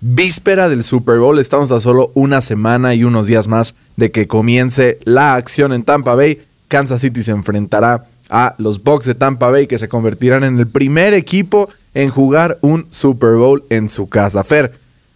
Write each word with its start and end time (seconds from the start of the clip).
víspera 0.00 0.68
del 0.68 0.84
Super 0.84 1.18
Bowl 1.18 1.38
estamos 1.38 1.72
a 1.72 1.80
solo 1.80 2.12
una 2.14 2.40
semana 2.40 2.94
y 2.94 3.04
unos 3.04 3.26
días 3.26 3.48
más 3.48 3.74
de 3.96 4.10
que 4.10 4.28
comience 4.28 4.98
la 5.04 5.34
acción 5.34 5.72
en 5.72 5.82
Tampa 5.82 6.14
Bay. 6.14 6.40
Kansas 6.68 7.00
City 7.00 7.22
se 7.22 7.32
enfrentará 7.32 8.06
a 8.30 8.54
los 8.58 8.82
Bucks 8.82 9.06
de 9.06 9.14
Tampa 9.14 9.50
Bay 9.50 9.66
que 9.66 9.78
se 9.78 9.88
convertirán 9.88 10.44
en 10.44 10.58
el 10.58 10.68
primer 10.68 11.14
equipo 11.14 11.68
en 11.94 12.10
jugar 12.10 12.58
un 12.60 12.86
Super 12.90 13.34
Bowl 13.36 13.64
en 13.70 13.88
su 13.88 14.08
casa. 14.08 14.44
Fer, 14.44 14.72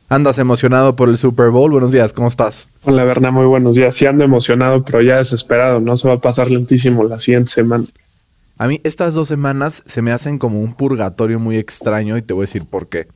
¿andas 0.09 0.39
emocionado 0.39 0.97
por 0.97 1.09
el 1.09 1.17
Super 1.17 1.51
Bowl? 1.51 1.71
Buenos 1.71 1.93
días, 1.93 2.13
¿cómo 2.13 2.29
estás? 2.29 2.69
Hola, 2.85 3.05
Berna, 3.05 3.31
muy 3.31 3.47
buenos 3.47 3.77
días. 3.77 3.95
Sí 3.95 4.07
ando 4.07 4.25
emocionado, 4.25 4.83
pero 4.83 5.03
ya 5.03 5.19
desesperado, 5.19 5.81
¿no? 5.81 5.97
Se 5.97 6.09
va 6.09 6.15
a 6.15 6.19
pasar 6.19 6.51
lentísimo 6.51 7.05
la 7.05 7.21
siguiente 7.21 7.53
semana. 7.53 7.85
A 8.59 8.67
mí 8.67 8.81
estas 8.85 9.15
dos 9.15 9.29
semanas 9.29 9.83
se 9.87 10.03
me 10.03 10.13
hacen 10.13 10.39
como 10.39 10.61
un 10.61 10.75
purgatorio 10.75 11.39
muy 11.39 11.59
extraño 11.59 12.17
y 12.17 12.23
te 12.23 12.33
voy 12.33 12.43
a 12.43 12.47
decir 12.47 12.65
por 12.65 12.89
qué. 12.89 13.07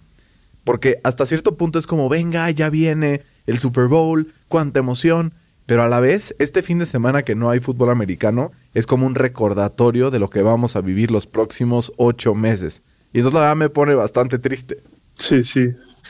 Porque 0.66 0.98
hasta 1.05 1.27
cierto 1.27 1.56
punto 1.56 1.79
es 1.79 1.87
como, 1.87 2.09
venga, 2.09 2.51
ya 2.51 2.70
viene 2.70 3.23
el 3.47 3.59
Super 3.59 3.87
Bowl, 3.87 4.27
cuánta 4.48 4.80
emoción. 4.80 5.33
Pero 5.65 5.84
a 5.84 5.89
la 5.89 6.01
vez, 6.01 6.34
este 6.41 6.61
fin 6.61 6.81
de 6.81 6.86
semana 6.86 7.22
que 7.22 7.36
no 7.36 7.50
hay 7.50 7.61
fútbol 7.61 7.89
americano 7.89 8.50
es 8.75 8.84
como 8.84 9.06
un 9.06 9.14
recordatorio 9.14 10.11
de 10.11 10.19
lo 10.19 10.28
que 10.28 10.42
vamos 10.42 10.75
a 10.75 10.81
vivir 10.81 11.12
los 11.12 11.28
próximos 11.28 11.92
ocho 11.98 12.34
meses. 12.34 12.83
Y 13.12 13.19
entonces 13.19 13.34
la 13.34 13.41
verdad 13.42 13.56
me 13.56 13.70
pone 13.70 13.94
bastante 13.94 14.41
triste. 14.41 14.78
Sí, 15.14 15.44
sí. 15.44 15.69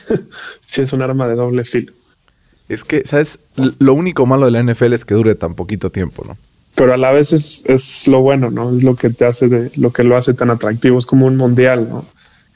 sí, 0.61 0.81
es 0.81 0.91
un 0.91 1.03
arma 1.03 1.27
de 1.27 1.35
doble 1.35 1.63
filo. 1.63 1.93
Es 2.67 2.83
que, 2.83 3.05
¿sabes? 3.05 3.37
Lo 3.77 3.93
único 3.93 4.25
malo 4.25 4.47
de 4.47 4.51
la 4.51 4.63
NFL 4.63 4.93
es 4.93 5.05
que 5.05 5.13
dure 5.13 5.35
tan 5.35 5.53
poquito 5.53 5.91
tiempo, 5.91 6.23
¿no? 6.27 6.35
pero 6.73 6.93
a 6.93 6.97
la 6.97 7.11
vez 7.11 7.33
es, 7.33 7.63
es, 7.65 8.07
lo 8.07 8.21
bueno, 8.21 8.51
¿no? 8.51 8.75
Es 8.75 8.83
lo 8.83 8.95
que 8.95 9.09
te 9.09 9.25
hace 9.25 9.47
de, 9.47 9.71
lo 9.77 9.91
que 9.91 10.03
lo 10.03 10.15
hace 10.15 10.35
tan 10.35 10.51
atractivo. 10.51 10.99
Es 10.99 11.07
como 11.07 11.25
un 11.25 11.35
mundial, 11.35 11.89
¿no? 11.89 12.05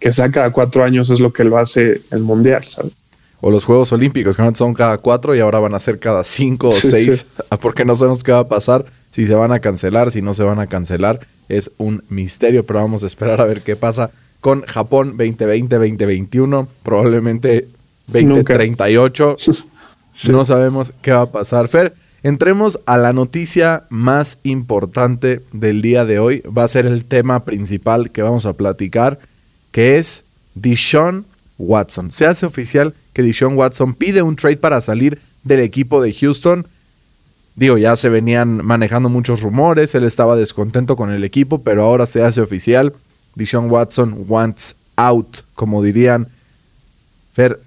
Que 0.02 0.11
sea 0.11 0.30
cada 0.30 0.52
cuatro 0.52 0.83
años 0.83 1.09
es 1.09 1.21
lo 1.21 1.31
que 1.31 1.45
lo 1.45 1.57
hace 1.57 2.02
el 2.11 2.19
mundial, 2.19 2.66
¿sabes? 2.66 2.91
O 3.39 3.49
los 3.49 3.63
Juegos 3.63 3.94
Olímpicos, 3.94 4.35
que 4.35 4.55
son 4.55 4.73
cada 4.73 4.97
cuatro 4.97 5.33
y 5.33 5.39
ahora 5.39 5.59
van 5.59 5.73
a 5.73 5.80
ser 5.80 5.97
cada 5.97 6.23
cinco 6.25 6.69
o 6.69 6.71
seis, 6.73 7.25
porque 7.61 7.85
no 7.85 7.95
sabemos 7.95 8.23
qué 8.23 8.33
va 8.33 8.39
a 8.39 8.47
pasar, 8.47 8.85
si 9.11 9.25
se 9.25 9.33
van 9.33 9.53
a 9.53 9.59
cancelar, 9.59 10.11
si 10.11 10.22
no 10.22 10.33
se 10.33 10.44
van 10.44 10.59
a 10.59 10.67
cancelar. 10.67 11.22
Es 11.47 11.72
un 11.77 12.03
misterio, 12.09 12.66
pero 12.66 12.79
vamos 12.79 13.03
a 13.03 13.07
esperar 13.07 13.39
a 13.39 13.45
ver 13.45 13.61
qué 13.61 13.77
pasa 13.77 14.11
con 14.41 14.63
Japón 14.63 15.17
2020-2021, 15.17 16.67
probablemente 16.83 17.69
2038. 18.07 19.38
No 20.27 20.44
sabemos 20.44 20.91
qué 21.02 21.13
va 21.13 21.22
a 21.22 21.31
pasar. 21.31 21.69
Fer, 21.69 21.94
Entremos 22.23 22.79
a 22.85 22.97
la 22.97 23.13
noticia 23.13 23.85
más 23.89 24.38
importante 24.44 25.41
del 25.53 25.81
día 25.81 26.05
de 26.05 26.19
hoy. 26.19 26.41
Va 26.41 26.63
a 26.63 26.67
ser 26.67 26.85
el 26.85 27.03
tema 27.05 27.45
principal 27.45 28.11
que 28.11 28.22
vamos 28.22 28.45
a 28.45 28.53
platicar, 28.53 29.17
que 29.72 29.97
es 29.97 30.25
Dishon 30.55 31.25
Watson. 31.58 32.11
Se 32.11 32.25
hace 32.25 32.45
oficial 32.45 32.94
que 33.14 33.23
Dishon 33.23 33.58
Watson 33.58 33.94
pide 33.94 34.22
un 34.22 34.36
trade 34.36 34.58
para 34.58 34.81
salir 34.81 35.19
del 35.44 35.59
equipo 35.59 36.02
de 36.02 36.13
Houston. 36.13 36.67
Digo, 37.55 37.78
ya 37.78 37.95
se 37.95 38.09
venían 38.09 38.66
manejando 38.66 39.09
muchos 39.09 39.41
rumores, 39.41 39.94
él 39.95 40.03
estaba 40.03 40.36
descontento 40.36 40.95
con 40.95 41.11
el 41.11 41.23
equipo, 41.23 41.61
pero 41.61 41.83
ahora 41.83 42.06
se 42.06 42.23
hace 42.23 42.41
oficial. 42.41 42.94
Dishon 43.35 43.69
Watson 43.69 44.25
wants 44.28 44.75
out, 44.95 45.38
como 45.56 45.84
dirían. 45.84 46.28
Fer, 47.34 47.59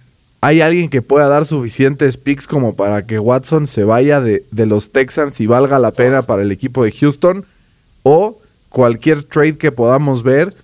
¿Hay 0.45 0.61
alguien 0.61 0.91
que 0.91 1.01
pueda 1.01 1.27
dar 1.27 1.47
suficientes 1.47 2.19
picks 2.19 2.47
como 2.47 2.77
para 2.77 3.07
que 3.07 3.19
Watson 3.19 3.67
se 3.67 3.83
vaya 3.83 4.21
de, 4.21 4.45
los 4.53 4.93
Texans 4.93 5.41
y 5.41 5.47
valga 5.47 5.79
la 5.79 5.91
pena 5.91 6.21
para 6.21 6.43
el 6.43 6.53
equipo 6.53 6.85
de 6.85 6.93
Houston? 6.93 7.47
¿O 8.03 8.39
cualquier 8.69 9.23
trade 9.25 9.57
que 9.57 9.73
podamos 9.73 10.23
ver 10.23 10.55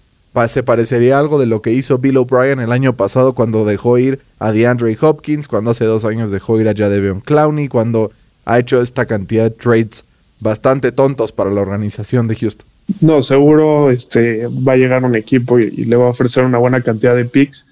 se 0.47 0.63
parecería 0.63 1.19
algo 1.19 1.39
de 1.39 1.47
lo 1.47 1.63
que 1.63 1.73
hizo 1.73 1.99
Bill 1.99 2.19
O'Brien 2.19 2.61
el 2.61 2.73
año 2.73 2.97
pasado 2.97 3.35
cuando 3.35 3.65
dejó 3.65 3.99
ir 3.99 4.21
a 4.39 4.53
DeAndre 4.53 4.97
Hopkins, 5.01 5.49
cuando 5.49 5.73
hace 5.73 5.85
dos 5.85 6.05
años 6.05 6.31
dejó 6.31 6.61
ir 6.61 6.69
a 6.69 6.75
Jadeveon 6.75 7.21
Clowney, 7.21 7.69
cuando 7.69 8.13
ha 8.45 8.59
hecho 8.59 8.81
esta 8.81 9.07
cantidad 9.07 9.45
de 9.45 9.51
trades 9.51 10.05
bastante 10.41 10.93
tontos 10.93 11.33
para 11.33 11.51
la 11.51 11.61
organización 11.61 12.29
de 12.29 12.37
Houston? 12.37 12.67
No, 13.01 13.23
seguro 13.23 13.91
este, 13.91 14.47
va 14.47 14.73
a 14.73 14.77
llegar 14.77 15.05
un 15.05 15.15
equipo 15.15 15.59
y 15.59 15.85
le 15.85 15.97
va 15.97 16.07
a 16.07 16.11
ofrecer 16.11 16.45
una 16.45 16.59
buena 16.59 16.81
cantidad 16.81 17.15
de 17.15 17.25
picks 17.25 17.65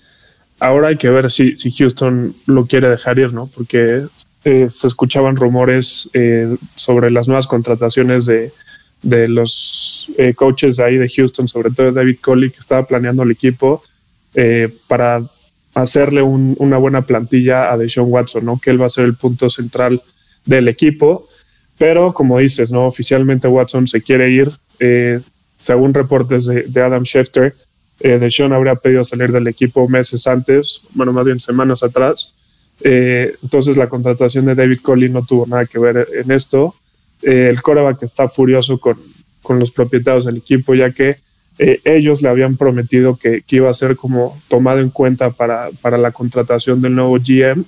Ahora 0.61 0.89
hay 0.89 0.97
que 0.97 1.09
ver 1.09 1.31
si, 1.31 1.57
si 1.57 1.71
Houston 1.71 2.35
lo 2.47 2.67
quiere 2.67 2.91
dejar 2.91 3.19
ir, 3.19 3.33
¿no? 3.33 3.47
Porque 3.47 4.03
eh, 4.45 4.69
se 4.69 4.87
escuchaban 4.87 5.37
rumores 5.37 6.11
eh, 6.15 6.57
sobre 6.75 7.11
las 7.11 7.29
nuevas 7.29 7.47
contrataciones 7.47 8.27
de, 8.27 8.51
de 9.03 9.29
los 9.29 9.98
eh, 10.19 10.35
coaches 10.35 10.79
ahí 10.79 10.99
de 10.99 11.09
Houston, 11.09 11.49
sobre 11.49 11.71
todo 11.71 11.93
David 11.93 12.19
Coley, 12.21 12.51
que 12.51 12.59
estaba 12.59 12.87
planeando 12.87 13.23
el 13.23 13.31
equipo 13.31 13.83
para 14.87 15.21
hacerle 15.75 16.23
una 16.23 16.77
buena 16.77 17.03
plantilla 17.03 17.73
a 17.73 17.77
Deshaun 17.77 18.13
Watson, 18.13 18.45
¿no? 18.45 18.61
Que 18.63 18.71
él 18.71 18.81
va 18.81 18.87
a 18.87 18.91
ser 18.91 19.07
el 19.07 19.15
punto 19.15 19.51
central 19.51 20.01
del 20.45 20.69
equipo. 20.69 21.27
Pero 21.77 22.13
como 22.13 22.39
dices, 22.39 22.71
¿no? 22.71 22.87
Oficialmente 22.87 23.49
Watson 23.49 23.89
se 23.89 24.01
quiere 24.01 24.31
ir. 24.31 24.53
según 25.59 25.95
reportes 25.95 26.45
de, 26.47 26.83
Adam 26.83 27.05
Schefter, 27.05 27.55
eh, 28.01 28.19
Deshaun 28.19 28.53
habría 28.53 28.77
pedido 28.77 29.05
salir 29.05 29.33
del 29.33 29.49
equipo 29.49 29.89
meses 29.89 30.27
antes, 30.27 30.83
bueno, 30.95 31.13
más 31.13 31.25
bien 31.25 31.41
semanas 31.41 31.83
atrás. 31.83 32.35
Eh, 32.83 33.35
entonces 33.43 33.77
la 33.77 33.89
contratación 33.89 34.47
de 34.47 34.55
David 34.55 34.81
Coley 34.83 35.09
no 35.09 35.25
tuvo 35.25 35.47
nada 35.47 35.67
que 35.67 35.79
ver 35.79 36.07
en 36.15 36.31
esto. 36.31 36.75
Eh, 37.23 37.49
el 37.51 37.61
que 37.99 38.05
está 38.05 38.29
furioso 38.29 38.79
con, 38.79 38.97
con, 39.43 39.59
los 39.59 39.71
propietarios 39.71 40.25
del 40.25 40.39
equipo, 40.39 40.75
ya 40.75 40.91
que 40.91 41.17
eh, 41.59 41.81
ellos 41.85 42.23
le 42.23 42.29
habían 42.29 42.57
prometido 42.57 43.17
que, 43.17 43.43
que, 43.43 43.57
iba 43.57 43.71
a 43.71 43.75
ser 43.75 43.97
como 43.97 44.41
tomado 44.49 44.81
en 44.81 44.91
cuenta 44.91 45.31
para, 45.31 45.71
para, 45.81 45.99
la 45.99 46.13
contratación 46.13 46.81
del 46.81 46.95
nuevo 46.95 47.19
GM. 47.19 47.65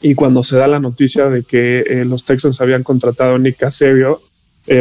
Y 0.00 0.14
cuando 0.14 0.44
se 0.44 0.56
da 0.56 0.68
la 0.68 0.78
noticia 0.78 1.28
de 1.28 1.42
que 1.42 2.04
los 2.06 2.24
Texans 2.24 2.60
habían 2.60 2.84
contratado 2.84 3.34
a 3.34 3.38
Nick 3.38 3.56
Casario 3.56 4.20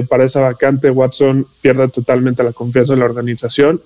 para 0.09 0.25
esa 0.25 0.41
vacante, 0.41 0.91
Watson 0.91 1.47
pierde 1.61 1.87
totalmente 1.87 2.43
la 2.43 2.51
confianza 2.51 2.93
en 2.93 2.99
la 2.99 3.05
organización 3.05 3.81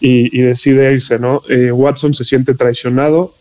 y, 0.00 0.40
decide 0.40 0.92
irse, 0.92 1.18
¿no? 1.18 1.42
Eh, 1.48 1.72
Watson 1.72 2.14
se 2.14 2.24
siente 2.24 2.54
traicionado 2.54 3.34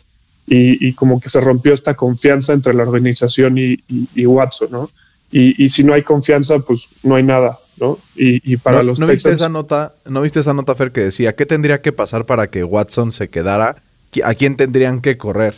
y, 0.45 0.93
como 0.93 1.19
que 1.19 1.29
se 1.29 1.39
rompió 1.39 1.73
esta 1.73 1.95
confianza 1.95 2.53
entre 2.53 2.73
la 2.73 2.83
organización 2.83 3.57
y, 3.57 4.25
Watson, 4.25 4.69
¿no? 4.71 4.89
Y, 5.31 5.69
si 5.69 5.83
no 5.83 5.93
hay 5.93 6.03
confianza, 6.03 6.59
pues 6.59 6.89
no 7.01 7.15
hay 7.15 7.23
nada, 7.23 7.57
¿no? 7.79 7.97
Y, 8.15 8.57
para 8.57 8.83
los 8.83 8.99
¿no 8.99 9.07
viste 9.07 9.31
esa 9.31 9.49
nota, 9.49 9.93
¿No 10.05 10.21
viste 10.21 10.39
esa 10.39 10.53
nota, 10.53 10.75
Fer, 10.75 10.91
que 10.91 11.01
decía 11.01 11.35
qué 11.35 11.45
tendría 11.45 11.81
que 11.81 11.91
pasar 11.91 12.25
para 12.25 12.47
que 12.47 12.63
Watson 12.63 13.11
se 13.11 13.29
quedara? 13.29 13.77
¿A 14.23 14.35
quién 14.35 14.55
tendrían 14.55 15.01
que 15.01 15.17
correr? 15.17 15.55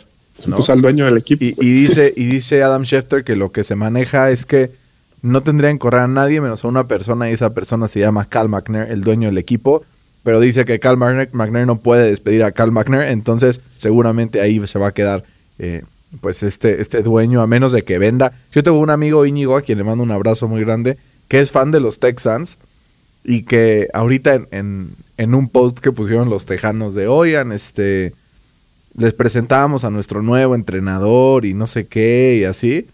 Pues 0.48 0.70
al 0.70 0.82
dueño 0.82 1.06
del 1.06 1.18
equipo. 1.18 1.44
Y, 1.62 1.72
dice, 1.72 2.12
y 2.16 2.24
dice 2.26 2.62
Adam 2.62 2.84
Schefter 2.84 3.24
que 3.24 3.36
lo 3.36 3.52
que 3.52 3.64
se 3.64 3.74
maneja 3.74 4.30
es 4.30 4.46
que 4.46 4.70
no 5.22 5.42
tendrían 5.42 5.76
que 5.76 5.80
correr 5.80 6.02
a 6.02 6.08
nadie 6.08 6.40
menos 6.40 6.64
a 6.64 6.68
una 6.68 6.86
persona 6.86 7.30
y 7.30 7.34
esa 7.34 7.54
persona 7.54 7.88
se 7.88 8.00
llama 8.00 8.28
Cal 8.28 8.48
McNair, 8.48 8.90
el 8.90 9.02
dueño 9.02 9.28
del 9.28 9.38
equipo 9.38 9.84
pero 10.26 10.40
dice 10.40 10.64
que 10.64 10.80
Cal 10.80 10.96
McNair, 10.96 11.68
no 11.68 11.78
puede 11.78 12.10
despedir 12.10 12.42
a 12.42 12.50
Cal 12.50 12.72
McNair, 12.72 13.10
entonces 13.10 13.60
seguramente 13.76 14.40
ahí 14.40 14.60
se 14.66 14.76
va 14.76 14.88
a 14.88 14.92
quedar 14.92 15.22
eh, 15.60 15.84
pues 16.20 16.42
este, 16.42 16.80
este 16.80 17.00
dueño, 17.02 17.42
a 17.42 17.46
menos 17.46 17.70
de 17.70 17.84
que 17.84 17.96
venda. 18.00 18.32
Yo 18.50 18.64
tengo 18.64 18.80
un 18.80 18.90
amigo 18.90 19.24
Íñigo, 19.24 19.56
a 19.56 19.62
quien 19.62 19.78
le 19.78 19.84
mando 19.84 20.02
un 20.02 20.10
abrazo 20.10 20.48
muy 20.48 20.62
grande, 20.62 20.98
que 21.28 21.40
es 21.40 21.50
fan 21.50 21.70
de 21.70 21.80
los 21.80 21.98
Texans 21.98 22.58
y 23.24 23.42
que 23.42 23.88
ahorita 23.92 24.46
en, 24.50 24.94
un 25.18 25.48
post 25.48 25.78
que 25.78 25.92
pusieron 25.92 26.30
los 26.30 26.46
tejanos 26.46 26.94
de, 26.94 27.08
oigan, 27.08 27.52
este, 27.52 28.14
les 28.96 29.12
presentábamos 29.14 29.84
a 29.84 29.90
nuestro 29.90 30.22
nuevo 30.22 30.54
entrenador 30.54 31.44
y 31.44 31.54
no 31.54 31.66
sé 31.66 31.86
qué 31.86 32.38
y 32.40 32.44
así. 32.44 32.86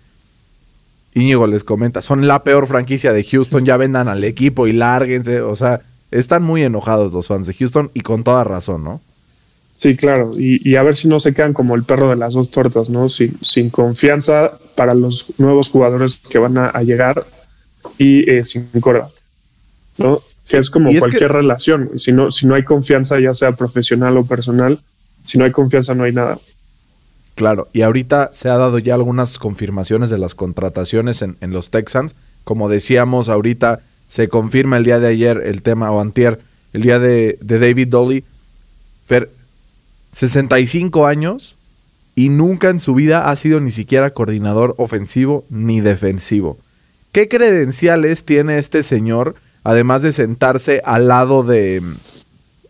Íñigo 1.15 1.47
les 1.47 1.63
comenta, 1.65 2.01
son 2.01 2.27
la 2.27 2.43
peor 2.43 2.67
franquicia 2.67 3.13
de 3.13 3.23
Houston, 3.23 3.67
ya 3.67 3.77
vendan 3.77 4.09
al 4.09 4.25
equipo 4.25 4.67
y 4.67 4.73
lárguense, 4.73 5.43
o 5.43 5.55
sea, 5.55 5.83
están 6.11 6.43
muy 6.43 6.63
enojados 6.63 7.13
los 7.13 7.29
fans 7.29 7.47
de 7.47 7.55
Houston 7.55 7.91
y 7.93 8.01
con 8.01 8.25
toda 8.25 8.45
razón, 8.45 8.85
¿no? 8.85 9.01
Sí, 9.83 9.97
claro. 9.97 10.35
Y, 10.39 10.77
a 10.77 10.83
ver 10.85 10.95
si 10.95 11.09
no 11.09 11.19
se 11.19 11.35
quedan 11.35 11.53
como 11.53 11.75
el 11.75 11.83
perro 11.83 12.09
de 12.09 12.15
las 12.15 12.35
dos 12.35 12.53
tortas, 12.53 12.89
¿no? 12.89 13.09
Sin, 13.09 13.37
sin 13.43 13.69
confianza 13.69 14.53
para 14.77 14.95
los 14.95 15.33
nuevos 15.39 15.71
jugadores 15.71 16.19
que 16.19 16.39
van 16.39 16.57
a, 16.57 16.71
llegar 16.83 17.27
y 18.03 18.31
eh, 18.31 18.45
sin 18.45 18.69
coreback, 18.81 19.13
¿no? 19.99 20.21
Sí, 20.43 20.57
es 20.57 20.71
como 20.71 20.91
cualquier 20.99 21.31
relación. 21.31 21.91
Si 21.99 22.11
no, 22.11 22.33
si 22.33 22.47
no 22.47 22.57
hay 22.57 22.65
confianza, 22.65 23.21
ya 23.21 23.33
sea 23.33 23.53
profesional 23.53 24.17
o 24.17 24.27
personal, 24.27 24.81
si 25.25 25.39
no 25.39 25.45
hay 25.45 25.53
confianza, 25.53 25.95
no 25.95 26.03
hay 26.03 26.13
nada. 26.13 26.39
Claro, 27.37 27.69
y 27.73 27.83
ahorita 27.83 28.31
se 28.33 28.51
ha 28.51 28.57
dado 28.57 28.79
ya 28.79 28.95
algunas 28.95 29.39
confirmaciones 29.39 30.11
de 30.11 30.19
las 30.19 30.35
contrataciones 30.35 31.23
en, 31.23 31.37
en 31.41 31.53
los 31.53 31.71
Texans. 31.71 32.17
Como 32.43 32.69
decíamos 32.69 33.29
ahorita, 33.29 33.81
se 34.09 34.29
confirma 34.29 34.77
el 34.79 34.85
día 34.85 34.99
de 34.99 35.07
ayer 35.09 35.43
el 35.45 35.63
tema, 35.63 35.93
o 35.93 36.01
antier, 36.01 36.41
el 36.73 36.83
día 36.83 36.99
de, 36.99 37.39
de 37.41 37.59
David 37.61 37.89
Dolly. 37.89 38.25
Fer, 39.07 39.31
65 40.13 41.07
años 41.07 41.57
y 42.15 42.29
nunca 42.29 42.69
en 42.69 42.81
su 42.81 42.95
vida 42.95 43.31
ha 43.31 43.37
sido 43.37 43.61
ni 43.61 43.71
siquiera 43.71 44.11
coordinador 44.11 44.75
ofensivo 44.77 45.45
ni 45.49 45.81
defensivo. 45.81 46.59
¿Qué 47.13 47.29
credenciales 47.29 48.25
tiene 48.25 48.57
este 48.57 48.83
señor, 48.83 49.35
además 49.65 50.01
de 50.01 50.13
sentarse 50.13 50.81
al 50.83 51.09
lado 51.09 51.43
de, 51.43 51.83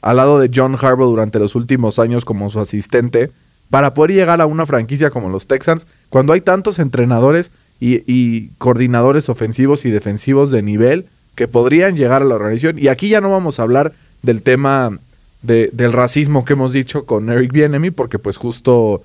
al 0.00 0.16
lado 0.16 0.40
de 0.40 0.50
John 0.52 0.74
Harbaugh 0.74 1.10
durante 1.10 1.38
los 1.38 1.54
últimos 1.54 2.00
años 2.00 2.24
como 2.24 2.50
su 2.50 2.58
asistente, 2.58 3.30
para 3.70 3.94
poder 3.94 4.10
llegar 4.10 4.40
a 4.40 4.46
una 4.46 4.66
franquicia 4.66 5.10
como 5.10 5.28
los 5.28 5.46
Texans, 5.46 5.86
cuando 6.08 6.32
hay 6.32 6.40
tantos 6.40 6.80
entrenadores 6.80 7.52
y, 7.78 8.48
coordinadores 8.58 9.28
ofensivos 9.28 9.84
y 9.84 9.90
defensivos 9.90 10.50
de 10.50 10.62
nivel 10.62 11.06
que 11.36 11.46
podrían 11.46 11.96
llegar 11.96 12.22
a 12.22 12.24
la 12.24 12.34
organización? 12.34 12.80
Y 12.80 12.88
aquí 12.88 13.08
ya 13.08 13.20
no 13.20 13.30
vamos 13.30 13.60
a 13.60 13.62
hablar 13.62 13.92
del 14.22 14.42
tema 14.42 14.98
del 15.42 15.92
racismo 15.92 16.44
que 16.44 16.54
hemos 16.54 16.72
dicho 16.72 17.06
con 17.06 17.30
Eric 17.30 17.52
Bienemy, 17.52 17.92
porque 17.92 18.18
pues 18.18 18.38
justo 18.38 19.02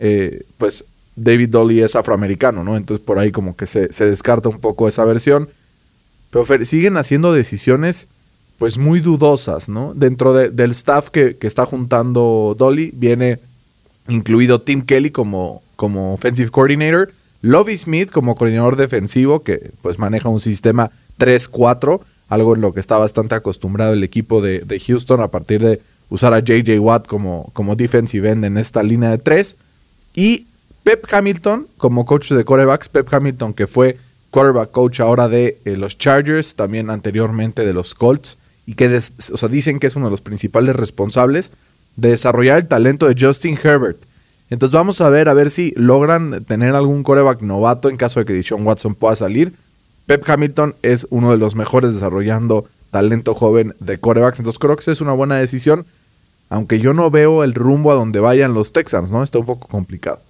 eh, 0.00 0.42
pues 0.58 0.84
David 1.16 1.50
Dolly 1.50 1.80
es 1.82 1.96
afroamericano, 1.96 2.64
¿no? 2.64 2.76
Entonces 2.76 3.04
por 3.04 3.18
ahí 3.18 3.32
como 3.32 3.56
que 3.56 3.66
se, 3.66 3.88
descarta 3.88 4.48
un 4.48 4.60
poco 4.60 4.88
esa 4.88 5.04
versión. 5.04 5.48
Pero 6.30 6.44
siguen 6.64 6.96
haciendo 6.96 7.32
decisiones 7.32 8.08
pues 8.58 8.78
muy 8.78 9.00
dudosas, 9.00 9.68
¿no? 9.68 9.94
Dentro 9.94 10.32
del 10.34 10.70
staff 10.72 11.08
que, 11.08 11.36
está 11.40 11.66
juntando 11.66 12.54
Dolly 12.58 12.92
viene 12.94 13.40
incluido 14.08 14.60
Tim 14.60 14.82
Kelly 14.82 15.10
como, 15.10 15.62
como 15.76 16.12
offensive 16.12 16.50
coordinator, 16.50 17.10
Lovie 17.42 17.78
Smith 17.78 18.10
como 18.10 18.34
coordinador 18.34 18.76
defensivo 18.76 19.42
que 19.42 19.72
pues 19.80 19.98
maneja 19.98 20.28
un 20.28 20.40
sistema 20.40 20.90
3-4, 21.18 22.00
algo 22.28 22.54
en 22.54 22.60
lo 22.60 22.74
que 22.74 22.80
está 22.80 22.98
bastante 22.98 23.34
acostumbrado 23.34 23.94
el 23.94 24.04
equipo 24.04 24.42
de, 24.42 24.82
Houston 24.86 25.20
a 25.20 25.28
partir 25.28 25.62
de 25.62 25.80
usar 26.10 26.34
a 26.34 26.40
JJ 26.40 26.78
Watt 26.80 27.06
como, 27.06 27.50
como 27.54 27.76
defensive 27.76 28.30
end 28.30 28.44
en 28.44 28.58
esta 28.58 28.82
línea 28.82 29.10
de 29.10 29.18
3 29.18 29.56
y 30.14 30.46
Pep 30.82 31.06
Hamilton 31.10 31.68
como 31.76 32.04
coach 32.04 32.30
de 32.30 32.44
quarterbacks, 32.44 32.88
Pep 32.88 33.12
Hamilton 33.12 33.54
que 33.54 33.66
fue 33.66 33.98
quarterback 34.30 34.70
coach 34.70 35.00
ahora 35.00 35.28
de 35.28 35.60
eh, 35.64 35.76
los 35.76 35.98
Chargers, 35.98 36.54
también 36.54 36.90
anteriormente 36.90 37.64
de 37.64 37.72
los 37.72 37.94
Colts, 37.94 38.38
y 38.66 38.74
que 38.74 38.86
o 39.32 39.48
dicen 39.48 39.80
que 39.80 39.86
es 39.86 39.96
uno 39.96 40.06
de 40.06 40.10
los 40.10 40.20
principales 40.20 40.76
responsables 40.76 41.52
de 41.96 42.10
desarrollar 42.10 42.58
el 42.58 42.68
talento 42.68 43.08
de 43.08 43.16
Justin 43.18 43.58
Herbert. 43.62 43.98
Entonces 44.48 44.74
vamos 44.74 45.00
a 45.00 45.08
ver 45.08 45.28
a 45.28 45.34
ver 45.34 45.50
si 45.50 45.72
logran 45.76 46.44
tener 46.44 46.74
algún 46.74 47.02
quarterback 47.02 47.42
novato 47.42 47.88
en 47.88 47.96
caso 47.96 48.20
de 48.20 48.26
que 48.26 48.32
Deshaun 48.32 48.66
Watson 48.66 48.94
pueda 48.94 49.16
salir. 49.16 49.52
Pep 50.06 50.28
Hamilton 50.28 50.74
es 50.82 51.06
uno 51.10 51.30
de 51.30 51.36
los 51.36 51.54
mejores 51.54 51.94
desarrollando 51.94 52.66
talento 52.90 53.34
joven 53.34 53.74
de 53.80 53.98
quarterbacks, 53.98 54.38
entonces 54.38 54.58
creo 54.58 54.76
que 54.76 54.90
es 54.90 55.00
una 55.00 55.12
buena 55.12 55.36
decisión 55.36 55.86
aunque 56.50 56.80
yo 56.80 56.92
no 56.92 57.10
veo 57.10 57.44
el 57.44 57.54
rumbo 57.54 57.92
a 57.92 57.94
donde 57.94 58.18
vayan 58.20 58.52
los 58.54 58.72
Texans, 58.72 59.10
¿no? 59.10 59.22
Está 59.22 59.38
un 59.38 59.46
poco 59.46 59.68
complicado. 59.68 60.20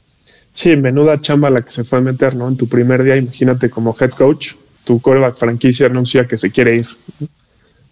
Sí, 0.52 0.76
menuda 0.76 1.20
chamba 1.20 1.50
la 1.50 1.62
que 1.62 1.70
se 1.70 1.84
fue 1.84 1.98
a 1.98 2.02
meter, 2.02 2.34
¿no? 2.34 2.48
En 2.48 2.56
tu 2.56 2.68
primer 2.68 3.02
día, 3.02 3.16
imagínate 3.16 3.70
como 3.70 3.96
head 3.98 4.10
coach, 4.10 4.54
tu 4.84 5.00
coreback 5.00 5.36
franquicia 5.36 5.86
anuncia 5.86 6.26
que 6.26 6.38
se 6.38 6.50
quiere 6.50 6.76
ir. 6.76 6.88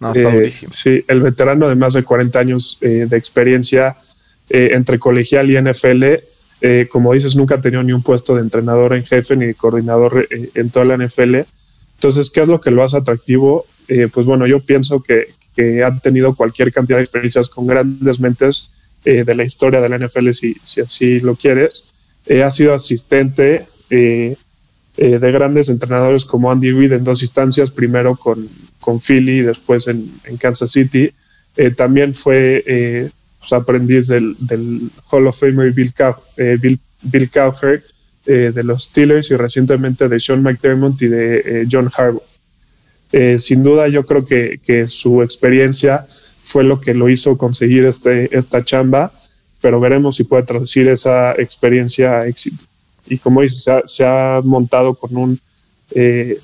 No, 0.00 0.12
está 0.12 0.30
eh, 0.30 0.34
durísimo. 0.34 0.72
Sí, 0.72 1.04
el 1.08 1.22
veterano 1.22 1.68
de 1.68 1.74
más 1.74 1.94
de 1.94 2.02
40 2.02 2.38
años 2.38 2.78
eh, 2.80 3.06
de 3.08 3.16
experiencia 3.16 3.96
eh, 4.50 4.70
entre 4.72 4.98
colegial 4.98 5.50
y 5.50 5.60
NFL, 5.60 6.04
como 6.90 7.12
dices, 7.12 7.36
nunca 7.36 7.54
ha 7.54 7.60
tenido 7.60 7.84
ni 7.84 7.92
un 7.92 8.02
puesto 8.02 8.34
de 8.34 8.40
entrenador 8.40 8.94
en 8.94 9.04
jefe 9.04 9.36
ni 9.36 9.46
de 9.46 9.54
coordinador 9.54 10.26
en 10.30 10.70
toda 10.70 10.84
la 10.84 10.96
NFL. 10.96 11.36
Entonces, 11.94 12.30
¿qué 12.30 12.42
es 12.42 12.48
lo 12.48 12.60
que 12.60 12.72
lo 12.72 12.82
hace 12.82 12.96
atractivo? 12.96 13.64
pues 14.12 14.26
bueno, 14.26 14.46
yo 14.46 14.58
pienso 14.60 15.00
que, 15.00 15.28
que 15.54 15.82
han 15.82 16.00
tenido 16.00 16.34
cualquier 16.34 16.72
cantidad 16.72 16.98
de 16.98 17.04
experiencias 17.04 17.48
con 17.48 17.66
grandes 17.66 18.20
mentes 18.20 18.70
eh, 19.04 19.24
de 19.24 19.34
la 19.34 19.44
historia 19.44 19.80
de 19.80 19.88
la 19.88 19.98
NFL, 19.98 20.30
si, 20.32 20.54
si 20.62 20.80
así 20.80 21.20
lo 21.20 21.36
quieres. 21.36 21.87
Eh, 22.28 22.42
ha 22.42 22.50
sido 22.50 22.74
asistente 22.74 23.66
eh, 23.90 24.36
de 24.96 25.32
grandes 25.32 25.68
entrenadores 25.68 26.24
como 26.24 26.50
Andy 26.50 26.72
Reid 26.72 26.92
en 26.92 27.04
dos 27.04 27.22
instancias, 27.22 27.70
primero 27.70 28.16
con, 28.16 28.48
con 28.80 29.00
Philly 29.00 29.38
y 29.38 29.42
después 29.42 29.86
en, 29.88 30.10
en 30.24 30.36
Kansas 30.36 30.72
City. 30.72 31.10
también 31.76 32.14
fue 32.14 33.10
pues, 33.38 33.52
aprendiz 33.52 34.08
del, 34.08 34.36
Hall 35.10 35.26
of 35.28 35.38
Famer 35.38 35.72
Bill, 35.72 35.92
Cow, 35.92 36.14
Bill, 36.60 36.78
Bill 37.02 37.30
Cowher 37.30 37.82
de 38.26 38.64
los 38.64 38.84
Steelers 38.84 39.30
y 39.30 39.36
recientemente 39.36 40.08
de 40.08 40.18
Sean 40.18 40.42
McDermott 40.42 41.00
y 41.00 41.06
de 41.06 41.66
John 41.70 41.90
Harbaugh. 41.96 42.22
Eh, 43.12 43.38
sin 43.40 43.62
duda 43.62 43.88
yo 43.88 44.04
creo 44.04 44.24
que, 44.26 44.86
su 44.88 45.22
experiencia 45.22 46.06
fue 46.42 46.64
lo 46.64 46.80
que 46.80 46.94
lo 46.94 47.08
hizo 47.08 47.38
conseguir 47.38 47.84
este, 47.86 48.36
esta 48.36 48.64
chamba, 48.64 49.12
pero 49.60 49.80
veremos 49.80 50.16
si 50.16 50.24
puede 50.24 50.44
traducir 50.44 50.88
esa 50.88 51.32
experiencia 51.32 52.20
a 52.20 52.26
éxito. 52.26 52.64
Y 53.06 53.18
como 53.18 53.42
dices, 53.42 53.66
se 53.86 54.04
ha, 54.04 54.40
montado 54.44 54.94
con 54.94 55.16
un, 55.16 55.40
eh, 55.94 56.38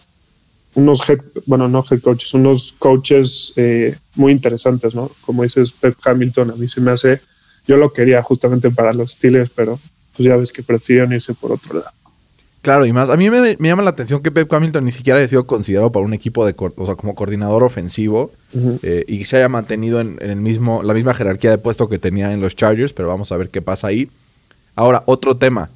unos, 0.74 1.02
bueno, 1.46 1.68
no 1.68 1.84
head 1.88 2.00
coaches, 2.00 2.34
unos 2.34 2.72
coaches 2.78 3.52
eh, 3.56 3.96
muy 4.16 4.32
interesantes, 4.32 4.94
¿no? 4.94 5.10
Como 5.20 5.42
dices, 5.42 5.72
Pep 5.72 5.96
Hamilton, 6.04 6.52
a 6.52 6.54
mí 6.54 6.68
se 6.68 6.80
me 6.80 6.90
hace, 6.90 7.20
yo 7.66 7.76
lo 7.76 7.92
quería 7.92 8.22
justamente 8.22 8.70
para 8.70 8.92
los 8.92 9.12
Steelers, 9.12 9.50
pero 9.54 9.78
pues 10.16 10.26
ya 10.26 10.36
ves 10.36 10.52
que 10.52 10.62
prefieren 10.62 11.12
irse 11.12 11.34
por 11.34 11.52
otro 11.52 11.80
lado. 11.80 12.03
Claro, 12.64 12.86
y 12.86 12.94
más. 12.94 13.10
A 13.10 13.18
mí 13.18 13.28
me, 13.28 13.58
llama 13.60 13.82
la 13.82 13.90
atención 13.90 14.22
que 14.22 14.30
Pep 14.30 14.50
Hamilton 14.50 14.86
ni 14.86 14.90
siquiera 14.90 15.18
haya 15.18 15.28
sido 15.28 15.46
considerado 15.46 15.92
para 15.92 16.06
un 16.06 16.14
equipo 16.14 16.46
de, 16.46 16.54
o 16.58 16.86
sea, 16.86 16.94
como 16.94 17.14
coordinador 17.14 17.62
ofensivo 17.62 18.30
eh, 18.82 19.04
y 19.06 19.26
se 19.26 19.36
haya 19.36 19.50
mantenido 19.50 20.00
en, 20.00 20.16
el 20.22 20.36
mismo, 20.36 20.82
la 20.82 20.94
misma 20.94 21.12
jerarquía 21.12 21.50
de 21.50 21.58
puesto 21.58 21.90
que 21.90 21.98
tenía 21.98 22.32
en 22.32 22.40
los 22.40 22.56
Chargers, 22.56 22.94
pero 22.94 23.06
vamos 23.06 23.32
a 23.32 23.36
ver 23.36 23.50
qué 23.50 23.60
pasa 23.60 23.88
ahí. 23.88 24.08
Ahora, 24.76 25.02
otro 25.04 25.36
tema. 25.36 25.68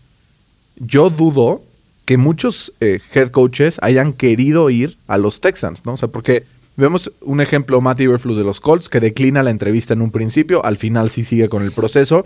Yo 0.76 1.11
dudo 1.11 1.61
que 2.06 2.17
muchos 2.17 2.73
eh, 2.81 3.00
head 3.12 3.29
coaches 3.29 3.76
hayan 3.82 4.14
querido 4.14 4.70
ir 4.70 4.96
a 5.08 5.19
los 5.19 5.43
Texans, 5.43 5.85
¿no? 5.85 5.93
O 5.93 5.96
sea, 5.99 6.08
porque 6.08 6.46
vemos 6.79 7.12
un 7.20 7.43
ejemplo, 7.43 7.82
Matt 7.82 8.00
Iberflus 8.00 8.38
de 8.38 8.44
los 8.44 8.61
Colts, 8.61 8.88
que 8.88 9.00
declina 9.00 9.43
la 9.43 9.50
entrevista 9.50 9.93
en 9.93 10.00
un 10.00 10.11
principio, 10.11 10.64
al 10.64 10.79
final 10.79 11.11
sí 11.11 11.23
sigue 11.23 11.50
con 11.50 11.62
el 11.62 11.73
proceso, 11.73 12.25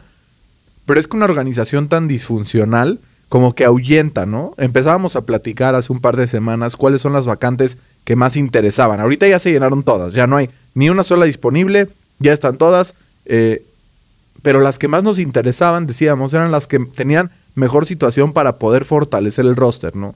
pero 0.87 1.01
es 1.01 1.09
que 1.09 1.17
una 1.17 1.25
organización 1.25 1.89
tan 1.89 2.07
disfuncional 2.07 3.01
como 3.33 3.55
que 3.55 3.65
ahuyenta, 3.65 4.27
¿no? 4.27 4.53
Empezábamos 4.59 5.17
a 5.17 5.25
platicar 5.25 5.75
hace 5.75 5.91
un 5.91 6.01
par 6.01 6.19
de 6.19 6.27
semanas 6.27 6.77
cuáles 6.77 7.01
son 7.01 7.15
las 7.15 7.25
vacantes 7.25 7.79
que 8.05 8.15
más 8.15 8.37
interesaban. 8.37 9.01
Ahorita 9.01 9.27
ya 9.27 9.39
se 9.39 9.51
llenaron 9.51 9.85
todas, 9.85 10.13
ya 10.13 10.27
no 10.27 10.37
hay 10.37 10.51
ni 10.75 10.91
una 10.91 11.03
sola 11.03 11.25
disponible, 11.25 11.89
ya 12.19 12.35
están 12.35 12.59
todas, 12.59 12.95
eh, 13.25 13.65
pero 14.43 14.61
las 14.61 14.79
que 14.79 14.87
más 14.87 15.03
nos 15.03 15.19
interesaban, 15.19 15.87
decíamos, 15.87 16.35
eran 16.35 16.53
las 16.53 16.67
que 16.67 16.79
tenían 16.81 17.31
mejor 17.55 17.87
situación 17.87 18.35
para 18.35 18.59
poder 18.59 18.85
fortalecer 18.85 19.47
el 19.47 19.57
roster, 19.57 19.97
¿no? 19.97 20.15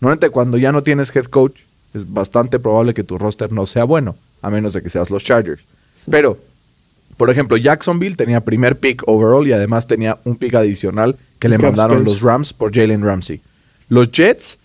Normalmente 0.00 0.30
cuando 0.30 0.58
ya 0.58 0.72
no 0.72 0.82
tienes 0.82 1.14
head 1.14 1.26
coach, 1.26 1.60
es 1.94 2.12
bastante 2.12 2.58
probable 2.58 2.94
que 2.94 3.04
tu 3.04 3.16
roster 3.16 3.52
no 3.52 3.66
sea 3.66 3.84
bueno, 3.84 4.16
a 4.42 4.50
menos 4.50 4.72
de 4.72 4.82
que 4.82 4.90
seas 4.90 5.08
los 5.08 5.22
Chargers. 5.22 5.62
Pero 6.10 6.36
por 7.16 7.30
ejemplo, 7.30 7.56
Jacksonville 7.56 8.16
tenía 8.16 8.40
primer 8.42 8.76
pick 8.78 9.02
overall 9.06 9.46
y 9.46 9.52
además 9.52 9.86
tenía 9.86 10.18
un 10.24 10.36
pick 10.36 10.54
adicional 10.54 11.16
que 11.46 11.58
le 11.58 11.58
mandaron 11.58 12.04
los 12.04 12.20
Rams 12.20 12.52
por 12.52 12.74
Jalen 12.74 13.02
Ramsey. 13.02 13.40
Los 13.88 14.10
Jets, 14.10 14.58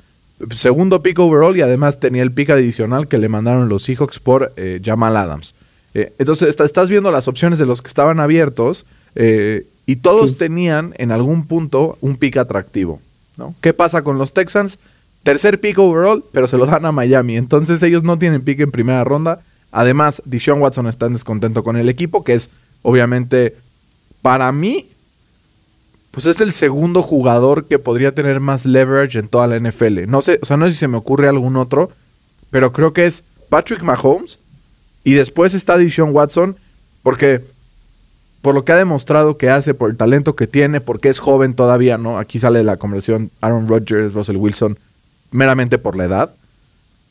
segundo 0.55 1.03
pick 1.03 1.19
overall 1.19 1.55
y 1.55 1.61
además 1.61 1.99
tenía 1.99 2.23
el 2.23 2.31
pick 2.31 2.49
adicional 2.49 3.07
que 3.07 3.17
le 3.17 3.29
mandaron 3.29 3.69
los 3.69 3.83
Seahawks 3.83 4.19
por 4.19 4.53
eh, 4.57 4.81
Jamal 4.83 5.15
Adams. 5.17 5.55
Eh, 5.93 6.13
entonces 6.19 6.59
estás 6.59 6.89
viendo 6.89 7.11
las 7.11 7.27
opciones 7.27 7.59
de 7.59 7.65
los 7.65 7.81
que 7.81 7.87
estaban 7.87 8.19
abiertos 8.19 8.85
eh, 9.15 9.65
y 9.85 9.97
todos 9.97 10.37
tenían 10.37 10.93
en 10.97 11.11
algún 11.11 11.45
punto 11.45 11.97
un 12.01 12.17
pick 12.17 12.37
atractivo. 12.37 13.01
¿no? 13.37 13.55
¿Qué 13.61 13.73
pasa 13.73 14.03
con 14.03 14.17
los 14.17 14.33
Texans? 14.33 14.79
Tercer 15.23 15.59
pick 15.59 15.77
overall, 15.77 16.23
pero 16.31 16.47
se 16.47 16.57
lo 16.57 16.65
dan 16.65 16.85
a 16.85 16.91
Miami. 16.91 17.37
Entonces 17.37 17.83
ellos 17.83 18.03
no 18.03 18.17
tienen 18.17 18.41
pick 18.41 18.59
en 18.61 18.71
primera 18.71 19.03
ronda 19.03 19.41
Además, 19.71 20.21
Deshaun 20.25 20.61
Watson 20.61 20.87
está 20.87 21.05
en 21.05 21.13
descontento 21.13 21.63
con 21.63 21.77
el 21.77 21.87
equipo, 21.87 22.23
que 22.23 22.33
es 22.33 22.49
obviamente 22.81 23.55
para 24.21 24.51
mí, 24.51 24.90
pues 26.11 26.25
es 26.25 26.41
el 26.41 26.51
segundo 26.51 27.01
jugador 27.01 27.65
que 27.65 27.79
podría 27.79 28.13
tener 28.13 28.39
más 28.39 28.65
leverage 28.65 29.17
en 29.17 29.27
toda 29.27 29.47
la 29.47 29.57
NFL. 29.59 30.07
No 30.07 30.21
sé, 30.21 30.39
o 30.41 30.45
sea, 30.45 30.57
no 30.57 30.65
sé 30.65 30.73
si 30.73 30.77
se 30.77 30.87
me 30.87 30.97
ocurre 30.97 31.27
algún 31.27 31.55
otro, 31.55 31.89
pero 32.49 32.73
creo 32.73 32.93
que 32.93 33.05
es 33.05 33.23
Patrick 33.49 33.81
Mahomes 33.81 34.39
y 35.03 35.13
después 35.13 35.53
está 35.53 35.77
Deshaun 35.77 36.13
Watson, 36.13 36.57
porque 37.01 37.41
por 38.41 38.55
lo 38.55 38.65
que 38.65 38.71
ha 38.71 38.77
demostrado 38.77 39.37
que 39.37 39.49
hace, 39.49 39.73
por 39.73 39.89
el 39.89 39.97
talento 39.97 40.35
que 40.35 40.47
tiene, 40.47 40.81
porque 40.81 41.09
es 41.09 41.19
joven 41.19 41.53
todavía, 41.53 41.97
¿no? 41.97 42.17
Aquí 42.17 42.39
sale 42.39 42.63
la 42.63 42.77
conversión 42.77 43.31
Aaron 43.39 43.67
Rodgers, 43.67 44.13
Russell 44.13 44.37
Wilson, 44.37 44.77
meramente 45.31 45.77
por 45.77 45.95
la 45.95 46.05
edad. 46.05 46.35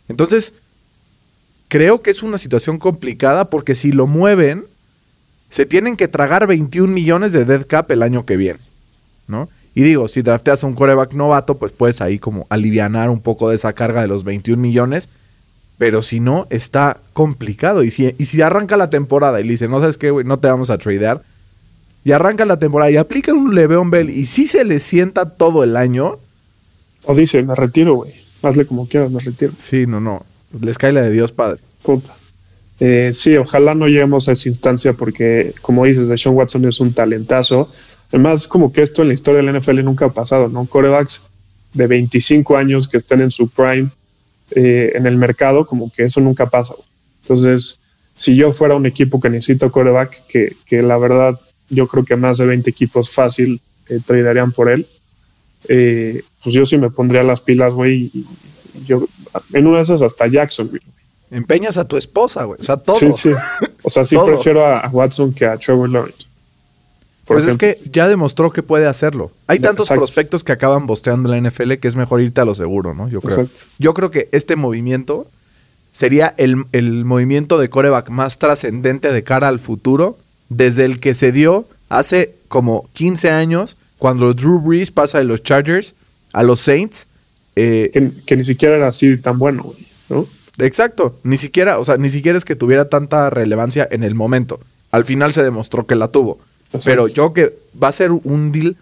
Entonces, 0.09 0.53
creo 1.69 2.03
que 2.03 2.11
es 2.11 2.23
una 2.23 2.37
situación 2.37 2.79
complicada 2.79 3.49
porque 3.49 3.75
si 3.75 3.93
lo 3.93 4.07
mueven, 4.07 4.65
se 5.49 5.67
tienen 5.67 5.97
que 5.97 6.09
tragar 6.09 6.47
21 6.47 6.93
millones 6.93 7.33
de 7.33 7.45
dead 7.45 7.67
cap 7.67 7.91
el 7.91 8.03
año 8.03 8.27
que 8.27 8.37
viene, 8.37 8.59
¿no? 9.31 9.49
Y 9.75 9.83
digo, 9.83 10.09
si 10.09 10.23
drafteas 10.23 10.65
a 10.65 10.67
un 10.67 10.75
coreback 10.75 11.15
novato, 11.15 11.57
pues 11.57 11.73
puedes 11.73 12.01
ahí 12.01 12.19
como 12.19 12.47
alivianar 12.51 13.09
un 13.09 13.21
poco 13.21 13.49
de 13.49 13.57
esa 13.57 13.73
carga 13.73 14.03
de 14.03 14.09
los 14.09 14.25
21 14.25 14.61
millones. 14.61 15.09
Pero 15.79 16.03
si 16.03 16.21
no, 16.21 16.47
está 16.51 16.99
complicado. 17.15 17.83
Y 17.85 17.91
si, 17.91 18.15
y 18.19 18.25
si 18.27 18.43
arranca 18.43 18.77
la 18.77 18.91
temporada 18.91 19.41
y 19.41 19.45
le 19.45 19.53
dicen, 19.53 19.71
no 19.71 19.81
sabes 19.81 19.97
qué, 19.97 20.11
güey, 20.11 20.27
no 20.27 20.39
te 20.39 20.49
vamos 20.49 20.69
a 20.69 20.77
tradear. 20.77 21.23
Y 22.05 22.13
arranca 22.13 22.45
la 22.45 22.59
temporada 22.59 22.91
y 22.91 22.97
aplica 22.97 23.33
un 23.33 23.55
Le'Veon 23.55 23.91
Bell 23.91 24.11
y 24.11 24.27
si 24.27 24.47
se 24.47 24.65
le 24.65 24.81
sienta 24.81 25.31
todo 25.31 25.65
el 25.65 25.77
año. 25.77 26.19
O 27.05 27.15
dice, 27.15 27.43
me 27.43 27.55
retiro, 27.55 27.95
güey. 27.95 28.13
Hazle 28.43 28.67
como 28.67 28.89
quieras, 28.89 29.11
me 29.11 29.21
retiro. 29.21 29.53
Sí, 29.59 29.87
no, 29.87 30.01
no. 30.01 30.25
Les 30.61 30.79
cae 30.79 30.93
la 30.93 31.03
de 31.03 31.13
Dios, 31.13 31.33
padre. 31.33 31.61
Puta. 31.83 32.13
Eh, 32.81 33.11
sí, 33.13 33.37
ojalá 33.37 33.75
no 33.75 33.87
lleguemos 33.87 34.29
a 34.29 34.33
esa 34.33 34.49
instancia 34.49 34.95
porque, 34.95 35.53
como 35.61 35.85
dices, 35.85 36.09
Sean 36.21 36.35
Watson 36.35 36.65
es 36.65 36.81
un 36.81 36.95
talentazo. 36.95 37.71
Además, 38.11 38.49
como 38.49 38.73
que 38.73 38.83
esto 38.83 39.03
en 39.03 39.09
la 39.09 39.15
historia 39.15 39.43
de 39.43 39.51
la 39.51 39.59
NFL 39.59 39.83
nunca 39.85 40.07
ha 40.07 40.13
pasado, 40.13 40.49
¿no? 40.49 40.67
Corebacks 40.67 41.23
de 41.73 41.87
25 41.87 42.57
años 42.57 42.89
que 42.89 42.97
estén 42.97 43.21
en 43.21 43.31
su 43.31 43.49
prime 43.49 43.89
eh, 44.53 44.93
en 44.95 45.07
el 45.07 45.17
mercado, 45.17 45.65
como 45.65 45.93
que 45.93 46.05
eso 46.05 46.21
nunca 46.21 46.47
pasa. 46.47 46.75
Entonces, 47.23 47.79
si 48.17 48.35
yo 48.35 48.53
fuera 48.53 48.75
un 48.75 48.87
equipo 48.87 49.21
que 49.21 49.31
necesito 49.31 49.71
coreback, 49.71 50.27
que, 50.27 50.57
que 50.67 50.83
la 50.83 50.99
verdad 50.99 51.39
yo 51.69 51.87
creo 51.87 52.05
que 52.05 52.17
más 52.17 52.39
de 52.39 52.47
20 52.47 52.69
equipos 52.69 53.11
fácil 53.11 53.61
eh, 53.89 54.01
tradearían 54.05 54.51
por 54.51 54.69
él, 54.69 54.87
eh, 55.69 56.23
pues 56.43 56.55
yo 56.55 56.67
sí 56.67 56.79
me 56.79 56.91
pondría 56.91 57.23
las 57.23 57.41
pilas, 57.41 57.73
güey. 57.73 58.11
Yo, 58.87 59.07
en 59.53 59.67
una 59.67 59.79
de 59.79 59.83
esas 59.85 60.03
hasta 60.03 60.27
Jacksonville. 60.27 60.85
Empeñas 61.31 61.77
a 61.77 61.87
tu 61.87 61.97
esposa, 61.97 62.45
güey. 62.45 62.59
O 62.61 62.65
sea, 62.65 62.77
todo. 62.77 62.97
Sí, 62.97 63.13
sí. 63.13 63.31
O 63.83 63.89
sea, 63.89 64.05
sí 64.05 64.15
prefiero 64.23 64.67
a, 64.67 64.87
Watson 64.89 65.33
que 65.33 65.47
a 65.47 65.57
Trevor 65.57 65.89
Lawrence. 65.89 66.27
Pues 67.35 67.47
es 67.47 67.57
que 67.57 67.79
ya 67.91 68.09
demostró 68.09 68.53
que 68.53 68.63
puede 68.63 68.87
hacerlo. 68.87 69.31
Hay 69.47 69.61
tantos 69.61 69.89
prospectos 69.89 70.43
que 70.43 70.53
acaban 70.53 70.87
bosteando 70.87 71.29
la 71.29 71.41
NFL 71.41 71.75
que 71.75 71.89
es 71.89 71.97
mejor 71.97 72.21
irte 72.21 72.41
a 72.41 72.45
lo 72.45 72.55
seguro, 72.55 72.95
¿no? 72.95 73.09
Yo 73.09 73.21
creo. 73.21 73.49
Yo 73.79 73.95
creo 73.95 74.11
que 74.11 74.29
este 74.33 74.57
movimiento 74.57 75.29
sería 75.93 76.35
el, 76.39 76.65
el 76.73 77.05
movimiento 77.05 77.59
de 77.59 77.71
coreback 77.71 78.11
más 78.11 78.39
trascendente 78.39 79.13
de 79.13 79.23
cara 79.23 79.49
al 79.49 79.61
futuro 79.61 80.19
desde 80.49 80.85
el 80.85 80.99
que 80.99 81.15
se 81.15 81.33
dio 81.33 81.67
hace 81.89 82.35
como 82.49 82.89
15 82.95 83.31
años 83.31 83.77
cuando 83.99 84.35
Drew 84.35 84.61
Brees 84.61 84.91
pasa 84.91 85.19
de 85.19 85.25
los 85.25 85.43
Chargers 85.43 85.95
a 86.33 86.43
los 86.43 86.61
Saints. 86.61 87.07
Eh, 87.57 88.13
que, 88.27 88.37
ni 88.37 88.45
siquiera 88.45 88.77
era 88.77 88.89
así 88.89 89.17
tan 89.19 89.39
bueno, 89.39 89.73
¿no? 90.09 90.27
Exacto, 90.59 91.19
ni 91.23 91.39
siquiera, 91.39 91.79
o 91.79 91.85
sea, 91.85 91.97
ni 91.97 92.11
siquiera 92.11 92.37
es 92.37 92.45
que 92.45 92.57
tuviera 92.57 92.89
tanta 92.89 93.31
relevancia 93.31 93.87
en 93.91 94.03
el 94.03 94.15
momento. 94.15 94.61
Al 94.91 95.05
final 95.05 95.33
se 95.33 95.43
demostró 95.43 95.87
que 95.87 95.95
la 95.95 96.09
tuvo. 96.09 96.39
Pero 96.85 97.09
yo 97.09 97.33
que 97.33 97.55
va 97.83 97.89
a 97.89 97.93
ser 97.93 98.13
un 98.13 98.53
deal, 98.53 98.77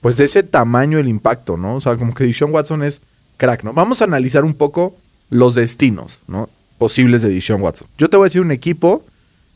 pues 0.00 0.16
de 0.16 0.24
ese 0.24 0.42
tamaño 0.42 0.98
el 0.98 1.08
impacto, 1.08 1.56
¿no? 1.56 1.76
O 1.76 1.80
sea, 1.80 1.96
como 1.96 2.14
que 2.14 2.24
Dishon 2.24 2.52
Watson 2.52 2.82
es 2.82 3.00
crack, 3.36 3.64
¿no? 3.64 3.72
Vamos 3.72 4.00
a 4.00 4.04
analizar 4.04 4.44
un 4.44 4.54
poco 4.54 4.94
los 5.28 5.54
destinos, 5.54 6.20
¿no? 6.28 6.48
Posibles 6.78 7.22
de 7.22 7.28
Dishon 7.28 7.60
Watson. 7.60 7.88
Yo 7.98 8.08
te 8.08 8.16
voy 8.16 8.24
a 8.24 8.28
decir 8.28 8.40
un 8.40 8.52
equipo 8.52 9.04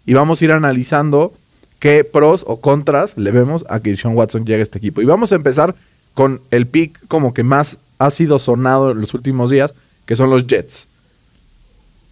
y 0.07 0.15
vamos 0.15 0.41
a 0.41 0.45
ir 0.45 0.53
analizando 0.53 1.33
qué 1.79 2.05
pros 2.05 2.45
o 2.47 2.61
contras 2.61 3.17
le 3.17 3.31
vemos 3.31 3.65
a 3.69 3.81
que 3.81 3.97
Sean 3.97 4.17
Watson 4.17 4.45
llegue 4.45 4.61
a 4.61 4.63
este 4.63 4.79
equipo. 4.79 5.03
Y 5.03 5.05
vamos 5.05 5.33
a 5.33 5.37
empezar 5.37 5.75
con 6.15 6.41
el 6.51 6.67
pick 6.67 7.07
como 7.09 7.35
que 7.35 7.43
más 7.43 7.79
ha 7.99 8.11
sido 8.11 8.39
sonado 8.39 8.93
en 8.93 9.01
los 9.01 9.15
últimos 9.15 9.51
días, 9.51 9.75
que 10.07 10.17
son 10.17 10.31
los 10.31 10.47
Jets. 10.47 10.89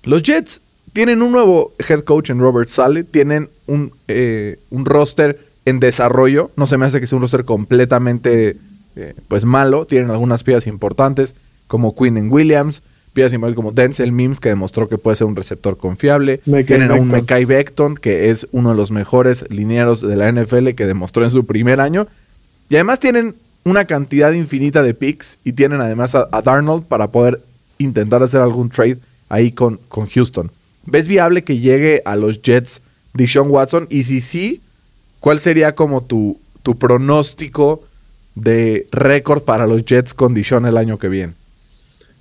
Los 0.05 0.23
Jets 0.23 0.61
tienen 0.93 1.23
un 1.23 1.33
nuevo 1.33 1.73
head 1.89 2.01
coach 2.01 2.31
en 2.31 2.39
Robert 2.39 2.69
Sale, 2.69 3.05
tienen 3.05 3.49
un, 3.67 3.93
eh, 4.09 4.59
un 4.71 4.85
roster 4.85 5.39
en 5.65 5.81
desarrollo, 5.81 6.51
no 6.57 6.67
se 6.67 6.77
me 6.77 6.87
hace 6.87 7.01
que 7.01 7.07
sea 7.07 7.17
un 7.17 7.23
roster 7.23 7.45
completamente 7.45 8.57
eh, 8.97 9.15
pues 9.29 9.45
malo, 9.45 9.87
tienen 9.87 10.11
algunas 10.11 10.43
piezas 10.43 10.67
importantes 10.67 11.35
como 11.67 11.95
Quinn 11.95 12.31
Williams, 12.31 12.83
piezas 13.13 13.33
igual 13.33 13.55
como 13.55 13.73
Denzel 13.73 14.13
Mims, 14.13 14.41
que 14.41 14.51
demostró 14.51 14.89
que 14.89 14.99
puede 14.99 15.17
ser 15.17 15.27
un 15.27 15.37
receptor 15.37 15.79
confiable. 15.79 16.39
Tienen 16.67 16.91
a 16.91 16.95
un 16.95 17.09
Mekai 17.09 17.45
Beckton, 17.45 17.95
que 17.97 18.31
es 18.31 18.49
uno 18.53 18.71
de 18.71 18.77
los 18.77 18.91
mejores 18.91 19.47
linieros 19.51 20.01
de 20.01 20.17
la 20.17 20.31
NFL, 20.31 20.71
que 20.71 20.87
demostró 20.87 21.25
en 21.25 21.31
su 21.31 21.47
primer 21.47 21.81
año. 21.81 22.07
Y 22.69 22.75
además 22.75 23.01
tienen 23.01 23.35
una 23.65 23.85
cantidad 23.85 24.33
infinita 24.33 24.83
de 24.83 24.95
picks 24.95 25.39
y 25.45 25.53
tienen 25.53 25.81
además 25.81 26.15
a, 26.15 26.27
Darnold 26.43 26.85
para 26.85 27.09
poder 27.09 27.41
intentar 27.79 28.23
hacer 28.23 28.41
algún 28.41 28.71
trade 28.71 28.99
ahí 29.29 29.53
con, 29.53 29.79
con 29.89 30.07
Houston. 30.07 30.51
¿Ves 30.85 31.09
viable 31.09 31.45
que 31.45 31.59
llegue 31.59 32.03
a 32.05 32.17
los 32.17 32.43
Jets 32.43 32.83
Deshaun 33.15 33.51
Watson? 33.51 33.87
Y 33.91 34.05
si 34.05 34.21
sí, 34.21 34.61
¿cuál 35.21 35.41
sería 35.41 35.75
como 35.75 36.03
tu, 36.03 36.39
tu 36.63 36.79
pronóstico 36.79 37.83
de 38.35 38.87
récord 38.91 39.43
para 39.43 39.67
los 39.67 39.85
Jets 39.85 40.15
con 40.15 40.35
Deshaun 40.35 40.67
el 40.67 40.77
año 40.77 40.99
que 40.99 41.09
viene? 41.09 41.35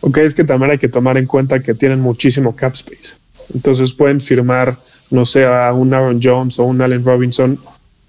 Ok, 0.02 0.18
es 0.18 0.34
que 0.34 0.44
también 0.44 0.72
hay 0.72 0.78
que 0.78 0.90
tomar 0.90 1.18
en 1.18 1.26
cuenta 1.26 1.60
que 1.60 1.74
tienen 1.74 2.00
muchísimo 2.00 2.56
cap 2.56 2.74
space. 2.74 3.14
Entonces 3.54 3.94
pueden 3.94 4.20
firmar, 4.20 4.78
no 5.10 5.26
sé, 5.26 5.46
a 5.46 5.72
un 5.74 5.94
Aaron 5.94 6.20
Jones 6.22 6.58
o 6.60 6.64
un 6.64 6.82
Allen 6.82 7.06
Robinson 7.06 7.60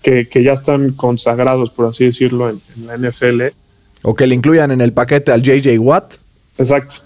que, 0.02 0.26
ya 0.42 0.52
están 0.52 0.92
consagrados, 0.92 1.71
por 1.71 1.87
así 1.87 2.04
decirlo, 2.04 2.50
en, 2.50 2.61
la 2.87 2.97
NFL. 2.97 3.42
O 4.02 4.14
que 4.14 4.26
le 4.26 4.35
incluyan 4.35 4.71
en 4.71 4.80
el 4.80 4.92
paquete 4.92 5.32
al 5.32 5.42
JJ 5.42 5.78
Watt. 5.78 6.14
Exacto. 6.59 6.97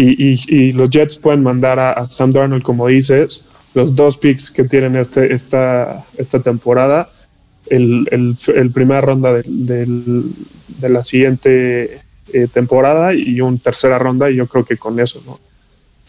Y, 0.00 0.72
los 0.72 0.90
Jets 0.90 1.16
pueden 1.16 1.42
mandar 1.42 1.80
a, 1.80 2.08
Sam 2.08 2.30
Darnold, 2.30 2.62
como 2.62 2.86
dices, 2.86 3.44
los 3.74 3.96
dos 3.96 4.16
picks 4.16 4.50
que 4.50 4.64
tienen 4.64 4.94
este, 4.96 5.34
esta, 5.34 6.04
esta 6.16 6.40
temporada, 6.40 7.08
el, 7.66 8.08
el, 8.10 8.70
primera 8.70 9.00
ronda 9.00 9.32
de 9.32 10.88
la 10.88 11.04
siguiente 11.04 12.00
eh, 12.30 12.46
temporada 12.46 13.14
y 13.14 13.40
un 13.40 13.58
tercera 13.58 13.98
ronda 13.98 14.30
y 14.30 14.36
yo 14.36 14.46
creo 14.46 14.62
que 14.62 14.76
con 14.76 15.00
eso, 15.00 15.22
¿no? 15.24 15.40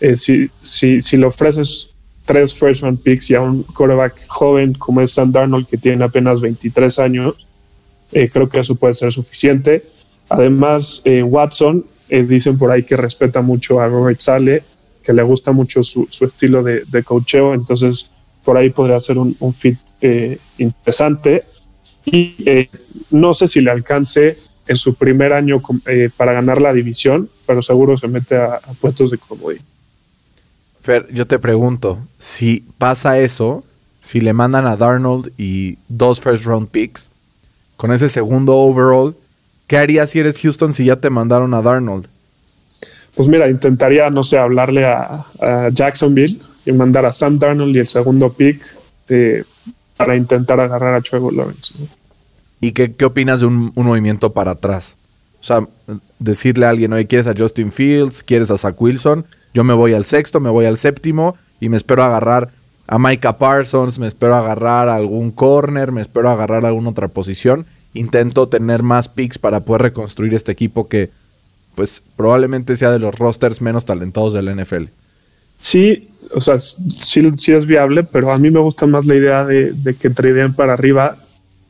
Eh, 0.01 0.17
si, 0.17 0.49
si, 0.61 1.01
si 1.01 1.15
le 1.15 1.25
ofreces 1.25 1.91
tres 2.25 2.53
first 2.53 2.81
round 2.83 3.01
picks 3.01 3.29
y 3.29 3.35
a 3.35 3.41
un 3.41 3.63
quarterback 3.63 4.27
joven 4.27 4.73
como 4.73 4.99
es 4.99 5.11
Sam 5.11 5.31
Darnold 5.31 5.67
que 5.67 5.77
tiene 5.77 6.03
apenas 6.03 6.41
23 6.41 6.99
años, 6.99 7.47
eh, 8.11 8.29
creo 8.29 8.49
que 8.49 8.59
eso 8.59 8.75
puede 8.75 8.95
ser 8.95 9.13
suficiente. 9.13 9.81
Además, 10.27 11.01
Watson, 11.05 11.85
dicen 12.09 12.57
por 12.57 12.71
ahí 12.71 12.83
que 12.83 12.95
respeta 12.95 13.41
mucho 13.41 13.79
a 13.79 13.87
Robert 13.87 14.19
Sale, 14.19 14.63
que 15.03 15.13
le 15.13 15.23
gusta 15.23 15.51
mucho 15.51 15.83
su, 15.83 16.07
su 16.09 16.25
estilo 16.25 16.63
de, 16.63 16.83
de 16.85 17.03
entonces 17.53 18.09
por 18.43 18.57
ahí 18.57 18.69
podría 18.69 18.99
ser 18.99 19.17
un, 19.17 19.35
un 19.39 19.53
fit 19.53 19.77
interesante. 20.57 21.43
Y 22.05 22.67
no 23.11 23.33
sé 23.33 23.47
si 23.47 23.61
le 23.61 23.71
alcance 23.71 24.37
en 24.69 24.77
su 24.77 24.93
primer 24.93 25.33
año 25.33 25.61
eh, 25.87 26.09
para 26.15 26.31
ganar 26.31 26.61
la 26.61 26.71
división, 26.71 27.27
pero 27.47 27.63
seguro 27.63 27.97
se 27.97 28.07
mete 28.07 28.37
a, 28.37 28.61
puestos 28.79 29.09
de 29.09 29.17
comodín. 29.17 29.61
Fer, 30.81 31.07
yo 31.11 31.25
te 31.25 31.39
pregunto, 31.39 31.99
si 32.19 32.63
pasa 32.77 33.19
eso, 33.19 33.63
si 33.99 34.21
le 34.21 34.31
mandan 34.31 34.67
a 34.67 34.77
Darnold 34.77 35.33
y 35.39 35.79
dos 35.87 36.21
first 36.21 36.45
round 36.45 36.69
picks, 36.69 37.09
con 37.77 37.91
ese 37.91 38.09
segundo 38.09 38.57
overall, 38.57 39.15
¿qué 39.69 39.77
harías 39.77 40.09
si 40.09 40.19
eres 40.19 40.39
Houston 40.39 40.73
si 40.73 40.83
ya 40.83 40.97
te 40.97 41.09
mandaron 41.09 41.53
a 41.53 41.61
Darnold? 41.61 42.07
Pues 43.15 43.29
mira, 43.29 43.49
intentaría, 43.49 44.09
no 44.09 44.23
sé, 44.23 44.37
hablarle 44.37 44.85
a, 44.85 45.25
Jacksonville 45.71 46.39
y 46.65 46.71
mandar 46.73 47.05
a 47.05 47.13
Sam 47.13 47.39
Darnold 47.39 47.75
y 47.75 47.79
el 47.79 47.87
segundo 47.87 48.33
pick 48.33 48.61
eh, 49.07 49.43
para 49.95 50.15
intentar 50.15 50.59
agarrar 50.59 50.95
a 50.95 51.01
Trevor 51.01 51.33
Lawrence. 51.33 51.73
¿Y 52.59 52.71
qué, 52.71 52.93
qué 52.93 53.05
opinas 53.05 53.39
de 53.39 53.45
un, 53.45 53.71
movimiento 53.75 54.33
para 54.33 54.51
atrás? 54.51 54.97
O 55.39 55.43
sea, 55.43 55.67
decirle 56.17 56.65
a 56.65 56.69
alguien, 56.69 56.91
oye, 56.91 57.05
¿quieres 57.05 57.27
a 57.27 57.35
Justin 57.37 57.71
Fields? 57.71 58.23
¿Quieres 58.23 58.51
a 58.51 58.57
Zach 58.57 58.79
Wilson? 58.81 59.25
Yo 59.53 59.63
me 59.63 59.73
voy 59.73 59.93
al 59.93 60.03
sexto, 60.03 60.39
me 60.39 60.49
voy 60.49 60.65
al 60.65 60.77
séptimo 60.77 61.37
y 61.59 61.69
me 61.69 61.77
espero 61.77 62.03
agarrar 62.03 62.49
a 62.87 62.97
Micah 62.97 63.37
Parsons, 63.37 63.99
me 63.99 64.07
espero 64.07 64.35
agarrar 64.35 64.89
a 64.89 64.95
algún 64.95 65.31
corner, 65.31 65.91
me 65.91 66.01
espero 66.01 66.29
agarrar 66.29 66.65
a 66.65 66.69
alguna 66.69 66.89
otra 66.89 67.07
posición. 67.07 67.65
Intento 67.99 68.47
tener 68.47 68.83
más 68.83 69.09
picks 69.09 69.37
para 69.37 69.61
poder 69.61 69.81
reconstruir 69.83 70.33
este 70.33 70.51
equipo 70.51 70.87
que, 70.87 71.09
pues, 71.75 72.01
probablemente 72.15 72.77
sea 72.77 72.91
de 72.91 72.99
los 72.99 73.15
rosters 73.15 73.61
menos 73.61 73.85
talentosos 73.85 74.33
del 74.33 74.55
NFL. 74.55 74.85
Sí, 75.57 76.09
o 76.33 76.39
sea, 76.39 76.57
sí, 76.59 77.21
sí 77.37 77.51
es 77.51 77.65
viable, 77.65 78.03
pero 78.03 78.31
a 78.31 78.37
mí 78.37 78.49
me 78.49 78.59
gusta 78.59 78.85
más 78.85 79.05
la 79.05 79.15
idea 79.15 79.45
de, 79.45 79.73
de 79.73 79.93
que 79.95 80.09
tradeen 80.09 80.53
para 80.53 80.73
arriba 80.73 81.17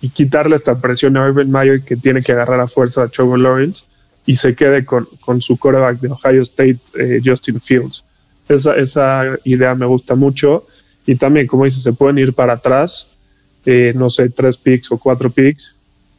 y 0.02 0.10
quitarle 0.10 0.56
esta 0.56 0.80
presión 0.80 1.18
a 1.18 1.28
Urban 1.28 1.52
Meyer 1.52 1.82
que 1.82 1.96
tiene 1.96 2.22
que 2.22 2.32
agarrar 2.32 2.60
a 2.60 2.68
fuerza 2.68 3.04
a 3.04 3.08
Trevor 3.08 3.40
Lawrence 3.40 3.86
y 4.26 4.36
se 4.36 4.56
quede 4.56 4.86
con, 4.86 5.08
su 5.42 5.58
quarterback 5.58 6.00
de 6.00 6.10
Ohio 6.10 6.42
State, 6.44 6.80
eh, 7.00 7.22
Justin 7.24 7.60
Fields. 7.60 8.06
Esa, 8.48 8.76
esa 8.76 9.24
idea 9.44 9.76
me 9.76 9.86
gusta 9.86 10.16
mucho 10.16 10.66
y 11.06 11.16
también, 11.16 11.48
como 11.48 11.66
dice, 11.66 11.82
se 11.82 11.94
pueden 11.94 12.18
ir 12.18 12.34
para 12.34 12.54
atrás, 12.54 13.18
eh, 13.66 13.94
no 13.96 14.10
sé, 14.10 14.30
tres 14.30 14.58
picks 14.58 14.92
o 14.92 14.98
cuatro 14.98 15.30
picks 15.30 15.76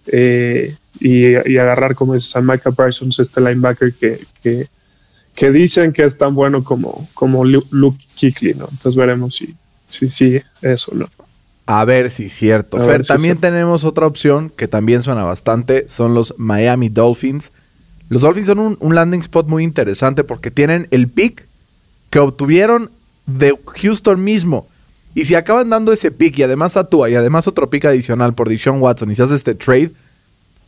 eh, 0.07 0.75
y, 0.99 1.35
agarrar, 1.57 1.95
como 1.95 2.15
dices, 2.15 2.35
a 2.37 2.41
Micah 2.41 2.73
Parsons, 2.73 3.19
este 3.19 3.41
linebacker 3.41 3.93
que, 3.95 4.21
que, 4.43 4.67
que, 5.35 5.51
dicen 5.51 5.93
que 5.93 6.05
es 6.05 6.17
tan 6.19 6.35
bueno 6.35 6.65
como, 6.65 7.09
como 7.15 7.45
Luke 7.45 8.05
Kuechly, 8.19 8.55
¿no? 8.55 8.69
Entonces 8.71 8.95
veremos 8.97 9.37
si, 9.37 9.55
si, 9.89 10.11
si 10.11 10.41
eso 10.63 10.93
no. 10.95 11.09
A 11.67 11.85
ver 11.85 12.11
si 12.11 12.25
es 12.27 12.33
cierto. 12.33 12.79
Fer, 12.79 13.07
también 13.07 13.39
tenemos 13.39 13.85
otra 13.85 14.07
opción 14.07 14.51
que 14.51 14.67
también 14.67 15.03
suena 15.03 15.23
bastante, 15.23 15.89
son 15.89 16.15
los 16.15 16.35
Miami 16.37 16.89
Dolphins. 16.89 17.53
Los 18.09 18.23
Dolphins 18.23 18.49
son 18.49 18.59
un, 18.59 18.77
un 18.81 18.95
landing 18.95 19.21
spot 19.21 19.47
muy 19.47 19.63
interesante 19.63 20.25
porque 20.25 20.51
tienen 20.51 20.89
el 20.91 21.09
pick 21.09 21.47
que 22.11 22.19
obtuvieron 22.19 22.91
de 23.27 23.57
Houston 23.77 24.23
mismo. 24.23 24.67
Y 25.15 25.25
si 25.25 25.35
acaban 25.35 25.71
dando 25.71 25.93
ese 25.93 26.11
pick 26.11 26.39
y 26.39 26.43
además 26.43 26.77
Atua 26.77 27.11
y 27.11 27.15
además 27.15 27.49
otro 27.49 27.69
pick 27.69 27.85
adicional 27.85 28.35
por 28.35 28.49
Deshaun 28.49 28.81
Watson 28.81 29.11
y 29.11 29.15
se 29.15 29.23
hace 29.23 29.35
este 29.35 29.55
trade, 29.55 29.93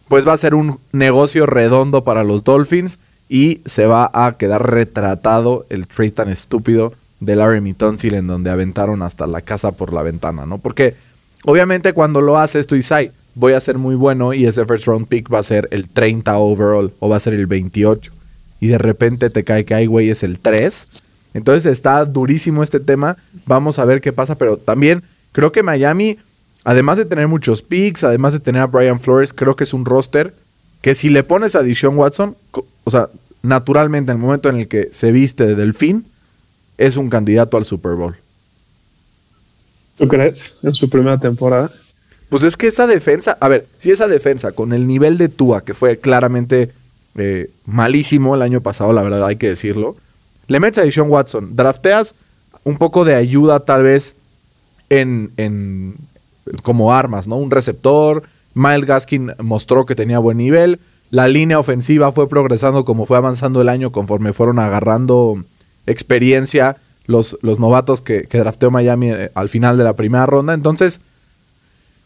pues 0.09 0.27
va 0.27 0.33
a 0.33 0.39
ser 0.39 0.55
un 0.55 0.79
negocio 0.93 1.47
redondo 1.47 2.05
para 2.05 2.25
los 2.25 2.45
Dolphins 2.45 2.99
y 3.29 3.61
se 3.65 3.87
va 3.87 4.11
a 4.13 4.37
quedar 4.37 4.71
retratado 4.71 5.65
el 5.71 5.87
trade 5.87 6.11
tan 6.11 6.29
estúpido 6.29 6.93
de 7.21 7.37
Larry 7.37 7.73
Tonsil 7.75 8.15
en 8.15 8.27
donde 8.27 8.51
aventaron 8.51 9.01
hasta 9.03 9.27
la 9.27 9.41
casa 9.41 9.73
por 9.73 9.93
la 9.93 10.03
ventana, 10.03 10.45
¿no? 10.45 10.59
Porque 10.59 10.97
obviamente 11.45 11.93
cuando 11.93 12.21
lo 12.21 12.37
haces 12.37 12.67
tú 12.67 12.75
dices, 12.75 13.11
voy 13.35 13.53
a 13.53 13.61
ser 13.61 13.79
muy 13.79 13.95
bueno 13.95 14.35
y 14.35 14.45
ese 14.45 14.67
first 14.67 14.87
round 14.87 15.07
pick 15.07 15.33
va 15.33 15.39
a 15.39 15.45
ser 15.45 15.69
el 15.71 15.89
30 15.89 16.37
overall 16.37 16.93
o 16.99 17.09
va 17.09 17.17
a 17.17 17.21
ser 17.21 17.35
el 17.35 17.47
28 17.47 18.13
y 18.61 18.67
de 18.67 18.79
repente 18.79 19.31
te 19.31 19.45
cae 19.45 19.65
que 19.65 19.75
hay 19.75 19.87
güey 19.87 20.11
es 20.11 20.23
el 20.23 20.39
3 20.39 20.89
entonces 21.35 21.67
está 21.67 22.05
durísimo 22.05 22.63
este 22.63 22.81
tema. 22.81 23.17
Vamos 23.47 23.79
a 23.79 23.85
ver 23.85 24.01
qué 24.01 24.13
pasa. 24.13 24.37
Pero 24.37 24.57
también 24.57 25.03
creo 25.33 25.53
que 25.53 25.63
Miami, 25.63 26.19
además 26.65 26.99
de 26.99 27.05
tener 27.05 27.29
muchos 27.29 27.63
picks, 27.63 28.05
además 28.05 28.33
de 28.33 28.41
tener 28.41 28.63
a 28.63 28.67
Brian 28.67 29.01
Flores, 29.01 29.33
creo 29.33 29.57
que 29.57 29.65
es 29.65 29.73
un 29.73 29.85
roster 29.85 30.35
que 30.83 30.95
si 30.95 31.09
le 31.09 31.23
pones 31.23 31.55
a 31.55 31.63
Deshaun 31.63 31.97
Watson, 31.97 32.37
o 32.85 32.91
sea, 32.91 33.09
naturalmente 33.43 34.11
en 34.11 34.19
el 34.19 34.23
momento 34.23 34.49
en 34.49 34.57
el 34.57 34.69
que 34.69 34.89
se 34.91 35.13
viste 35.13 35.47
de 35.47 35.55
delfín, 35.55 36.07
es 36.77 36.97
un 36.97 37.09
candidato 37.09 37.57
al 37.57 37.65
Super 37.65 37.93
Bowl. 37.93 38.17
¿Tú 39.97 40.09
crees? 40.09 40.55
En 40.63 40.73
su 40.73 40.91
primera 40.91 41.19
temporada. 41.19 41.71
Pues 42.29 42.43
es 42.45 42.57
que 42.57 42.67
esa 42.67 42.87
defensa, 42.87 43.37
a 43.41 43.49
ver, 43.49 43.69
si 43.79 43.91
esa 43.91 44.09
defensa 44.09 44.53
con 44.53 44.73
el 44.73 44.87
nivel 44.87 45.19
de 45.19 45.29
Tua, 45.29 45.63
que 45.63 45.75
fue 45.75 45.99
claramente 45.99 46.73
eh, 47.15 47.51
malísimo 47.67 48.35
el 48.35 48.43
año 48.43 48.61
pasado, 48.61 48.93
la 48.93 49.03
verdad 49.03 49.27
hay 49.27 49.37
que 49.37 49.49
decirlo, 49.49 49.97
le 50.53 50.61
metes 50.61 50.99
a 50.99 51.03
Watson, 51.03 51.57
drafteas 51.57 52.15
un 52.65 52.77
poco 52.77 53.05
de 53.05 53.15
ayuda 53.15 53.61
tal 53.61 53.83
vez 53.83 54.17
en, 54.91 55.97
como 56.63 56.93
armas, 56.93 57.27
¿no? 57.27 57.37
Un 57.37 57.51
receptor, 57.51 58.23
Miles 58.55 58.85
Gaskin 58.85 59.33
mostró 59.39 59.87
que 59.87 59.95
tenía 59.95 60.19
buen 60.19 60.37
nivel, 60.37 60.79
la 61.11 61.27
línea 61.27 61.59
ofensiva 61.59 62.13
fue 62.13 62.29
progresando 62.29 62.85
como 62.85 63.07
fue 63.07 63.17
avanzando 63.17 63.63
el 63.63 63.69
año 63.69 63.93
conforme 63.93 64.33
fueron 64.33 64.59
agarrando 64.59 65.43
experiencia 65.87 66.77
los, 67.07 67.39
los 67.43 67.59
novatos 67.59 68.03
que, 68.03 68.25
que, 68.25 68.39
drafteó 68.39 68.71
Miami 68.71 69.11
eh, 69.11 69.31
al 69.35 69.49
final 69.49 69.77
de 69.79 69.85
la 69.85 69.95
primera 69.95 70.27
ronda. 70.27 70.55
Entonces, 70.55 71.01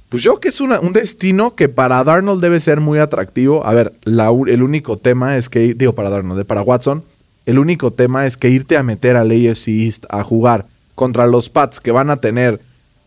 pues 0.09 0.23
yo 0.23 0.39
que 0.41 0.49
es 0.49 0.61
un 0.61 0.93
destino 0.93 1.55
que 1.55 1.69
para 1.69 2.03
Darnold 2.05 2.41
debe 2.41 2.61
ser 2.61 2.81
muy 2.81 3.01
atractivo. 3.01 3.67
A 3.67 3.75
ver, 3.75 3.93
el 4.05 4.63
único 4.63 4.97
tema 4.97 5.37
es 5.37 5.49
que, 5.49 5.75
digo 5.75 5.95
para 5.95 6.11
Darnold, 6.11 6.47
para 6.47 6.63
Watson, 6.63 7.03
el 7.47 7.59
único 7.59 7.93
tema 7.93 8.27
es 8.27 8.37
que 8.37 8.51
irte 8.51 8.77
a 8.77 8.83
meter 8.83 9.17
al 9.17 9.31
AFC 9.31 9.69
East 9.69 10.05
a 10.11 10.23
jugar 10.23 10.67
contra 10.95 11.27
los 11.27 11.49
Pats 11.49 11.81
que 11.81 11.93
van 11.93 12.11
a 12.11 12.17
tener 12.17 12.61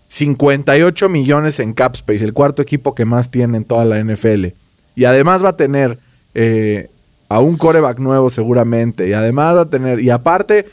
58 0.10 1.10
millones 1.10 1.60
en 1.60 1.74
cap 1.74 1.93
space, 1.96 2.24
el 2.24 2.34
cuarto 2.34 2.62
equipo 2.62 2.96
que 2.96 3.05
más 3.05 3.29
tiene 3.29 3.58
en 3.58 3.65
toda 3.65 3.86
la 3.86 4.03
NFL. 4.03 4.48
Y 4.96 5.05
además 5.05 5.43
va 5.43 5.50
a 5.50 5.58
tener 5.58 6.00
eh, 6.34 6.89
a 7.29 7.39
un 7.39 7.58
coreback 7.58 8.00
nuevo 8.00 8.29
seguramente. 8.29 9.08
Y 9.08 9.13
además 9.13 9.55
va 9.55 9.62
a 9.62 9.69
tener, 9.69 10.00
y 10.00 10.10
aparte, 10.10 10.65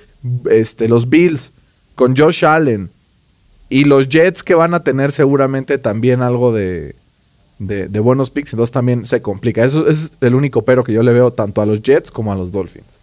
este, 0.51 0.89
los 0.89 1.09
Bills 1.09 1.53
con 1.95 2.17
Josh 2.17 2.45
Allen. 2.45 2.91
Y 3.69 3.85
los 3.85 4.09
Jets 4.09 4.43
que 4.43 4.55
van 4.55 4.75
a 4.75 4.85
tener 4.85 5.11
seguramente 5.11 5.79
también 5.79 6.23
algo 6.23 6.53
de, 6.53 6.95
de, 7.59 8.01
buenos 8.01 8.31
picks. 8.31 8.53
Entonces 8.53 8.73
también 8.73 9.05
se 9.05 9.21
complica. 9.21 9.65
Eso 9.65 9.89
es 9.89 10.13
el 10.21 10.35
único 10.35 10.63
pero 10.63 10.85
que 10.85 10.93
yo 10.93 11.03
le 11.03 11.13
veo 11.13 11.33
tanto 11.33 11.61
a 11.61 11.67
los 11.67 11.83
Jets 11.83 12.11
como 12.11 12.33
a 12.33 12.37
los 12.37 12.53
Dolphins. 12.53 13.01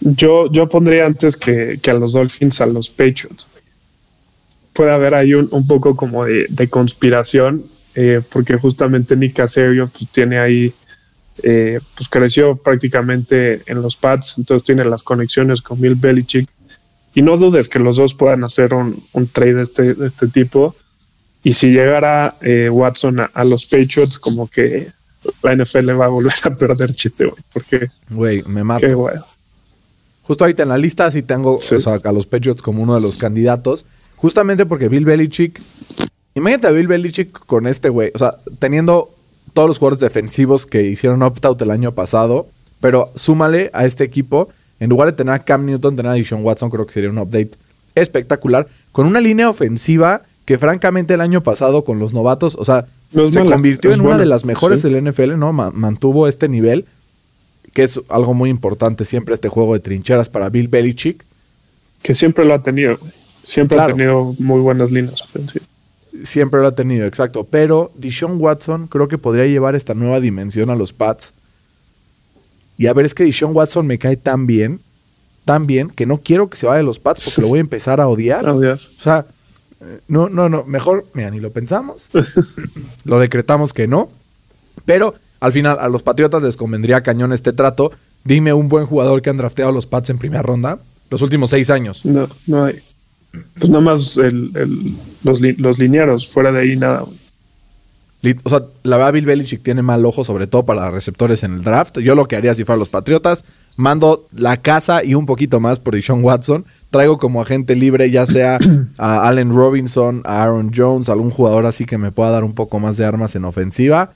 Yo, 0.00 0.50
yo 0.50 0.68
pondría 0.68 1.06
antes 1.06 1.36
que, 1.36 1.80
a 1.86 1.92
los 1.94 2.12
Dolphins 2.12 2.60
a 2.60 2.66
los 2.66 2.90
Patriots. 2.90 3.48
Puede 4.72 4.90
haber 4.92 5.14
ahí 5.14 5.32
un, 5.32 5.66
poco 5.66 5.96
como 5.96 6.24
de, 6.26 6.68
conspiración, 6.68 7.64
eh, 7.94 8.20
porque 8.30 8.56
justamente 8.56 9.16
Nick 9.16 9.36
Casario 9.36 9.88
pues, 9.88 10.10
tiene 10.10 10.38
ahí, 10.38 10.72
eh, 11.42 11.80
pues 11.94 12.08
creció 12.10 12.56
prácticamente 12.56 13.62
en 13.66 13.80
los 13.80 13.96
pads, 13.96 14.34
entonces 14.36 14.64
tiene 14.64 14.84
las 14.84 15.02
conexiones 15.02 15.62
con 15.62 15.80
Bill 15.80 15.94
Belichick. 15.94 16.46
Y 17.14 17.22
no 17.22 17.38
dudes 17.38 17.70
que 17.70 17.78
los 17.78 17.96
dos 17.96 18.12
puedan 18.12 18.44
hacer 18.44 18.74
un, 18.74 19.02
trade 19.32 19.54
de 19.54 19.62
este, 19.62 19.94
de 19.94 20.06
este 20.06 20.28
tipo. 20.28 20.76
Y 21.42 21.54
si 21.54 21.68
llegara 21.70 22.36
eh, 22.42 22.68
Watson 22.68 23.20
a, 23.20 23.44
los 23.44 23.64
Patriots, 23.64 24.18
como 24.18 24.48
que 24.48 24.88
la 25.42 25.56
NFL 25.56 25.98
va 25.98 26.04
a 26.04 26.08
volver 26.08 26.34
a 26.42 26.50
perder 26.50 26.92
chiste, 26.92 27.24
güey. 27.24 27.42
Porque. 27.54 27.88
Güey, 28.10 28.42
me 28.42 28.62
mato. 28.62 28.86
Qué 28.86 28.94
Justo 30.26 30.44
ahorita 30.44 30.64
en 30.64 30.70
la 30.70 30.78
lista 30.78 31.08
sí 31.10 31.22
tengo 31.22 31.60
a 32.04 32.12
los 32.12 32.26
Patriots 32.26 32.60
como 32.60 32.82
uno 32.82 32.96
de 32.96 33.00
los 33.00 33.16
candidatos. 33.16 33.86
Justamente 34.16 34.66
porque 34.66 34.88
Bill 34.88 35.04
Belichick. 35.04 35.60
Imagínate 36.34 36.66
a 36.66 36.70
Bill 36.72 36.88
Belichick 36.88 37.46
con 37.46 37.66
este 37.66 37.88
güey. 37.90 38.10
O 38.14 38.18
sea, 38.18 38.36
teniendo 38.58 39.10
todos 39.54 39.68
los 39.68 39.78
jugadores 39.78 40.00
defensivos 40.00 40.66
que 40.66 40.82
hicieron 40.82 41.22
opt-out 41.22 41.62
el 41.62 41.70
año 41.70 41.92
pasado. 41.92 42.48
Pero 42.80 43.10
súmale 43.14 43.70
a 43.72 43.84
este 43.84 44.02
equipo. 44.02 44.48
En 44.80 44.90
lugar 44.90 45.08
de 45.08 45.14
tener 45.14 45.32
a 45.32 45.38
Cam 45.38 45.64
Newton, 45.64 45.96
tener 45.96 46.10
a 46.10 46.14
Deshaun 46.14 46.44
Watson, 46.44 46.70
creo 46.70 46.86
que 46.86 46.92
sería 46.92 47.10
un 47.10 47.18
update 47.18 47.52
espectacular. 47.94 48.66
Con 48.90 49.06
una 49.06 49.20
línea 49.20 49.48
ofensiva 49.48 50.22
que, 50.44 50.58
francamente, 50.58 51.14
el 51.14 51.20
año 51.20 51.42
pasado 51.42 51.84
con 51.84 51.98
los 51.98 52.12
novatos, 52.12 52.56
o 52.58 52.64
sea, 52.64 52.86
se 53.12 53.44
convirtió 53.44 53.92
en 53.92 54.00
una 54.00 54.18
de 54.18 54.26
las 54.26 54.44
mejores 54.44 54.82
del 54.82 55.02
NFL, 55.02 55.38
¿no? 55.38 55.52
mantuvo 55.52 56.28
este 56.28 56.48
nivel 56.48 56.84
que 57.76 57.82
es 57.82 58.00
algo 58.08 58.32
muy 58.32 58.48
importante 58.48 59.04
siempre 59.04 59.34
este 59.34 59.50
juego 59.50 59.74
de 59.74 59.80
trincheras 59.80 60.30
para 60.30 60.48
Bill 60.48 60.68
Belichick. 60.68 61.22
Que 62.00 62.14
siempre 62.14 62.46
lo 62.46 62.54
ha 62.54 62.62
tenido, 62.62 62.98
siempre 63.44 63.78
ha 63.78 63.88
tenido 63.88 64.34
muy 64.38 64.60
buenas 64.60 64.90
líneas 64.92 65.20
ofensivas. 65.20 65.68
Siempre 66.22 66.60
lo 66.60 66.68
ha 66.68 66.74
tenido, 66.74 67.04
exacto. 67.04 67.44
Pero 67.44 67.92
Deshaun 67.94 68.40
Watson 68.40 68.86
creo 68.86 69.08
que 69.08 69.18
podría 69.18 69.44
llevar 69.44 69.74
esta 69.74 69.92
nueva 69.92 70.20
dimensión 70.20 70.70
a 70.70 70.74
los 70.74 70.94
Pats. 70.94 71.34
Y 72.78 72.86
a 72.86 72.94
ver, 72.94 73.04
es 73.04 73.12
que 73.12 73.24
Deshaun 73.24 73.54
Watson 73.54 73.86
me 73.86 73.98
cae 73.98 74.16
tan 74.16 74.46
bien, 74.46 74.80
tan 75.44 75.66
bien, 75.66 75.90
que 75.90 76.06
no 76.06 76.16
quiero 76.16 76.48
que 76.48 76.56
se 76.56 76.66
vaya 76.66 76.78
de 76.78 76.84
los 76.84 76.98
Pats 76.98 77.26
porque 77.26 77.42
lo 77.42 77.48
voy 77.48 77.58
a 77.58 77.60
empezar 77.60 78.00
a 78.00 78.08
odiar. 78.08 78.48
odiar. 78.48 78.76
O 78.76 79.02
sea, 79.02 79.26
no, 80.08 80.30
no, 80.30 80.48
no. 80.48 80.64
Mejor, 80.64 81.04
mira, 81.12 81.30
ni 81.30 81.40
lo 81.40 81.52
pensamos. 81.52 82.08
lo 83.04 83.18
decretamos 83.18 83.74
que 83.74 83.86
no. 83.86 84.08
Pero 84.86 85.14
al 85.46 85.52
final, 85.52 85.78
a 85.80 85.88
los 85.88 86.02
Patriotas 86.02 86.42
les 86.42 86.56
convendría 86.56 87.02
cañón 87.02 87.32
este 87.32 87.52
trato. 87.52 87.92
Dime 88.24 88.52
un 88.52 88.68
buen 88.68 88.86
jugador 88.86 89.22
que 89.22 89.30
han 89.30 89.36
drafteado 89.36 89.72
los 89.72 89.86
Pats 89.86 90.10
en 90.10 90.18
primera 90.18 90.42
ronda 90.42 90.78
los 91.10 91.22
últimos 91.22 91.50
seis 91.50 91.70
años. 91.70 92.04
No, 92.04 92.28
no 92.46 92.64
hay. 92.64 92.76
Pues 93.58 93.70
nada 93.70 93.84
más 93.84 94.16
los, 95.22 95.40
los 95.40 96.28
fuera 96.28 96.52
de 96.52 96.60
ahí 96.60 96.76
nada. 96.76 97.04
O 98.42 98.48
sea, 98.48 98.62
la 98.82 98.96
verdad, 98.96 99.12
Bill 99.12 99.26
Belichick 99.26 99.62
tiene 99.62 99.82
mal 99.82 100.04
ojo, 100.04 100.24
sobre 100.24 100.46
todo 100.46 100.64
para 100.64 100.90
receptores 100.90 101.44
en 101.44 101.52
el 101.52 101.62
draft. 101.62 101.98
Yo 101.98 102.14
lo 102.14 102.26
que 102.26 102.34
haría 102.34 102.54
si 102.54 102.64
fuera 102.64 102.78
los 102.78 102.88
Patriotas, 102.88 103.44
mando 103.76 104.26
la 104.34 104.56
casa 104.56 105.04
y 105.04 105.14
un 105.14 105.26
poquito 105.26 105.60
más 105.60 105.78
por 105.78 105.94
Deshaun 105.94 106.24
Watson. 106.24 106.64
Traigo 106.90 107.18
como 107.18 107.42
agente 107.42 107.76
libre, 107.76 108.10
ya 108.10 108.26
sea 108.26 108.58
a 108.98 109.28
Allen 109.28 109.54
Robinson, 109.54 110.22
a 110.24 110.42
Aaron 110.42 110.72
Jones, 110.74 111.08
algún 111.08 111.30
jugador 111.30 111.66
así 111.66 111.84
que 111.84 111.98
me 111.98 112.10
pueda 112.10 112.30
dar 112.30 112.42
un 112.42 112.54
poco 112.54 112.80
más 112.80 112.96
de 112.96 113.04
armas 113.04 113.36
en 113.36 113.44
ofensiva. 113.44 114.12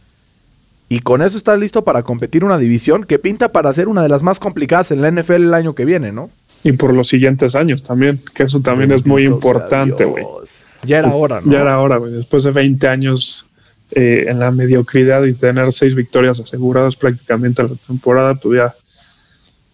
Y 0.93 1.01
con 1.01 1.23
eso 1.23 1.37
estás 1.37 1.57
listo 1.57 1.85
para 1.85 2.03
competir 2.03 2.45
una 2.45 2.59
división 2.59 3.05
que 3.05 3.21
pinta 3.21 3.53
para 3.53 3.73
ser 3.73 3.87
una 3.87 4.03
de 4.03 4.09
las 4.09 4.25
más 4.25 4.41
complicadas 4.41 4.91
en 4.91 5.01
la 5.01 5.09
NFL 5.09 5.35
el 5.35 5.55
año 5.55 5.73
que 5.77 5.85
viene, 5.85 6.11
¿no? 6.11 6.31
Y 6.65 6.73
por 6.73 6.93
los 6.93 7.07
siguientes 7.07 7.55
años 7.55 7.85
también, 7.85 8.21
que 8.35 8.43
eso 8.43 8.59
también 8.61 8.91
es 8.91 9.07
muy 9.07 9.25
importante, 9.25 10.05
güey. 10.05 10.25
Ya 10.83 10.99
era 10.99 11.15
hora, 11.15 11.41
¿no? 11.43 11.53
Ya 11.53 11.61
era 11.61 11.79
hora, 11.79 11.99
güey. 11.99 12.11
Después 12.13 12.43
de 12.43 12.51
20 12.51 12.89
años 12.89 13.47
eh, 13.93 14.25
en 14.27 14.41
la 14.41 14.51
mediocridad 14.51 15.23
y 15.23 15.33
tener 15.33 15.73
seis 15.73 15.95
victorias 15.95 16.41
aseguradas 16.41 16.97
prácticamente 16.97 17.63
a 17.63 17.67
la 17.67 17.77
temporada, 17.87 18.35
pues 18.35 18.59
ya 18.59 18.75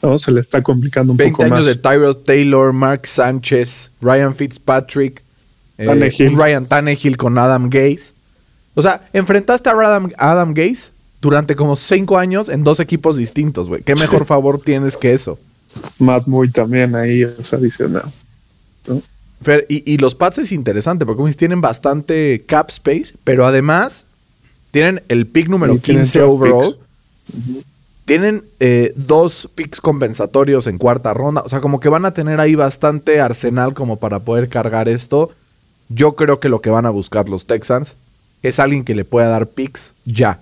¿no? 0.02 0.18
se 0.18 0.30
le 0.32 0.40
está 0.40 0.62
complicando 0.62 1.12
un 1.12 1.16
poco 1.16 1.30
más. 1.30 1.50
20 1.50 1.54
años 1.54 1.66
de 1.66 1.76
Tyrell 1.76 2.16
Taylor, 2.24 2.74
Mark 2.74 3.06
Sánchez, 3.06 3.90
Ryan 4.02 4.34
Fitzpatrick, 4.34 5.22
eh, 5.78 6.12
Ryan 6.34 6.66
Tannehill 6.66 7.16
con 7.16 7.38
Adam 7.38 7.70
Gaze. 7.70 8.12
O 8.74 8.82
sea, 8.82 9.08
enfrentaste 9.14 9.70
a 9.70 9.72
Adam, 9.72 10.10
Adam 10.18 10.52
Gaze 10.52 10.95
durante 11.26 11.56
como 11.56 11.74
cinco 11.74 12.18
años 12.18 12.48
en 12.48 12.62
dos 12.62 12.78
equipos 12.78 13.16
distintos, 13.16 13.66
güey. 13.66 13.82
¿Qué 13.82 13.96
mejor 13.96 14.24
favor 14.26 14.60
tienes 14.60 14.96
que 14.96 15.12
eso? 15.12 15.40
Matt 15.98 16.28
Muy 16.28 16.52
también 16.52 16.94
ahí, 16.94 17.24
sea, 17.42 17.58
dice, 17.58 17.88
no. 17.88 18.00
y, 19.68 19.98
los 19.98 20.14
Pats 20.14 20.38
es 20.38 20.52
interesante 20.52 21.04
porque 21.04 21.32
tienen 21.32 21.60
bastante 21.60 22.44
cap 22.46 22.70
space, 22.70 23.14
pero 23.24 23.44
además 23.44 24.04
tienen 24.70 25.02
el 25.08 25.26
pick 25.26 25.48
número 25.48 25.80
15 25.80 26.22
overall. 26.22 26.78
Tienen 28.04 28.44
eh, 28.60 28.92
dos 28.94 29.50
picks 29.56 29.80
compensatorios 29.80 30.68
en 30.68 30.78
cuarta 30.78 31.12
ronda. 31.12 31.42
O 31.44 31.48
sea, 31.48 31.60
como 31.60 31.80
que 31.80 31.88
van 31.88 32.04
a 32.04 32.12
tener 32.12 32.38
ahí 32.38 32.54
bastante 32.54 33.20
arsenal 33.20 33.74
como 33.74 33.96
para 33.96 34.20
poder 34.20 34.48
cargar 34.48 34.88
esto. 34.88 35.32
yo 35.88 36.14
creo 36.14 36.38
que 36.38 36.48
lo 36.48 36.60
que 36.60 36.70
van 36.70 36.86
a 36.86 36.90
buscar 36.90 37.28
los 37.28 37.46
Texans 37.46 37.96
es 38.44 38.60
alguien 38.60 38.84
que 38.84 38.94
le 38.94 39.04
pueda 39.04 39.26
dar 39.26 39.48
picks 39.48 39.92
ya. 40.04 40.38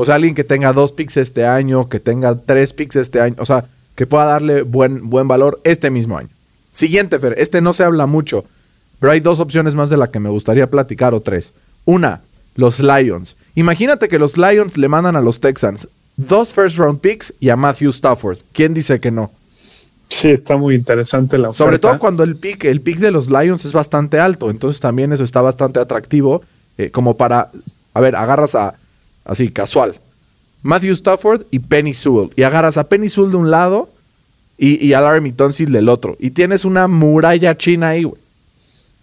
O 0.00 0.04
sea, 0.04 0.14
alguien 0.14 0.36
que 0.36 0.44
tenga 0.44 0.72
dos 0.72 0.92
picks 0.92 1.16
este 1.16 1.44
año, 1.44 1.88
que 1.88 1.98
tenga 1.98 2.36
tres 2.36 2.72
picks 2.72 2.94
este 2.94 3.20
año. 3.20 3.34
O 3.38 3.44
sea, 3.44 3.64
que 3.96 4.06
pueda 4.06 4.26
darle 4.26 4.62
buen, 4.62 5.10
buen 5.10 5.26
valor 5.26 5.60
este 5.64 5.90
mismo 5.90 6.16
año. 6.16 6.28
Siguiente, 6.72 7.18
Fer. 7.18 7.34
Este 7.36 7.60
no 7.60 7.72
se 7.72 7.82
habla 7.82 8.06
mucho, 8.06 8.44
pero 9.00 9.10
hay 9.10 9.18
dos 9.18 9.40
opciones 9.40 9.74
más 9.74 9.90
de 9.90 9.96
la 9.96 10.12
que 10.12 10.20
me 10.20 10.28
gustaría 10.28 10.70
platicar 10.70 11.14
o 11.14 11.20
tres. 11.20 11.52
Una, 11.84 12.20
los 12.54 12.78
Lions. 12.78 13.36
Imagínate 13.56 14.06
que 14.06 14.20
los 14.20 14.38
Lions 14.38 14.78
le 14.78 14.86
mandan 14.86 15.16
a 15.16 15.20
los 15.20 15.40
Texans 15.40 15.88
dos 16.14 16.54
first 16.54 16.78
round 16.78 17.00
picks 17.00 17.34
y 17.40 17.48
a 17.48 17.56
Matthew 17.56 17.90
Stafford. 17.90 18.38
¿Quién 18.52 18.74
dice 18.74 19.00
que 19.00 19.10
no? 19.10 19.32
Sí, 20.08 20.28
está 20.28 20.56
muy 20.56 20.76
interesante 20.76 21.38
la 21.38 21.48
oferta. 21.48 21.64
Sobre 21.64 21.80
todo 21.80 21.98
cuando 21.98 22.22
el 22.22 22.36
pick, 22.36 22.66
el 22.66 22.82
pick 22.82 22.98
de 23.00 23.10
los 23.10 23.32
Lions 23.32 23.64
es 23.64 23.72
bastante 23.72 24.20
alto, 24.20 24.48
entonces 24.48 24.80
también 24.80 25.12
eso 25.12 25.24
está 25.24 25.42
bastante 25.42 25.80
atractivo, 25.80 26.42
eh, 26.78 26.92
como 26.92 27.16
para, 27.16 27.50
a 27.94 28.00
ver, 28.00 28.14
agarras 28.14 28.54
a, 28.54 28.76
así, 29.28 29.50
casual, 29.50 29.94
Matthew 30.62 30.94
Stafford 30.94 31.42
y 31.52 31.60
Penny 31.60 31.94
Sewell, 31.94 32.30
y 32.34 32.42
agarras 32.42 32.76
a 32.76 32.88
Penny 32.88 33.08
Sewell 33.08 33.30
de 33.30 33.36
un 33.36 33.50
lado 33.52 33.88
y, 34.58 34.92
a 34.92 35.00
Laramie 35.00 35.32
Tonsil 35.32 35.70
del 35.70 35.88
otro, 35.88 36.16
y 36.18 36.30
tienes 36.30 36.64
una 36.64 36.88
muralla 36.88 37.56
china 37.56 37.90
ahí, 37.90 38.02
güey. 38.02 38.20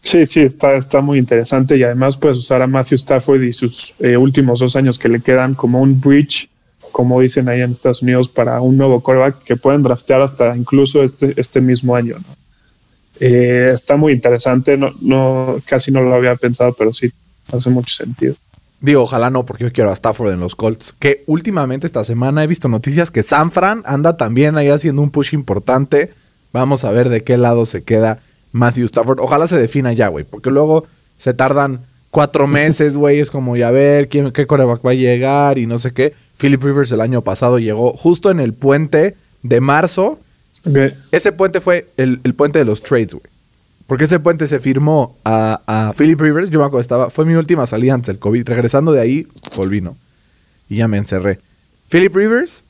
Sí, 0.03 0.25
sí, 0.25 0.41
está, 0.41 0.75
está 0.75 1.01
muy 1.01 1.17
interesante 1.17 1.77
y 1.77 1.83
además 1.83 2.17
puedes 2.17 2.38
usar 2.38 2.61
a 2.61 2.67
Matthew 2.67 2.97
Stafford 2.97 3.41
y 3.41 3.53
sus 3.53 3.95
eh, 4.01 4.17
últimos 4.17 4.59
dos 4.59 4.75
años 4.75 4.99
que 4.99 5.09
le 5.09 5.19
quedan 5.19 5.55
como 5.55 5.81
un 5.81 5.99
bridge 5.99 6.49
como 6.95 7.19
dicen 7.19 7.49
ahí 7.49 7.59
en 7.59 7.73
Estados 7.73 8.01
Unidos, 8.01 8.29
para 8.29 8.61
un 8.61 8.77
nuevo 8.77 9.01
quarterback 9.01 9.43
que 9.43 9.57
pueden 9.57 9.83
draftear 9.83 10.21
hasta 10.21 10.55
incluso 10.55 11.03
este, 11.03 11.33
este 11.35 11.59
mismo 11.59 11.93
año. 11.93 12.15
Eh, 13.19 13.71
está 13.73 13.97
muy 13.97 14.13
interesante, 14.13 14.77
no, 14.77 14.93
no, 15.01 15.57
casi 15.65 15.91
no 15.91 16.01
lo 16.01 16.15
había 16.15 16.38
pensado, 16.38 16.71
pero 16.71 16.93
sí, 16.93 17.11
hace 17.51 17.69
mucho 17.69 17.93
sentido. 17.93 18.35
Digo, 18.86 19.02
ojalá 19.02 19.32
no, 19.32 19.48
porque 19.48 19.63
yo 19.63 19.71
quiero 19.71 19.89
a 19.89 19.93
Stafford 19.93 20.32
en 20.32 20.39
los 20.39 20.56
Colts. 20.56 20.93
Que 21.00 21.24
últimamente 21.26 21.88
esta 21.88 22.04
semana 22.04 22.43
he 22.43 22.48
visto 22.48 22.67
noticias 22.67 23.10
que 23.10 23.24
San 23.24 23.52
Fran 23.52 23.82
anda 23.88 24.15
también 24.15 24.60
ahí 24.60 24.69
haciendo 24.69 25.02
un 25.02 25.10
push 25.10 25.34
importante. 25.34 26.12
Vamos 26.54 26.84
a 26.84 26.91
ver 26.91 27.10
de 27.10 27.24
qué 27.24 27.36
lado 27.38 27.65
se 27.65 27.84
queda 27.84 28.19
Matthew 28.52 28.86
Stafford. 28.86 29.21
Ojalá 29.21 29.48
se 29.48 29.58
defina 29.58 29.91
ya, 29.91 30.10
güey, 30.10 30.24
porque 30.24 30.52
luego 30.52 30.86
se 31.17 31.34
tardan 31.34 31.82
cuatro 32.12 32.45
meses, 32.45 32.95
güey. 32.95 33.19
Es 33.19 33.32
como, 33.32 33.58
ya 33.58 33.71
ver 33.71 34.08
quién, 34.08 34.32
qué 34.32 34.45
coreback 34.45 34.86
va 34.86 34.91
a 34.91 34.93
llegar 34.93 35.58
y 35.58 35.65
no 35.65 35.80
sé 35.80 35.91
qué. 35.91 36.13
Philip 36.38 36.62
Rivers 36.62 36.91
el 36.91 37.02
año 37.02 37.24
pasado 37.24 37.58
llegó 37.58 37.98
justo 37.98 38.30
en 38.30 38.39
el 38.39 38.54
puente 38.54 39.15
de 39.41 39.62
marzo. 39.62 40.19
Ese 41.12 41.32
puente 41.32 41.60
fue 41.60 41.89
el, 41.98 42.19
puente 42.36 42.60
de 42.60 42.65
los 42.65 42.84
trades, 42.84 43.15
güey. 43.15 43.26
Porque 43.88 44.06
ese 44.06 44.19
puente 44.19 44.48
se 44.48 44.60
firmó 44.60 45.17
a, 45.24 45.93
Philip 45.95 46.19
Rivers. 46.19 46.50
Yo 46.50 46.60
me 46.60 46.65
acuerdo, 46.65 46.82
estaba, 46.82 47.10
fue 47.10 47.26
mi 47.26 47.36
última 47.36 47.67
salida 47.67 47.93
antes 47.93 48.08
del 48.08 48.19
COVID. 48.19 48.48
Regresando 48.48 48.91
de 48.91 49.02
ahí, 49.02 49.28
volví, 49.56 49.82
¿no? 49.82 49.95
Y 50.69 50.78
ya 50.78 50.88
me 50.88 50.98
encerré. 50.98 51.39
Philip 51.89 52.15
Rivers 52.15 52.63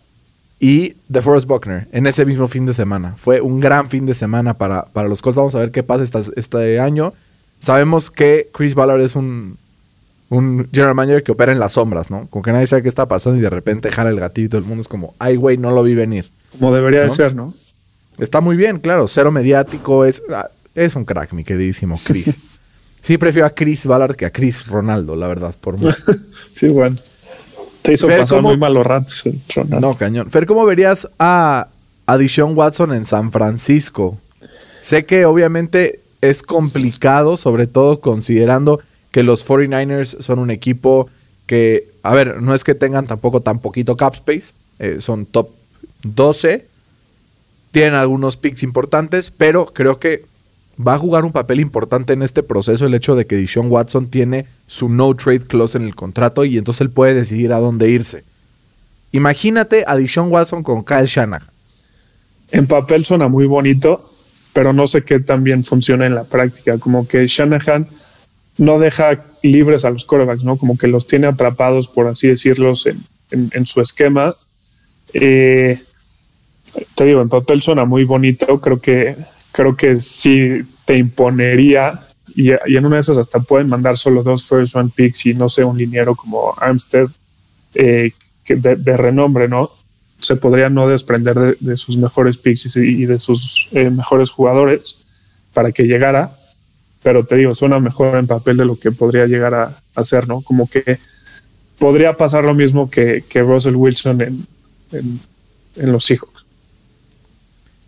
y 0.59 0.95
DeForest 1.07 1.47
Buckner 1.47 1.87
en 1.91 2.07
ese 2.07 2.25
mismo 2.25 2.47
fin 2.47 2.65
de 2.65 2.73
semana. 2.73 3.13
Fue 3.17 3.39
un 3.39 3.61
gran 3.61 3.89
fin 3.89 4.05
de 4.05 4.13
semana 4.13 4.55
para, 4.55 4.85
para 4.85 5.07
los 5.07 5.21
Colts. 5.21 5.37
Vamos 5.37 5.55
a 5.55 5.59
ver 5.59 5.71
qué 5.71 5.83
pasa 5.83 6.03
este 6.35 6.79
año. 6.79 7.13
Sabemos 7.59 8.11
que 8.11 8.49
Chris 8.53 8.75
Ballard 8.75 9.01
es 9.01 9.15
un, 9.15 9.57
un 10.29 10.67
general 10.71 10.95
manager 10.95 11.23
que 11.23 11.31
opera 11.31 11.53
en 11.53 11.59
las 11.59 11.73
sombras, 11.73 12.11
¿no? 12.11 12.27
Con 12.27 12.41
que 12.41 12.51
nadie 12.51 12.67
sabe 12.67 12.81
qué 12.81 12.89
está 12.89 13.07
pasando 13.07 13.39
y 13.39 13.41
de 13.41 13.49
repente 13.49 13.89
jala 13.91 14.09
el 14.09 14.19
gatito 14.19 14.45
y 14.45 14.49
todo 14.49 14.59
el 14.59 14.67
mundo 14.67 14.81
es 14.81 14.87
como, 14.87 15.13
ay, 15.19 15.37
güey, 15.37 15.57
no 15.57 15.71
lo 15.71 15.81
vi 15.81 15.95
venir. 15.95 16.29
Como 16.51 16.73
debería 16.73 17.01
de 17.01 17.11
ser, 17.11 17.35
¿no? 17.35 17.53
Está 18.17 18.41
muy 18.41 18.55
bien, 18.55 18.79
claro. 18.79 19.07
Cero 19.07 19.31
mediático, 19.31 20.05
es, 20.05 20.23
es 20.75 20.95
un 20.95 21.05
crack, 21.05 21.33
mi 21.33 21.43
queridísimo 21.43 21.99
Chris. 22.03 22.37
sí, 23.01 23.17
prefiero 23.17 23.47
a 23.47 23.49
Chris 23.51 23.87
Ballard 23.87 24.15
que 24.15 24.25
a 24.25 24.31
Chris 24.31 24.67
Ronaldo, 24.67 25.15
la 25.15 25.27
verdad, 25.27 25.55
por 25.59 25.79
mí. 25.79 25.89
sí, 26.55 26.67
bueno. 26.67 26.97
Te 27.81 27.93
hizo 27.93 28.07
pasar 28.07 28.41
muy 28.41 28.57
malos 28.57 28.85
ratos, 28.85 29.23
Ronaldo. 29.55 29.79
No, 29.79 29.95
cañón. 29.95 30.29
Fer, 30.29 30.45
¿cómo 30.45 30.65
verías 30.65 31.07
a, 31.19 31.67
a 32.05 32.17
Dishon 32.17 32.57
Watson 32.57 32.93
en 32.93 33.05
San 33.05 33.31
Francisco? 33.31 34.17
Sé 34.81 35.05
que 35.05 35.25
obviamente 35.25 36.01
es 36.21 36.41
complicado, 36.41 37.37
sobre 37.37 37.67
todo 37.67 38.01
considerando 38.01 38.79
que 39.11 39.23
los 39.23 39.47
49ers 39.47 40.21
son 40.21 40.39
un 40.39 40.51
equipo 40.51 41.09
que, 41.45 41.89
a 42.03 42.13
ver, 42.13 42.41
no 42.41 42.55
es 42.55 42.63
que 42.63 42.75
tengan 42.75 43.05
tampoco 43.05 43.41
tan 43.41 43.59
poquito 43.59 43.95
cap 43.95 44.13
space, 44.15 44.53
eh, 44.79 44.97
son 44.99 45.25
top 45.25 45.49
12, 46.03 46.67
tienen 47.71 47.93
algunos 47.93 48.37
picks 48.37 48.63
importantes, 48.63 49.31
pero 49.31 49.67
creo 49.67 49.99
que 49.99 50.25
va 50.79 50.95
a 50.95 50.99
jugar 50.99 51.25
un 51.25 51.31
papel 51.31 51.59
importante 51.59 52.13
en 52.13 52.21
este 52.21 52.43
proceso 52.43 52.85
el 52.85 52.93
hecho 52.93 53.15
de 53.15 53.25
que 53.25 53.37
Dishon 53.37 53.71
Watson 53.71 54.09
tiene 54.09 54.45
su 54.67 54.89
no 54.89 55.13
trade 55.15 55.47
clause 55.47 55.77
en 55.77 55.85
el 55.85 55.95
contrato 55.95 56.43
y 56.45 56.57
entonces 56.57 56.81
él 56.81 56.89
puede 56.89 57.13
decidir 57.13 57.53
a 57.53 57.59
dónde 57.59 57.89
irse. 57.89 58.23
Imagínate 59.11 59.85
a 59.87 59.95
Dishon 59.95 60.31
Watson 60.31 60.63
con 60.63 60.83
Kyle 60.83 61.05
Shanahan. 61.05 61.47
En 62.51 62.67
papel 62.67 63.05
suena 63.05 63.27
muy 63.27 63.45
bonito, 63.45 64.09
pero 64.53 64.73
no 64.73 64.87
sé 64.87 65.03
qué 65.03 65.19
tan 65.19 65.43
bien 65.43 65.63
funciona 65.63 66.05
en 66.05 66.15
la 66.15 66.23
práctica. 66.23 66.77
Como 66.77 67.07
que 67.07 67.27
Shanahan 67.27 67.87
no 68.57 68.79
deja 68.79 69.23
libres 69.41 69.85
a 69.85 69.89
los 69.89 70.05
corebacks, 70.05 70.43
¿no? 70.43 70.57
Como 70.57 70.77
que 70.77 70.87
los 70.87 71.07
tiene 71.07 71.27
atrapados, 71.27 71.87
por 71.87 72.07
así 72.07 72.27
decirlos, 72.27 72.87
en, 73.31 73.65
su 73.65 73.81
esquema. 73.81 74.33
Eh, 75.13 75.81
te 76.95 77.05
digo, 77.05 77.21
en 77.21 77.29
papel 77.29 77.61
suena 77.61 77.85
muy 77.85 78.03
bonito, 78.05 78.59
creo 78.61 78.79
que, 78.79 79.15
creo 79.55 79.75
que 79.75 79.99
sí 79.99 80.59
te 80.85 80.97
imponería 80.97 81.99
y, 82.35 82.51
en 82.51 82.85
una 82.85 82.97
de 82.97 83.01
esas 83.01 83.17
hasta 83.17 83.39
pueden 83.39 83.69
mandar 83.69 83.97
solo 83.97 84.21
dos 84.21 84.45
first 84.45 84.75
round 84.75 84.91
picks 84.93 85.25
y 85.25 85.33
no 85.33 85.47
sé, 85.47 85.63
un 85.63 85.77
liniero 85.77 86.15
como 86.15 86.53
Armstead 86.57 87.07
eh, 87.73 88.11
de, 88.47 88.97
renombre, 88.97 89.47
¿no? 89.47 89.71
Se 90.19 90.35
podría 90.35 90.69
no 90.69 90.87
desprender 90.87 91.57
de, 91.57 91.77
sus 91.77 91.97
mejores 91.97 92.37
picks 92.37 92.75
y, 92.75 93.05
de 93.05 93.19
sus 93.19 93.69
eh, 93.71 93.89
mejores 93.89 94.29
jugadores 94.29 95.05
para 95.53 95.71
que 95.71 95.83
llegara 95.83 96.31
pero 97.05 97.23
te 97.23 97.35
digo, 97.35 97.53
suena 97.53 97.79
mejor 97.79 98.17
en 98.17 98.25
papel 98.25 98.57
de 98.57 98.65
lo 98.65 98.79
que 98.79 98.91
podría 98.91 99.27
llegar 99.27 99.53
a, 99.53 99.77
hacer, 99.93 100.27
¿no? 100.27 100.41
Como 100.41 100.67
que 100.67 100.97
podría 101.77 102.17
pasar 102.17 102.43
lo 102.43 102.55
mismo 102.55 102.89
que, 102.89 103.23
Russell 103.31 103.75
Wilson 103.75 104.21
en, 104.91 105.19
los 105.75 106.03
Seahawks. 106.03 106.34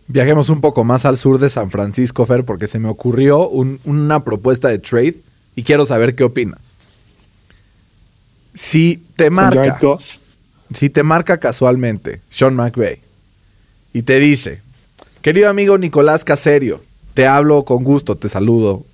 Viajemos 0.07 0.49
un 0.49 0.61
poco 0.61 0.85
más 0.85 1.05
al 1.05 1.17
sur 1.17 1.37
de 1.37 1.49
San 1.49 1.69
Francisco, 1.69 2.25
Fer, 2.25 2.45
porque 2.45 2.67
se 2.67 2.79
me 2.79 2.87
ocurrió 2.87 3.49
una 3.49 4.23
propuesta 4.23 4.69
de 4.69 4.79
trade 4.79 5.17
y 5.55 5.63
quiero 5.63 5.85
saber 5.85 6.15
qué 6.15 6.23
opinas. 6.23 6.59
Si 8.53 9.03
te 9.17 9.29
marca, 9.29 9.77
si 10.73 10.89
te 10.89 11.03
marca 11.03 11.39
casualmente 11.39 12.21
Sean 12.29 12.55
McVay 12.55 12.99
y 13.93 14.03
te 14.03 14.19
dice, 14.19 14.61
querido 15.21 15.49
amigo 15.49 15.77
Nicolás 15.77 16.23
Caserio, 16.23 16.81
te 17.13 17.27
hablo 17.27 17.65
con 17.65 17.83
gusto, 17.83 18.15
te 18.15 18.29
saludo, 18.29 18.85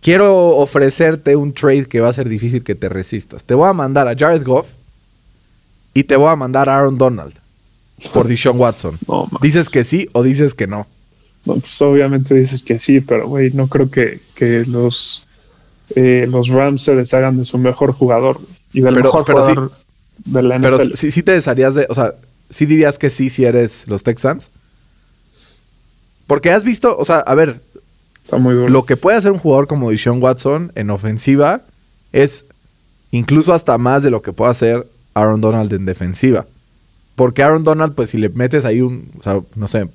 quiero 0.00 0.56
ofrecerte 0.56 1.36
un 1.36 1.52
trade 1.52 1.86
que 1.86 2.00
va 2.00 2.08
a 2.08 2.14
ser 2.14 2.28
difícil 2.30 2.64
que 2.64 2.74
te 2.74 2.88
resistas. 2.88 3.44
Te 3.44 3.54
voy 3.54 3.68
a 3.68 3.74
mandar 3.74 4.08
a 4.08 4.16
Jared 4.16 4.42
Goff 4.42 4.72
y 5.92 6.04
te 6.04 6.16
voy 6.16 6.30
a 6.30 6.36
mandar 6.36 6.70
a 6.70 6.78
Aaron 6.78 6.96
Donald 6.96 7.34
por 8.12 8.28
Deshaun 8.28 8.58
Watson. 8.58 8.98
¿Dices 9.40 9.68
que 9.68 9.84
sí 9.84 10.08
o 10.12 10.22
dices 10.22 10.54
que 10.54 10.66
no? 10.66 10.86
pues 11.44 11.80
obviamente 11.80 12.34
dices 12.34 12.62
que 12.62 12.78
sí, 12.78 13.00
pero 13.00 13.26
güey, 13.28 13.50
no 13.52 13.68
creo 13.68 13.90
que, 13.90 14.20
los, 14.66 15.26
eh, 15.94 16.26
los 16.28 16.48
Rams 16.48 16.82
se 16.82 16.94
deshagan 16.94 17.38
de 17.38 17.44
su 17.44 17.56
mejor 17.58 17.92
jugador 17.92 18.40
y 18.72 18.82
del 18.82 18.96
mejor 18.96 19.22
jugador 19.22 19.72
de 20.24 20.42
la 20.42 20.58
NFL. 20.58 20.62
Pero 20.62 20.96
sí, 20.96 21.10
sí 21.10 21.22
te 21.22 21.32
desharías 21.32 21.74
de, 21.74 21.86
o 21.88 21.94
sea, 21.94 22.14
sí 22.50 22.66
dirías 22.66 22.98
que 22.98 23.08
sí 23.08 23.30
si 23.30 23.44
eres 23.44 23.86
los 23.88 24.02
Texans. 24.02 24.50
Porque 26.26 26.50
has 26.50 26.64
visto, 26.64 26.96
o 26.98 27.04
sea, 27.06 27.20
a 27.20 27.34
ver, 27.34 27.62
lo 28.30 28.84
que 28.84 28.98
puede 28.98 29.16
hacer 29.16 29.32
un 29.32 29.38
jugador 29.38 29.66
como 29.66 29.90
Deshaun 29.90 30.22
Watson 30.22 30.72
en 30.74 30.90
ofensiva 30.90 31.62
es 32.12 32.44
incluso 33.10 33.54
hasta 33.54 33.78
más 33.78 34.02
de 34.02 34.10
lo 34.10 34.20
que 34.20 34.34
puede 34.34 34.50
hacer 34.50 34.86
Aaron 35.14 35.40
Donald 35.40 35.72
en 35.72 35.86
defensiva. 35.86 36.46
Porque 37.18 37.42
Aaron 37.42 37.64
Donald, 37.64 37.96
pues 37.96 38.10
si 38.10 38.16
le 38.16 38.28
metes 38.28 38.64
ahí 38.64 38.80
un, 38.80 39.10
o 39.18 39.22
sea, 39.24 39.40
no 39.56 39.66
sé, 39.66 39.88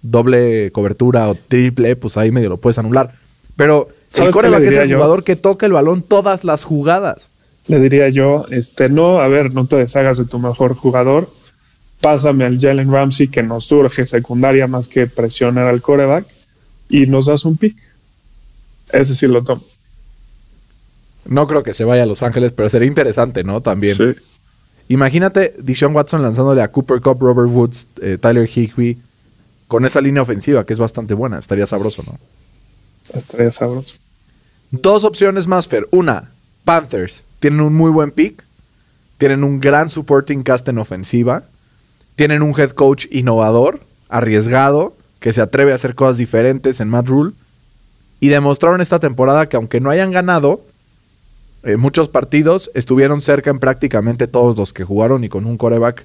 doble 0.00 0.70
cobertura 0.72 1.28
o 1.28 1.34
triple, 1.34 1.96
pues 1.96 2.16
ahí 2.16 2.30
medio 2.30 2.48
lo 2.48 2.56
puedes 2.56 2.78
anular. 2.78 3.12
Pero 3.56 3.90
el 4.16 4.30
coreback 4.30 4.62
es 4.62 4.72
el 4.72 4.94
jugador 4.94 5.22
que 5.22 5.36
toca 5.36 5.66
el 5.66 5.72
balón 5.72 6.00
todas 6.00 6.44
las 6.44 6.64
jugadas. 6.64 7.28
Le 7.66 7.78
diría 7.78 8.08
yo, 8.08 8.46
este, 8.50 8.88
no, 8.88 9.20
a 9.20 9.28
ver, 9.28 9.52
no 9.52 9.66
te 9.66 9.76
deshagas 9.76 10.16
de 10.16 10.24
tu 10.24 10.38
mejor 10.38 10.74
jugador. 10.74 11.28
Pásame 12.00 12.46
al 12.46 12.58
Jalen 12.58 12.90
Ramsey 12.90 13.28
que 13.28 13.42
nos 13.42 13.66
surge 13.66 14.06
secundaria 14.06 14.66
más 14.66 14.88
que 14.88 15.06
presionar 15.06 15.66
al 15.66 15.82
coreback 15.82 16.24
y 16.88 17.04
nos 17.04 17.26
das 17.26 17.44
un 17.44 17.58
pick. 17.58 17.76
Ese 18.90 19.14
sí 19.14 19.26
lo 19.26 19.44
tomo. 19.44 19.62
No 21.26 21.46
creo 21.46 21.62
que 21.62 21.74
se 21.74 21.84
vaya 21.84 22.04
a 22.04 22.06
Los 22.06 22.22
Ángeles, 22.22 22.52
pero 22.52 22.70
sería 22.70 22.88
interesante, 22.88 23.44
¿no? 23.44 23.60
También. 23.60 23.94
Sí. 23.94 24.14
Imagínate 24.92 25.54
Dishon 25.58 25.94
Watson 25.96 26.20
lanzándole 26.20 26.60
a 26.60 26.70
Cooper 26.70 27.00
Cup, 27.00 27.18
Robert 27.18 27.48
Woods, 27.48 27.88
eh, 28.02 28.18
Tyler 28.20 28.46
Higby, 28.46 29.00
con 29.66 29.86
esa 29.86 30.02
línea 30.02 30.20
ofensiva 30.20 30.66
que 30.66 30.74
es 30.74 30.78
bastante 30.78 31.14
buena. 31.14 31.38
Estaría 31.38 31.66
sabroso, 31.66 32.02
¿no? 32.06 32.18
Estaría 33.18 33.50
sabroso. 33.52 33.94
Dos 34.70 35.04
opciones 35.04 35.46
más, 35.46 35.66
Fer. 35.66 35.88
Una, 35.92 36.30
Panthers. 36.66 37.24
Tienen 37.40 37.62
un 37.62 37.72
muy 37.72 37.90
buen 37.90 38.10
pick. 38.10 38.44
Tienen 39.16 39.44
un 39.44 39.60
gran 39.60 39.88
supporting 39.88 40.42
cast 40.42 40.68
en 40.68 40.76
ofensiva. 40.76 41.44
Tienen 42.14 42.42
un 42.42 42.52
head 42.60 42.72
coach 42.72 43.06
innovador, 43.10 43.80
arriesgado, 44.10 44.94
que 45.20 45.32
se 45.32 45.40
atreve 45.40 45.72
a 45.72 45.76
hacer 45.76 45.94
cosas 45.94 46.18
diferentes 46.18 46.80
en 46.80 46.90
Matt 46.90 47.08
Rule. 47.08 47.32
Y 48.20 48.28
demostraron 48.28 48.82
esta 48.82 48.98
temporada 48.98 49.48
que 49.48 49.56
aunque 49.56 49.80
no 49.80 49.88
hayan 49.88 50.10
ganado 50.10 50.60
eh, 51.64 51.76
muchos 51.76 52.08
partidos, 52.08 52.70
estuvieron 52.74 53.20
cerca 53.22 53.50
en 53.50 53.58
prácticamente 53.58 54.26
todos 54.26 54.56
los 54.56 54.72
que 54.72 54.84
jugaron 54.84 55.24
y 55.24 55.28
con 55.28 55.46
un 55.46 55.56
coreback. 55.56 56.04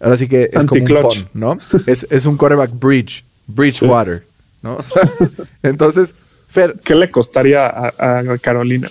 Ahora 0.00 0.16
sí 0.16 0.28
que 0.28 0.50
es 0.52 0.64
como 0.66 0.82
un 0.82 1.02
pon, 1.02 1.28
¿no? 1.34 1.58
es, 1.86 2.06
es 2.10 2.26
un 2.26 2.36
coreback 2.36 2.70
bridge, 2.78 3.24
Bridgewater, 3.46 4.24
¿no? 4.62 4.78
entonces, 5.62 6.14
Fer. 6.48 6.78
¿Qué 6.82 6.94
le 6.94 7.10
costaría 7.10 7.66
a, 7.66 8.38
Carolina? 8.40 8.90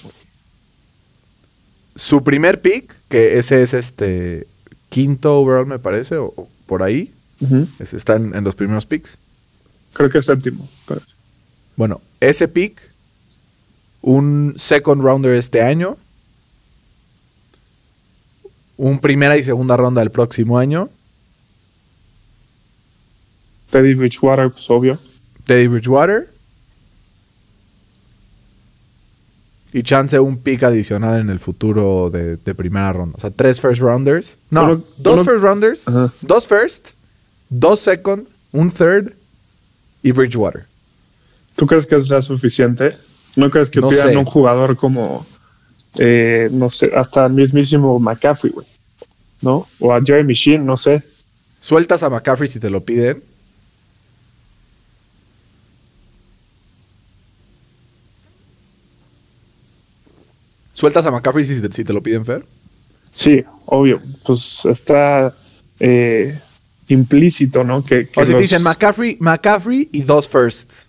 Su 1.95 2.23
primer 2.23 2.61
pick, 2.61 2.93
que 3.09 3.37
ese 3.37 3.61
es 3.61 3.73
este 3.73 4.47
quinto 4.89 5.39
overall, 5.39 5.65
me 5.65 5.77
parece, 5.77 6.15
o, 6.15 6.33
por 6.65 6.83
ahí. 6.83 7.13
está 7.79 8.15
en, 8.15 8.43
los 8.43 8.55
primeros 8.55 8.85
picks. 8.85 9.17
Creo 9.93 10.09
que 10.09 10.19
es 10.19 10.25
séptimo. 10.25 10.69
Bueno, 11.75 12.01
ese 12.21 12.47
pick, 12.47 12.79
un 14.01 14.53
second 14.57 15.01
rounder 15.01 15.33
este 15.33 15.61
año, 15.61 15.97
un 18.77 18.99
primera 18.99 19.37
y 19.37 19.43
segunda 19.43 19.75
ronda 19.75 20.01
el 20.01 20.11
próximo 20.11 20.57
año. 20.57 20.89
Teddy 23.69 23.93
Bridgewater, 23.93 24.49
pues 24.49 24.69
obvio. 24.69 24.97
Teddy 25.45 25.67
Bridgewater. 25.67 26.29
Y 29.71 29.83
chance 29.83 30.19
un 30.19 30.37
pick 30.37 30.63
adicional 30.63 31.19
en 31.19 31.29
el 31.29 31.39
futuro 31.39 32.09
de, 32.09 32.37
primera 32.55 32.91
ronda. 32.91 33.15
O 33.17 33.21
sea, 33.21 33.29
tres 33.29 33.61
first 33.61 33.81
rounders. 33.81 34.37
No, 34.49 34.81
dos 34.97 35.23
first 35.23 35.43
rounders, 35.43 35.85
dos 36.21 36.47
first, 36.47 36.93
dos 37.49 37.79
second, 37.79 38.27
un 38.51 38.71
third 38.71 39.13
y 40.01 40.11
Bridgewater. 40.11 40.65
¿Tú 41.55 41.67
crees 41.67 41.85
que 41.85 41.97
eso 41.97 42.07
sea 42.07 42.21
suficiente? 42.21 42.95
¿No 43.35 43.49
crees 43.49 43.69
que 43.69 43.81
pidan 43.81 44.17
un 44.17 44.25
jugador 44.25 44.75
como, 44.75 45.25
eh, 45.97 46.49
no 46.51 46.69
sé, 46.69 46.91
hasta 46.95 47.25
el 47.25 47.33
mismísimo 47.33 47.99
McCaffrey, 47.99 48.51
güey? 48.51 48.67
¿No? 49.41 49.67
O 49.79 49.93
a 49.93 50.01
Jeremy 50.01 50.33
Sheen, 50.33 50.65
no 50.65 50.75
sé. 50.75 51.03
¿Sueltas 51.59 52.03
a 52.03 52.09
McCaffrey 52.09 52.49
si 52.49 52.59
te 52.59 52.69
lo 52.69 52.83
piden? 52.83 53.23
¿Sueltas 60.79 61.05
a 61.05 61.11
McCaffrey 61.11 61.43
si, 61.43 61.83
te 61.83 61.91
lo 61.91 62.01
piden, 62.01 62.25
Fer? 62.25 62.45
Sí, 63.13 63.43
obvio. 63.65 64.01
Pues 64.25 64.63
está 64.63 65.33
eh, 65.77 66.39
implícito, 66.87 67.65
¿no? 67.65 67.83
Que, 67.83 68.07
o 68.15 68.23
si 68.23 68.31
te 68.31 68.41
dicen 68.41 68.63
McCaffrey, 68.63 69.17
McCaffrey 69.19 69.89
y 69.91 70.03
dos 70.03 70.29
firsts. 70.29 70.87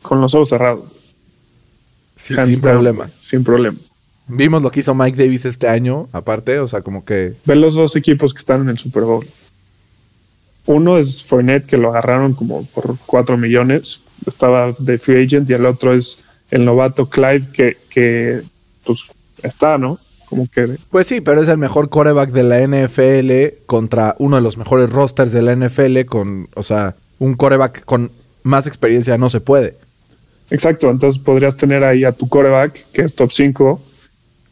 Con 0.00 0.20
los 0.20 0.32
ojos 0.36 0.50
cerrados. 0.50 0.93
Sin 2.24 2.60
problema. 2.60 3.10
Sin 3.20 3.44
problema. 3.44 3.78
Vimos 4.26 4.62
lo 4.62 4.70
que 4.70 4.80
hizo 4.80 4.94
Mike 4.94 5.22
Davis 5.22 5.44
este 5.44 5.68
año, 5.68 6.08
aparte, 6.12 6.58
o 6.58 6.66
sea, 6.66 6.80
como 6.80 7.04
que. 7.04 7.34
Ven 7.44 7.60
los 7.60 7.74
dos 7.74 7.94
equipos 7.96 8.32
que 8.32 8.38
están 8.38 8.62
en 8.62 8.70
el 8.70 8.78
Super 8.78 9.02
Bowl. 9.02 9.26
Uno 10.66 10.96
es 10.96 11.22
Fournette, 11.22 11.66
que 11.66 11.76
lo 11.76 11.90
agarraron 11.90 12.32
como 12.32 12.64
por 12.66 12.96
4 13.04 13.36
millones. 13.36 14.02
Estaba 14.26 14.72
de 14.78 14.98
free 14.98 15.24
agent, 15.26 15.50
y 15.50 15.52
el 15.52 15.66
otro 15.66 15.92
es 15.92 16.20
el 16.50 16.64
novato 16.64 17.10
Clyde, 17.10 17.50
que, 17.52 17.76
que 17.90 18.42
pues 18.84 19.04
está, 19.42 19.76
¿no? 19.76 19.98
Como 20.26 20.48
que... 20.48 20.78
Pues 20.90 21.06
sí, 21.06 21.20
pero 21.20 21.42
es 21.42 21.48
el 21.48 21.58
mejor 21.58 21.90
coreback 21.90 22.30
de 22.30 22.42
la 22.42 22.66
NFL 22.66 23.64
contra 23.66 24.16
uno 24.18 24.36
de 24.36 24.42
los 24.42 24.56
mejores 24.56 24.90
rosters 24.90 25.32
de 25.32 25.42
la 25.42 25.54
NFL 25.54 26.06
con, 26.06 26.48
o 26.54 26.62
sea, 26.62 26.96
un 27.18 27.34
coreback 27.34 27.84
con 27.84 28.10
más 28.42 28.66
experiencia 28.66 29.18
no 29.18 29.28
se 29.28 29.40
puede. 29.40 29.76
Exacto, 30.50 30.90
entonces 30.90 31.22
podrías 31.22 31.56
tener 31.56 31.84
ahí 31.84 32.04
a 32.04 32.12
tu 32.12 32.28
coreback, 32.28 32.84
que 32.92 33.02
es 33.02 33.14
top 33.14 33.32
5, 33.32 33.82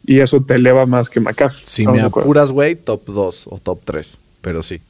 y 0.05 0.19
eso 0.19 0.41
te 0.41 0.55
eleva 0.55 0.85
más 0.85 1.09
que 1.09 1.19
McCaffrey. 1.19 1.63
Si 1.65 1.87
me 1.87 2.01
apuras, 2.01 2.51
güey, 2.51 2.75
top 2.75 3.05
2 3.05 3.47
o 3.49 3.57
top 3.59 3.81
3, 3.85 4.19
pero 4.41 4.61
sí. 4.61 4.81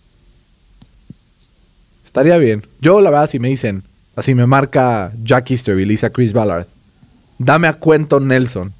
Estaría 2.06 2.38
bien. 2.38 2.66
Yo, 2.80 3.02
la 3.02 3.10
verdad, 3.10 3.28
si 3.28 3.40
me 3.40 3.50
dicen, 3.50 3.84
así 4.16 4.34
me 4.34 4.46
marca 4.46 5.12
Jack 5.24 5.52
Easterby, 5.52 5.86
Lisa 5.86 6.10
Chris 6.10 6.34
Ballard, 6.34 6.68
dame 7.38 7.68
a 7.68 7.74
cuento 7.74 8.20
Nelson 8.20 8.74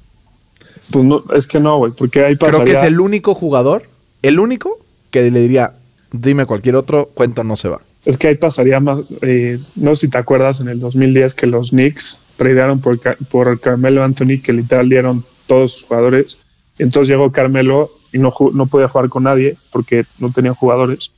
pues 0.90 1.04
no, 1.04 1.22
es 1.34 1.46
que 1.46 1.60
no, 1.60 1.78
güey, 1.78 1.92
porque 1.92 2.24
ahí 2.24 2.36
pasaría... 2.36 2.64
Creo 2.64 2.74
que 2.74 2.80
es 2.80 2.86
el 2.86 3.00
único 3.00 3.34
jugador, 3.34 3.84
el 4.22 4.38
único, 4.38 4.78
que 5.10 5.30
le 5.30 5.40
diría, 5.40 5.72
dime 6.12 6.46
cualquier 6.46 6.76
otro, 6.76 7.10
cuento 7.14 7.44
no 7.44 7.56
se 7.56 7.68
va. 7.68 7.80
Es 8.04 8.18
que 8.18 8.28
ahí 8.28 8.34
pasaría 8.34 8.80
más, 8.80 9.00
eh, 9.22 9.58
no 9.76 9.94
sé 9.94 10.02
si 10.02 10.10
te 10.10 10.18
acuerdas, 10.18 10.60
en 10.60 10.68
el 10.68 10.78
2010 10.78 11.34
que 11.34 11.46
los 11.46 11.70
Knicks 11.70 12.20
tradearon 12.36 12.80
por, 12.80 12.98
por 13.30 13.60
Carmelo 13.60 14.04
Anthony, 14.04 14.40
que 14.42 14.52
literal 14.52 14.88
dieron 14.88 15.24
todos 15.46 15.72
sus 15.72 15.84
jugadores. 15.84 16.38
Entonces 16.78 17.08
llegó 17.08 17.32
Carmelo 17.32 17.90
y 18.12 18.18
no, 18.18 18.32
no 18.52 18.66
podía 18.66 18.88
jugar 18.88 19.08
con 19.08 19.22
nadie 19.22 19.56
porque 19.72 20.04
no 20.18 20.30
tenía 20.30 20.52
jugadores. 20.52 21.12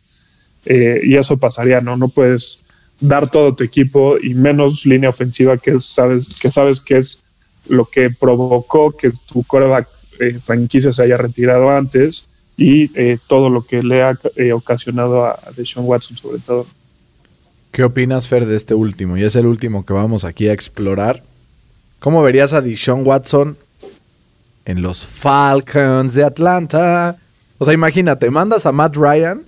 Eh, 0.65 1.01
y 1.05 1.17
eso 1.17 1.37
pasaría, 1.37 1.81
¿no? 1.81 1.97
No 1.97 2.09
puedes 2.09 2.61
dar 3.01 3.29
todo 3.29 3.55
tu 3.55 3.65
equipo 3.65 4.17
y 4.21 4.35
menos 4.35 4.87
línea 4.87 5.11
ofensiva 5.11 5.59
que 5.59 5.79
sabes 5.79 6.39
que 6.41 6.51
sabes 6.51 6.81
que 6.81 6.97
es 6.97 7.25
lo 7.69 7.85
que 7.85 8.11
provocó 8.11 8.97
que 8.97 9.11
tu 9.29 9.45
coreback 9.45 9.87
eh, 10.21 10.39
franquicia 10.43 10.93
se 10.93 11.03
haya 11.03 11.17
retirado 11.17 11.71
antes 11.71 12.27
y 12.57 12.91
eh, 12.99 13.19
todo 13.27 13.51
lo 13.51 13.63
que 13.63 13.83
le 13.83 14.03
ha 14.03 14.19
eh, 14.37 14.53
ocasionado 14.53 15.27
a 15.27 15.39
Deshaun 15.57 15.87
Watson 15.87 16.17
sobre 16.17 16.39
todo. 16.39 16.67
¿Qué 17.71 17.85
opinas, 17.85 18.29
Fer, 18.29 18.47
de 18.47 18.57
este 18.57 18.75
último? 18.75 19.17
Y 19.17 19.25
es 19.25 19.37
el 19.37 19.47
último 19.47 19.85
que 19.85 19.93
vamos 19.93 20.25
aquí 20.25 20.49
a 20.49 20.53
explorar. 20.53 21.23
¿Cómo 21.99 22.23
verías 22.23 22.55
a 22.55 22.63
Deshaun 22.63 23.07
Watson 23.07 23.57
en 24.65 24.81
los 24.81 25.07
Falcons 25.07 26.15
de 26.15 26.25
Atlanta? 26.25 27.19
O 27.59 27.65
sea, 27.65 27.75
imagínate, 27.75 28.31
mandas 28.31 28.65
a 28.65 28.73
Matt 28.73 28.97
Ryan 28.97 29.43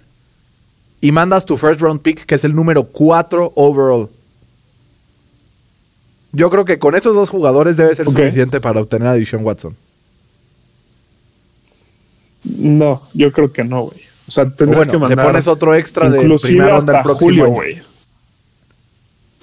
y 1.01 1.13
mandas 1.13 1.47
tu 1.47 1.57
first 1.57 1.81
round 1.81 2.03
pick, 2.03 2.27
que 2.27 2.35
es 2.35 2.45
el 2.45 2.55
número 2.55 2.85
4 2.85 3.53
overall. 3.55 4.11
Yo 6.33 6.51
creo 6.51 6.67
que 6.67 6.79
con 6.79 6.95
esos 6.95 7.15
dos 7.15 7.31
jugadores 7.31 7.79
debe 7.79 7.95
ser 7.95 8.07
suficiente 8.07 8.61
para 8.61 8.81
obtener 8.81 9.09
a 9.09 9.15
Deshaun 9.15 9.45
Watson. 9.45 9.75
No, 12.45 13.03
yo 13.15 13.33
creo 13.33 13.53
que 13.53 13.65
no, 13.65 13.83
güey. 13.83 13.99
O 14.27 14.31
sea, 14.31 14.49
tendrás 14.49 14.89
que 14.89 14.99
mandar. 14.99 15.19
Te 15.19 15.25
pones 15.25 15.49
otro 15.49 15.75
extra 15.75 16.11
de 16.11 16.19
primera 16.43 16.77
ronda 16.77 16.93
del 16.93 17.03
próximo 17.03 17.47
güey. 17.49 17.79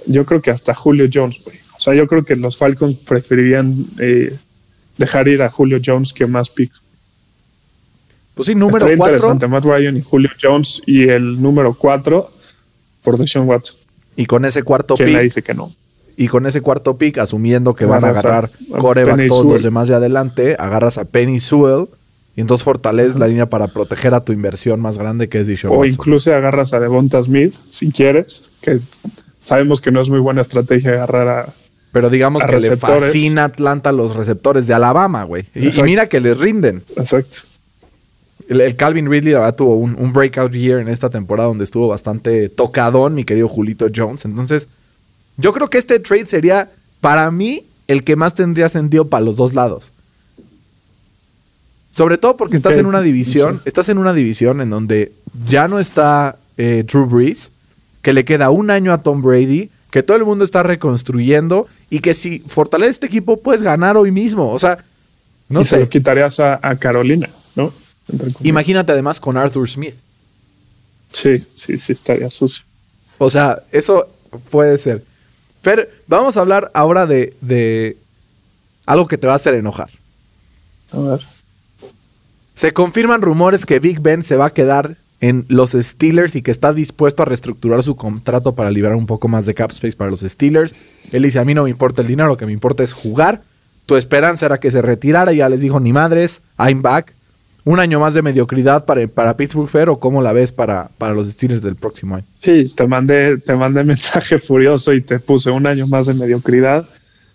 Yo 0.06 0.26
creo 0.26 0.42
que 0.42 0.52
hasta 0.52 0.76
Julio 0.76 1.08
Jones, 1.12 1.42
güey. 1.44 1.58
O 1.76 1.80
sea, 1.80 1.94
yo 1.96 2.08
creo 2.08 2.24
que 2.24 2.36
los 2.36 2.58
Falcons 2.58 2.96
preferirían 2.96 3.86
eh, 4.00 4.36
dejar 4.98 5.28
ir 5.28 5.42
a 5.42 5.50
Julio 5.50 5.80
Jones 5.84 6.14
que 6.14 6.28
más 6.28 6.50
picks. 6.50 6.82
Pues 8.36 8.48
sí, 8.48 8.56
número 8.56 8.86
4. 8.86 8.94
interesante, 8.94 9.48
Matt 9.48 9.64
Ryan 9.64 9.98
y 9.98 10.02
Julio 10.02 10.30
Jones 10.40 10.82
y 10.86 11.08
el 11.08 11.42
número 11.42 11.74
4 11.74 12.30
por 13.02 13.18
Deshaun 13.18 13.48
Watson. 13.48 13.78
Y 14.16 14.26
con 14.26 14.46
ese 14.46 14.64
cuarto 14.64 14.96
pick. 14.96 15.20
dice 15.20 15.42
que 15.42 15.54
no? 15.54 15.72
Y 16.18 16.28
con 16.28 16.46
ese 16.46 16.62
cuarto 16.62 16.98
pick, 16.98 17.18
asumiendo 17.18 17.76
que 17.76 17.86
van 17.86 18.06
a 18.06 18.10
agarrar 18.10 18.50
coreback 18.78 19.28
todos 19.28 19.46
los 19.46 19.64
demás 19.64 19.88
de 19.88 19.96
adelante, 19.96 20.56
agarras 20.60 20.98
a 20.98 21.06
Penny 21.06 21.40
Sewell 21.40 21.88
y 22.36 22.42
entonces 22.42 22.66
fortaleces 22.66 23.18
la 23.18 23.28
línea 23.28 23.50
para 23.50 23.68
proteger 23.68 24.14
a 24.14 24.24
tu 24.24 24.34
inversión 24.34 24.82
más 24.82 24.98
grande 24.98 25.30
que 25.30 25.40
es 25.40 25.48
Dishon 25.48 25.72
O 25.74 25.86
incluso 25.86 26.34
agarras 26.34 26.74
a 26.74 26.80
Devonta 26.80 27.24
Smith, 27.24 27.54
si 27.70 27.92
quieres, 27.92 28.44
que 28.62 28.80
sabemos 29.40 29.80
que 29.80 29.92
no 29.92 30.02
es 30.02 30.10
muy 30.10 30.20
buena 30.20 30.42
estrategia 30.42 30.92
agarrar 30.92 31.28
a. 31.28 31.54
Pero 31.94 32.10
digamos 32.10 32.44
que 32.46 32.60
le 32.60 32.76
fascina 32.76 33.44
a 33.44 33.46
Atlanta 33.46 33.94
los 33.94 34.18
receptores 34.18 34.68
de 34.68 34.74
Alabama, 34.74 35.24
güey. 35.24 35.46
Y, 35.56 35.82
mira 35.82 36.10
que 36.10 36.20
les 36.20 36.38
rinden. 36.38 36.84
Exacto. 36.98 37.38
El, 38.50 38.76
Calvin 38.76 39.10
Ridley, 39.10 39.32
la 39.32 39.40
verdad, 39.40 39.56
tuvo 39.56 39.78
un, 39.78 39.96
un 39.98 40.12
breakout 40.12 40.52
year 40.52 40.80
en 40.80 40.90
esta 40.90 41.10
temporada 41.10 41.48
donde 41.48 41.64
estuvo 41.64 41.88
bastante 41.88 42.50
tocadón, 42.50 43.16
mi 43.16 43.24
querido 43.24 43.48
Julito 43.48 43.88
Jones. 43.96 44.26
Entonces, 44.26 44.68
yo 45.38 45.54
creo 45.54 45.70
que 45.70 45.78
este 45.78 46.00
trade 46.00 46.28
sería, 46.28 46.70
para 47.00 47.32
mí, 47.32 47.66
el 47.88 48.04
que 48.04 48.18
más 48.18 48.36
tendría 48.36 48.68
sentido 48.68 49.08
para 49.08 49.24
los 49.24 49.38
dos 49.38 49.54
lados. 49.54 49.94
Sobre 51.96 52.18
todo 52.18 52.36
porque 52.36 52.58
estás 52.58 52.76
en 52.76 52.88
una 52.88 53.02
división, 53.02 53.62
estás 53.64 53.88
en 53.88 53.98
una 53.98 54.12
división 54.12 54.60
en 54.60 54.70
donde 54.70 55.14
ya 55.48 55.70
no 55.70 55.80
está 55.80 56.38
eh, 56.58 56.84
Drew 56.86 57.06
Brees, 57.06 57.52
que 58.02 58.12
le 58.12 58.26
queda 58.26 58.50
un 58.50 58.70
año 58.70 58.92
a 58.92 59.02
Tom 59.02 59.22
Brady, 59.22 59.70
que 59.92 60.04
todo 60.04 60.18
el 60.18 60.26
mundo 60.26 60.44
está 60.44 60.62
reconstruyendo 60.62 61.68
y 61.90 62.00
que 62.00 62.14
si 62.14 62.40
fortalece 62.40 62.92
este 62.92 63.06
equipo 63.06 63.38
puedes 63.38 63.62
ganar 63.62 63.96
hoy 63.96 64.12
mismo. 64.12 64.52
O 64.52 64.60
sea, 64.60 64.84
no 65.48 65.64
sé. 65.64 65.78
Se 65.78 65.80
lo 65.80 65.90
quitarías 65.90 66.38
a, 66.42 66.60
Carolina, 66.78 67.30
¿no? 67.56 67.72
Imagínate 68.44 68.92
además 68.92 69.22
con 69.22 69.38
Arthur 69.38 69.70
Smith. 69.70 69.96
Sí, 71.14 71.38
sí, 71.38 71.78
sí, 71.78 71.94
estaría 71.94 72.30
sucio. 72.30 72.66
O 73.20 73.30
sea, 73.30 73.60
eso 73.72 74.06
puede 74.50 74.78
ser. 74.80 75.02
Pero 75.62 75.84
vamos 76.08 76.36
a 76.36 76.42
hablar 76.42 76.72
ahora 76.74 77.06
de, 77.06 77.96
Algo 78.86 79.08
que 79.08 79.18
te 79.18 79.28
va 79.28 79.34
a 79.34 79.38
hacer 79.38 79.54
enojar. 79.54 79.90
A 80.92 81.00
ver. 81.00 81.35
Se 82.56 82.72
confirman 82.72 83.22
rumores 83.22 83.66
que 83.66 83.80
Big 83.80 84.00
Ben 84.00 84.24
se 84.24 84.38
va 84.38 84.48
a 84.48 84.54
quedar 84.54 84.96
en 85.20 85.46
los 85.50 85.72
Steelers 85.72 86.36
y 86.36 86.42
que 86.42 86.52
está 86.52 86.74
dispuesto 86.74 87.24
a 87.24 87.26
reestructurar 87.26 87.84
su 87.84 87.96
contrato 87.96 88.56
para 88.56 88.72
liberar 88.72 88.96
un 88.96 89.06
poco 89.06 89.28
más 89.28 89.46
de 89.46 89.54
cap 89.54 89.72
space 89.72 89.96
para 89.96 90.10
los 90.10 90.22
Steelers. 90.22 90.74
Él 91.12 91.24
dice, 91.24 91.40
a 91.40 91.46
mí 91.46 91.54
no 91.54 91.64
me 91.64 91.70
importa 91.70 92.02
el 92.02 92.08
dinero, 92.08 92.30
lo 92.30 92.38
que 92.38 92.46
me 92.46 92.54
importa 92.54 92.84
es 92.84 92.94
jugar. 92.94 93.42
Tu 93.86 93.98
esperanza 93.98 94.46
era 94.46 94.60
que 94.60 94.72
se 94.72 94.82
retirara 94.82 95.34
ya 95.34 95.50
les 95.50 95.62
dijo, 95.62 95.80
ni 95.80 95.94
madres, 95.94 96.42
I'm 96.58 96.82
back. 96.82 97.14
Un 97.66 97.80
año 97.80 98.00
más 98.00 98.14
de 98.14 98.22
mediocridad 98.22 98.86
para, 98.86 99.08
para 99.08 99.36
Pittsburgh 99.36 99.68
Fair 99.68 99.90
o 99.90 100.00
cómo 100.00 100.22
la 100.22 100.32
ves 100.32 100.52
para, 100.52 100.90
para 100.98 101.14
los 101.14 101.30
Steelers 101.30 101.62
del 101.62 101.76
próximo 101.76 102.16
año. 102.16 102.26
Sí, 102.40 102.72
te 102.76 102.88
mandé, 102.88 103.38
te 103.38 103.56
mandé 103.56 103.84
mensaje 103.86 104.40
furioso 104.40 104.94
y 104.94 105.02
te 105.02 105.20
puse 105.20 105.50
un 105.50 105.66
año 105.66 105.88
más 105.88 106.08
de 106.08 106.14
mediocridad. 106.14 106.88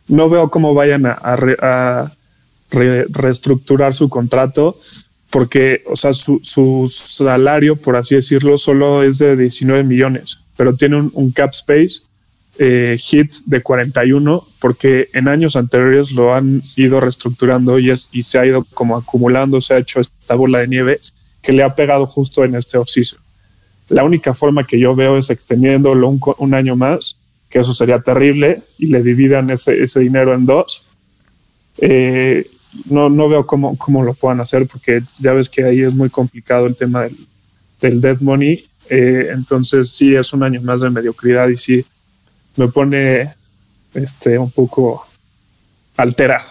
No 0.09 0.31
veo 0.31 0.49
cómo 0.49 0.73
vayan 0.73 1.05
a, 1.07 2.11
reestructurar 2.71 3.95
su 3.95 4.09
contrato 4.09 4.79
porque, 5.31 5.83
o 5.87 5.97
sea, 5.97 6.13
su, 6.13 6.41
su, 6.43 6.87
salario, 6.89 7.77
por 7.77 7.97
así 7.97 8.17
decirlo, 8.17 8.59
solo 8.59 9.03
es 9.03 9.19
de 9.19 9.37
19 9.37 9.85
millones, 9.85 10.41
pero 10.57 10.75
tiene 10.75 10.97
un, 10.97 11.11
un 11.15 11.31
cap 11.31 11.51
space 11.53 12.11
eh, 12.59 12.99
hit 12.99 13.33
de 13.47 13.63
41 13.63 14.45
porque 14.61 15.09
en 15.15 15.29
años 15.29 15.57
anteriores 15.57 16.11
lo 16.11 16.35
han 16.35 16.61
ido 16.77 17.01
reestructurando 17.01 17.79
y, 17.79 17.91
es, 17.91 18.09
y 18.13 18.23
se 18.25 18.39
ha 18.39 18.45
ido 18.45 18.67
como 18.75 18.99
acumulando, 18.99 19.63
se 19.63 19.73
ha 19.73 19.79
hecho 19.79 19.99
esta 19.99 20.35
bola 20.35 20.59
de 20.59 20.69
nieve 20.69 21.01
que 21.41 21.53
le 21.53 21.63
ha 21.63 21.75
pegado 21.75 22.07
justo 22.07 22.45
en 22.45 22.57
este 22.57 22.77
off-season. 22.77 23.19
La 23.89 24.05
única 24.05 24.35
forma 24.35 24.67
que 24.67 24.79
yo 24.79 24.95
veo 24.95 25.17
es 25.17 25.31
extendiéndolo 25.31 26.07
un, 26.09 26.21
un, 26.37 26.53
año 26.53 26.77
más, 26.77 27.17
que 27.49 27.61
eso 27.61 27.73
sería 27.73 28.01
terrible, 28.01 28.63
y 28.79 28.89
le 28.89 29.03
dividan 29.03 29.49
ese, 29.49 29.83
ese 29.83 30.01
dinero 30.01 30.35
en 30.35 30.45
dos. 30.45 30.85
Eh, 31.79 32.47
no, 32.89 33.09
no 33.09 33.29
veo 33.29 33.47
cómo, 33.47 33.77
cómo 33.77 34.03
lo 34.03 34.15
puedan 34.15 34.41
hacer 34.41 34.67
porque 34.67 35.03
ya 35.19 35.33
ves 35.33 35.49
que 35.49 35.65
ahí 35.65 35.83
es 35.83 35.95
muy 35.95 36.11
complicado 36.11 36.67
el 36.67 36.77
tema 36.77 37.03
del, 37.03 37.17
del 37.81 38.01
dead 38.01 38.21
money. 38.21 38.65
Eh, 38.89 39.29
entonces 39.33 39.91
sí 39.93 40.15
es 40.15 40.33
un 40.33 40.43
año 40.43 40.61
más 40.63 40.81
de 40.81 40.91
mediocridad 40.91 41.49
y 41.49 41.57
sí 41.57 41.85
me 42.57 42.69
pone 42.69 43.33
este, 43.95 44.39
un 44.39 44.51
poco 44.51 45.07
alterado. 45.97 46.47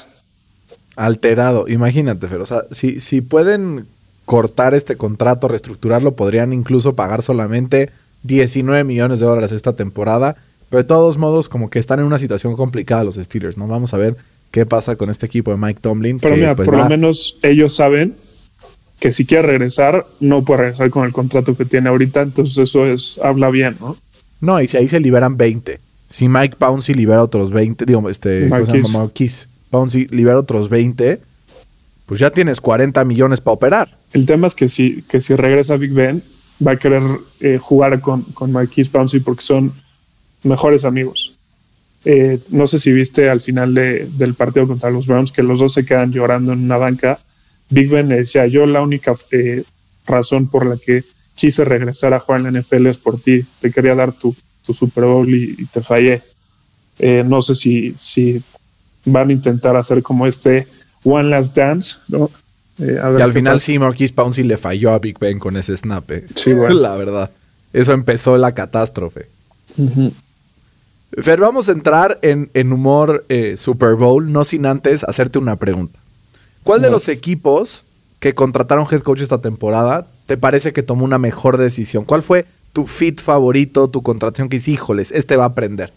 Alterado, 0.95 1.67
imagínate, 1.67 2.27
pero 2.27 2.43
o 2.43 2.45
sea, 2.45 2.63
si, 2.71 2.99
si 2.99 3.21
pueden 3.21 3.87
cortar 4.25 4.73
este 4.73 4.95
contrato, 4.95 5.47
reestructurarlo, 5.47 6.15
podrían 6.15 6.53
incluso 6.53 6.95
pagar 6.95 7.21
solamente 7.21 7.89
19 8.23 8.83
millones 8.83 9.19
de 9.19 9.25
dólares 9.25 9.51
esta 9.51 9.73
temporada. 9.73 10.35
Pero 10.69 10.83
de 10.83 10.87
todos 10.87 11.17
modos, 11.17 11.49
como 11.49 11.69
que 11.69 11.79
están 11.79 11.99
en 11.99 12.05
una 12.05 12.19
situación 12.19 12.55
complicada 12.55 13.03
los 13.03 13.15
Steelers, 13.15 13.57
¿no? 13.57 13.67
Vamos 13.67 13.93
a 13.93 13.97
ver 13.97 14.17
qué 14.51 14.65
pasa 14.65 14.95
con 14.95 15.09
este 15.09 15.25
equipo 15.25 15.51
de 15.51 15.57
Mike 15.57 15.79
Tomlin. 15.81 16.19
Pero 16.19 16.35
mira, 16.35 16.55
pues, 16.55 16.67
por 16.67 16.77
lo 16.77 16.89
menos 16.89 17.37
ellos 17.43 17.73
saben 17.73 18.15
que 18.99 19.11
si 19.11 19.25
quiere 19.25 19.43
regresar, 19.47 20.05
no 20.19 20.43
puede 20.43 20.61
regresar 20.61 20.89
con 20.89 21.05
el 21.05 21.13
contrato 21.13 21.55
que 21.55 21.65
tiene 21.65 21.89
ahorita, 21.89 22.21
entonces 22.21 22.57
eso 22.57 22.85
es, 22.85 23.19
habla 23.23 23.49
bien, 23.49 23.77
¿no? 23.79 23.95
No, 24.41 24.61
y 24.61 24.67
si 24.67 24.77
ahí 24.77 24.87
se 24.87 24.99
liberan 24.99 25.37
20. 25.37 25.79
Si 26.09 26.27
Mike 26.27 26.55
Pouncey 26.57 26.95
libera 26.95 27.23
otros 27.23 27.51
20, 27.51 27.85
digo, 27.85 28.09
este, 28.09 28.49
Marquis 28.91 29.47
Pouncey 29.69 30.07
libera 30.07 30.39
otros 30.39 30.69
20, 30.69 31.21
pues 32.05 32.19
ya 32.19 32.31
tienes 32.31 32.59
40 32.59 33.05
millones 33.05 33.41
para 33.41 33.53
operar. 33.53 33.97
El 34.13 34.25
tema 34.25 34.47
es 34.47 34.55
que 34.55 34.67
si, 34.69 35.03
que 35.03 35.21
si 35.21 35.35
regresa 35.35 35.77
Big 35.77 35.93
Ben, 35.93 36.23
va 36.65 36.71
a 36.71 36.77
querer 36.77 37.03
eh, 37.41 37.57
jugar 37.61 37.99
con, 38.01 38.23
con 38.23 38.51
Marquise 38.51 38.89
Pouncey 38.89 39.19
porque 39.19 39.43
son 39.43 39.71
mejores 40.43 40.83
amigos. 40.83 41.38
Eh, 42.05 42.39
no 42.49 42.65
sé 42.65 42.79
si 42.79 42.91
viste 42.91 43.29
al 43.29 43.41
final 43.41 43.73
de, 43.73 44.07
del 44.17 44.33
partido 44.33 44.67
contra 44.67 44.89
los 44.89 45.05
Browns 45.05 45.31
que 45.31 45.43
los 45.43 45.59
dos 45.59 45.73
se 45.73 45.85
quedan 45.85 46.11
llorando 46.11 46.53
en 46.53 46.63
una 46.63 46.77
banca. 46.77 47.19
Big 47.69 47.89
Ben 47.89 48.09
le 48.09 48.17
decía, 48.17 48.47
yo 48.47 48.65
la 48.65 48.81
única 48.81 49.13
eh, 49.31 49.63
razón 50.05 50.49
por 50.49 50.65
la 50.65 50.77
que 50.77 51.03
quise 51.35 51.63
regresar 51.63 52.13
a 52.13 52.19
jugar 52.19 52.41
en 52.41 52.53
la 52.53 52.61
NFL 52.61 52.87
es 52.87 52.97
por 52.97 53.19
ti. 53.19 53.45
Te 53.61 53.71
quería 53.71 53.95
dar 53.95 54.11
tu, 54.13 54.35
Super 54.71 55.05
Bowl 55.05 55.27
y, 55.33 55.65
te 55.65 55.81
fallé. 55.81 56.21
Eh, 56.99 57.23
no 57.25 57.41
sé 57.41 57.55
si, 57.55 57.93
si 57.97 58.41
van 59.05 59.29
a 59.29 59.33
intentar 59.33 59.75
hacer 59.75 60.03
como 60.03 60.27
este 60.27 60.67
One 61.03 61.29
Last 61.29 61.55
Dance, 61.55 61.97
¿no? 62.07 62.29
Eh, 62.79 62.97
y 63.17 63.21
al 63.21 63.33
final 63.33 63.59
sí, 63.59 63.77
Marquis 63.77 64.11
Pouncey 64.11 64.43
le 64.43 64.57
falló 64.57 64.91
a 64.91 64.99
Big 64.99 65.17
Ben 65.19 65.39
con 65.39 65.57
ese 65.57 65.75
snap. 65.75 66.09
Eh. 66.11 66.25
Sí, 66.35 66.53
bueno. 66.53 66.75
La 66.79 66.95
verdad. 66.95 67.31
Eso 67.73 67.93
empezó 67.93 68.37
la 68.37 68.53
catástrofe. 68.53 69.27
Pero 71.11 71.45
vamos 71.45 71.69
a 71.69 71.71
entrar 71.71 72.19
en, 72.21 72.51
en 72.53 72.71
humor 72.71 73.25
Super 73.55 73.95
Bowl, 73.95 74.31
no 74.31 74.43
sin 74.43 74.65
antes 74.65 75.03
hacerte 75.03 75.39
una 75.39 75.55
pregunta. 75.55 75.99
¿Cuál 76.63 76.81
de 76.81 76.91
los 76.91 77.07
equipos 77.07 77.83
que 78.19 78.35
contrataron 78.35 78.85
head 78.91 79.01
coach 79.01 79.21
esta 79.21 79.41
temporada 79.41 80.07
te 80.27 80.37
parece 80.37 80.73
que 80.73 80.83
tomó 80.83 81.03
una 81.05 81.17
mejor 81.17 81.57
decisión? 81.57 82.05
¿Cuál 82.05 82.21
fue 82.21 82.45
tu 82.73 82.85
fit 82.85 83.21
favorito, 83.21 83.89
tu 83.89 84.03
contratación 84.03 84.49
que 84.49 84.57
dices, 84.57 84.75
híjoles, 84.75 85.11
este 85.11 85.35
va 85.35 85.45
a 85.45 85.47
aprender? 85.47 85.91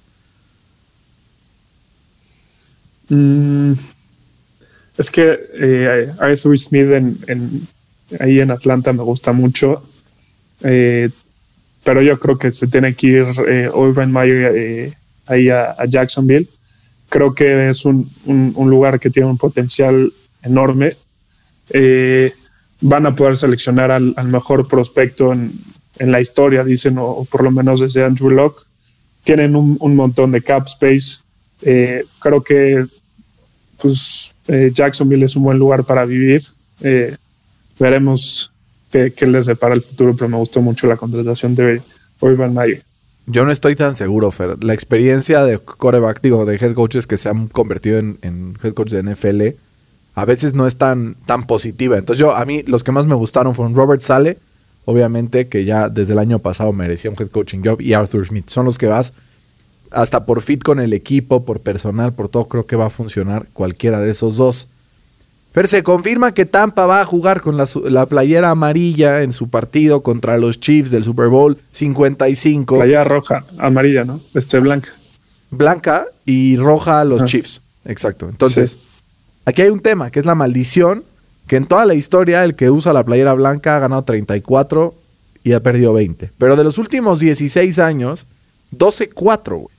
Mm, 3.08 3.72
es 4.96 5.10
que 5.10 5.38
eh, 5.54 6.10
Arthur 6.18 6.58
Smith 6.58 6.90
en, 6.90 7.68
ahí 8.20 8.40
en 8.40 8.50
Atlanta 8.50 8.92
me 8.92 9.02
gusta 9.02 9.32
mucho. 9.32 9.82
Eh, 10.64 11.10
pero 11.84 12.00
yo 12.00 12.18
creo 12.18 12.38
que 12.38 12.52
se 12.52 12.68
tiene 12.68 12.94
que 12.94 13.06
ir 13.06 13.26
eh, 13.48 13.68
Urban 13.74 14.12
Meyer 14.12 14.52
eh, 14.54 14.94
ahí 15.32 15.48
a, 15.50 15.74
Jacksonville. 15.88 16.48
Creo 17.08 17.34
que 17.34 17.68
es 17.68 17.84
un, 17.84 18.08
lugar 18.56 19.00
que 19.00 19.10
tiene 19.10 19.28
un 19.28 19.38
potencial 19.38 20.12
enorme. 20.42 20.96
van 22.80 23.06
a 23.06 23.14
poder 23.14 23.36
seleccionar 23.36 23.90
al, 23.90 24.14
al 24.16 24.28
mejor 24.28 24.66
prospecto 24.66 25.32
en, 25.32 25.52
en 25.98 26.10
la 26.10 26.20
historia, 26.20 26.64
dicen, 26.64 26.96
o, 26.98 27.26
por 27.30 27.42
lo 27.42 27.50
menos 27.50 27.80
desde 27.80 28.04
Andrew 28.04 28.30
Locke. 28.30 28.62
Tienen 29.24 29.54
un, 29.54 29.96
montón 29.96 30.32
de 30.32 30.42
cap 30.42 30.66
space. 30.66 31.20
Eh, 31.62 32.04
creo 32.18 32.42
que 32.42 32.84
pues, 33.80 34.34
eh, 34.48 34.72
Jacksonville 34.74 35.24
es 35.24 35.36
un 35.36 35.44
buen 35.44 35.58
lugar 35.58 35.84
para 35.84 36.04
vivir. 36.04 36.44
Eh, 36.80 37.16
veremos 37.78 38.50
qué, 38.90 39.14
les 39.26 39.46
depara 39.46 39.74
el 39.74 39.82
futuro, 39.82 40.14
pero 40.14 40.28
me 40.28 40.38
gustó 40.38 40.60
mucho 40.60 40.88
la 40.88 40.96
contratación 40.96 41.54
de 41.54 41.80
Urban 42.20 42.52
Meyer. 42.52 42.82
Yo 43.26 43.44
no 43.44 43.52
estoy 43.52 43.76
tan 43.76 43.94
seguro, 43.94 44.30
Fer. 44.30 44.62
La 44.64 44.74
experiencia 44.74 45.44
de 45.44 45.58
coreback, 45.58 46.20
digo, 46.22 46.44
de 46.44 46.56
head 46.56 46.74
coaches 46.74 47.06
que 47.06 47.16
se 47.16 47.28
han 47.28 47.46
convertido 47.48 47.98
en, 47.98 48.58
head 48.62 48.74
coaches 48.74 49.02
de 49.02 49.14
NFL, 49.14 49.56
a 50.14 50.24
veces 50.24 50.54
no 50.54 50.66
es 50.66 50.76
tan, 50.76 51.14
tan 51.26 51.46
positiva. 51.46 51.96
Entonces 51.96 52.18
yo, 52.18 52.34
a 52.34 52.44
mí, 52.44 52.62
los 52.66 52.82
que 52.82 52.92
más 52.92 53.06
me 53.06 53.14
gustaron 53.14 53.54
fueron 53.54 53.76
Robert 53.76 54.02
Sale, 54.02 54.38
obviamente 54.84 55.48
que 55.48 55.64
ya 55.64 55.88
desde 55.88 56.14
el 56.14 56.18
año 56.18 56.40
pasado 56.40 56.72
merecía 56.72 57.10
un 57.10 57.16
head 57.18 57.28
coaching 57.28 57.60
job, 57.64 57.80
y 57.80 57.92
Arthur 57.92 58.26
Smith. 58.26 58.48
Son 58.48 58.64
los 58.64 58.76
que 58.76 58.86
vas 58.86 59.12
hasta 59.92 60.26
por 60.26 60.42
fit 60.42 60.62
con 60.62 60.80
el 60.80 60.92
equipo, 60.92 61.44
por 61.44 61.60
personal, 61.60 62.12
por 62.12 62.28
todo, 62.28 62.48
creo 62.48 62.66
que 62.66 62.76
va 62.76 62.86
a 62.86 62.90
funcionar 62.90 63.46
cualquiera 63.52 64.00
de 64.00 64.10
esos 64.10 64.36
dos. 64.36 64.68
Pero 65.52 65.68
se 65.68 65.82
confirma 65.82 66.32
que 66.32 66.46
Tampa 66.46 66.86
va 66.86 67.02
a 67.02 67.04
jugar 67.04 67.42
con 67.42 67.56
la, 67.58 68.06
playera 68.06 68.50
amarilla 68.50 69.22
en 69.22 69.32
su 69.32 69.48
partido 69.48 70.02
contra 70.02 70.38
los 70.38 70.60
Chiefs 70.60 70.90
del 70.90 71.04
Super 71.04 71.28
Bowl 71.28 71.58
55. 71.72 72.76
Playera 72.76 73.04
roja, 73.04 73.44
amarilla, 73.58 74.04
¿no? 74.04 74.20
Este 74.34 74.58
blanca. 74.60 74.90
Blanca 75.50 76.06
y 76.24 76.56
roja 76.56 77.00
a 77.00 77.04
los 77.04 77.26
Chiefs. 77.26 77.60
Exacto. 77.84 78.28
Entonces, 78.28 78.78
aquí 79.44 79.62
hay 79.62 79.68
un 79.68 79.80
tema, 79.80 80.10
que 80.10 80.20
es 80.20 80.26
la 80.26 80.34
maldición 80.34 81.04
que 81.46 81.56
en 81.56 81.66
toda 81.66 81.84
la 81.84 81.94
historia 81.94 82.44
el 82.44 82.54
que 82.54 82.70
usa 82.70 82.92
la 82.92 83.04
playera 83.04 83.34
blanca 83.34 83.76
ha 83.76 83.80
ganado 83.80 84.02
34 84.02 84.94
y 85.44 85.52
ha 85.52 85.60
perdido 85.60 85.92
20. 85.92 86.30
Pero 86.38 86.56
de 86.56 86.64
los 86.64 86.78
últimos 86.78 87.20
16 87.20 87.78
años, 87.78 88.26
12-4, 88.74 89.58
güey. 89.58 89.74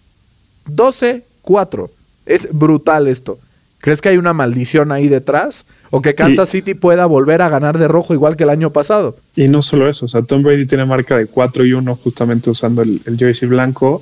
12-4. 0.68 1.90
Es 2.26 2.50
brutal 2.52 3.08
esto. 3.08 3.40
¿Crees 3.84 4.00
que 4.00 4.08
hay 4.08 4.16
una 4.16 4.32
maldición 4.32 4.94
ahí 4.94 5.10
detrás? 5.10 5.66
¿O 5.92 6.02
que 6.02 6.16
Kansas 6.16 6.48
City 6.48 6.74
pueda 6.74 7.06
volver 7.06 7.42
a 7.42 7.50
ganar 7.50 7.78
de 7.78 7.90
rojo 7.90 8.14
igual 8.14 8.38
que 8.38 8.46
el 8.46 8.50
año 8.50 8.72
pasado? 8.72 9.18
Y 9.36 9.50
no 9.50 9.62
solo 9.62 9.90
eso, 9.90 10.06
o 10.06 10.08
sea, 10.08 10.22
Tom 10.22 10.42
Brady 10.42 10.66
tiene 10.66 10.86
marca 10.86 11.18
de 11.18 11.26
4 11.26 11.66
y 11.66 11.74
1 11.74 11.94
justamente 11.98 12.50
usando 12.50 12.82
el, 12.82 13.02
jersey 13.18 13.50
blanco. 13.50 14.02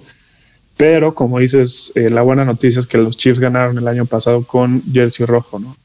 Pero 0.77 1.15
como 1.15 1.39
dices, 1.39 1.91
eh, 1.95 2.11
la 2.11 2.21
buena 2.21 2.45
noticia 2.45 2.79
es 2.79 2.85
que 2.85 2.99
los 2.99 3.17
Chiefs 3.17 3.39
ganaron 3.39 3.75
el 3.75 3.87
año 3.87 4.05
pasado 4.05 4.43
con 4.43 4.83
jersey 4.93 5.25
rojo, 5.25 5.57
¿no? 5.57 5.75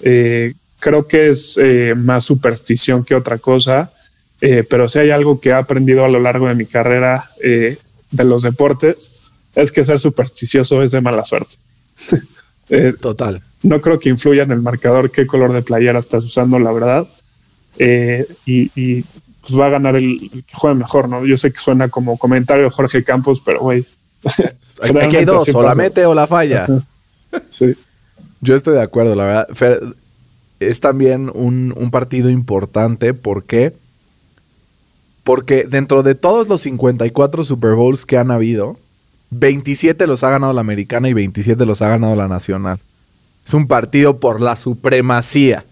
Eh, 0.00 0.54
creo 0.80 1.06
que 1.06 1.28
es 1.28 1.60
eh, 1.62 1.94
más 1.96 2.24
superstición 2.24 3.04
que 3.04 3.14
otra 3.14 3.38
cosa, 3.38 3.92
pero 4.40 4.88
si 4.88 4.98
hay 4.98 5.10
algo 5.12 5.40
que 5.40 5.50
he 5.50 5.52
aprendido 5.52 6.04
a 6.04 6.08
lo 6.08 6.18
largo 6.18 6.48
de 6.48 6.56
mi 6.56 6.66
carrera 6.66 7.30
de 7.40 8.24
los 8.24 8.42
deportes, 8.42 9.12
es 9.54 9.70
que 9.70 9.84
ser 9.84 10.00
supersticioso 10.00 10.82
es 10.82 10.90
de 10.90 11.00
mala 11.00 11.24
suerte. 11.24 11.54
Total. 13.00 13.42
No 13.62 13.80
creo 13.80 13.98
que 13.98 14.08
influya 14.08 14.42
en 14.42 14.52
el 14.52 14.62
marcador 14.62 15.10
qué 15.10 15.26
color 15.26 15.52
de 15.52 15.62
playera 15.62 15.98
estás 15.98 16.24
usando, 16.24 16.58
la 16.58 16.72
verdad. 16.72 17.06
Y, 18.46 19.02
pues 19.40 19.58
va 19.58 19.66
a 19.66 19.70
ganar 19.70 19.96
el, 19.96 20.18
que 20.46 20.54
juegue 20.54 20.76
mejor, 20.76 21.08
¿no? 21.08 21.24
Yo 21.24 21.38
sé 21.38 21.50
que 21.52 21.58
suena 21.58 21.88
como 21.88 22.18
comentario 22.18 22.64
de 22.64 22.70
Jorge 22.70 23.02
Campos, 23.02 23.42
pero 23.44 23.60
güey. 23.60 23.86
Aquí 24.82 25.16
hay 25.16 25.24
dos, 25.24 25.48
o 25.54 25.62
la 25.62 25.74
mete 25.74 26.04
o 26.06 26.14
la 26.14 26.26
falla. 26.26 26.66
sí. 27.50 27.74
Yo 28.40 28.54
estoy 28.54 28.74
de 28.74 28.82
acuerdo, 28.82 29.14
la 29.14 29.24
verdad. 29.24 29.48
Fer, 29.52 29.80
es 30.60 30.80
también 30.80 31.30
un, 31.34 31.74
un 31.76 31.90
partido 31.90 32.30
importante. 32.30 33.14
¿Por 33.14 33.44
qué? 33.44 33.74
Porque 35.24 35.64
dentro 35.64 36.02
de 36.02 36.14
todos 36.14 36.48
los 36.48 36.62
54 36.62 37.44
Super 37.44 37.74
Bowls 37.74 38.06
que 38.06 38.16
han 38.16 38.30
habido, 38.30 38.78
27 39.30 40.06
los 40.06 40.24
ha 40.24 40.30
ganado 40.30 40.52
la 40.52 40.60
americana 40.60 41.08
y 41.08 41.12
27 41.12 41.66
los 41.66 41.82
ha 41.82 41.88
ganado 41.88 42.16
la 42.16 42.28
nacional. 42.28 42.78
Es 43.44 43.54
un 43.54 43.66
partido 43.66 44.18
por 44.18 44.40
la 44.40 44.56
supremacía. 44.56 45.64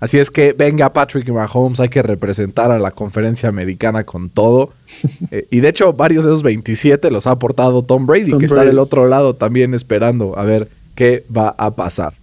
Así 0.00 0.18
es 0.18 0.30
que 0.30 0.52
venga 0.52 0.92
Patrick 0.92 1.28
Mahomes, 1.30 1.80
hay 1.80 1.88
que 1.88 2.02
representar 2.02 2.70
a 2.70 2.78
la 2.78 2.90
conferencia 2.90 3.48
americana 3.48 4.04
con 4.04 4.28
todo. 4.28 4.70
Eh, 5.30 5.46
y 5.50 5.60
de 5.60 5.68
hecho, 5.68 5.92
varios 5.92 6.24
de 6.24 6.30
esos 6.30 6.42
27 6.42 7.10
los 7.10 7.26
ha 7.26 7.32
aportado 7.32 7.82
Tom 7.82 8.06
Brady, 8.06 8.30
Tom 8.30 8.38
que 8.38 8.46
está 8.46 8.64
del 8.64 8.78
otro 8.78 9.08
lado 9.08 9.34
también 9.34 9.74
esperando 9.74 10.38
a 10.38 10.44
ver 10.44 10.68
qué 10.94 11.24
va 11.34 11.54
a 11.56 11.70
pasar. 11.72 12.14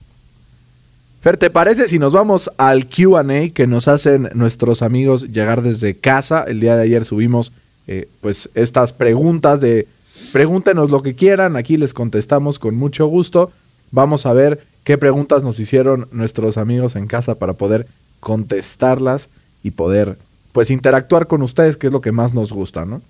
Fer, 1.22 1.38
¿te 1.38 1.50
parece 1.50 1.88
si 1.88 2.00
nos 2.00 2.14
vamos 2.14 2.52
al 2.58 2.88
QA 2.88 3.24
que 3.54 3.68
nos 3.68 3.88
hacen 3.88 4.30
nuestros 4.34 4.82
amigos 4.82 5.32
llegar 5.32 5.62
desde 5.62 5.96
casa? 5.96 6.44
El 6.48 6.60
día 6.60 6.76
de 6.76 6.84
ayer 6.84 7.06
subimos 7.06 7.52
eh, 7.88 8.08
pues 8.22 8.50
estas 8.54 8.94
preguntas 8.94 9.60
de 9.62 9.88
pregúntenos 10.32 10.90
lo 10.90 11.02
que 11.02 11.16
quieran, 11.16 11.56
aquí 11.56 11.78
les 11.78 11.94
contestamos 11.94 12.60
con 12.60 12.76
mucho 12.76 13.06
gusto. 13.08 13.52
Vamos 13.92 14.26
a 14.26 14.34
ver 14.34 14.66
qué 14.84 14.98
preguntas 14.98 15.44
nos 15.44 15.60
hicieron 15.60 16.08
nuestros 16.12 16.58
amigos 16.58 16.96
en 16.96 17.08
casa 17.08 17.36
para 17.36 17.54
poder 17.54 17.88
contestarlas 18.20 19.30
y 19.64 19.72
poder 19.72 20.18
pues 20.52 20.72
interactuar 20.72 21.28
con 21.28 21.42
ustedes, 21.42 21.78
que 21.78 21.88
es 21.88 21.94
lo 21.94 22.02
que 22.02 22.12
más 22.12 22.34
nos 22.34 22.52
gusta, 22.52 22.86
¿no? 22.86 23.02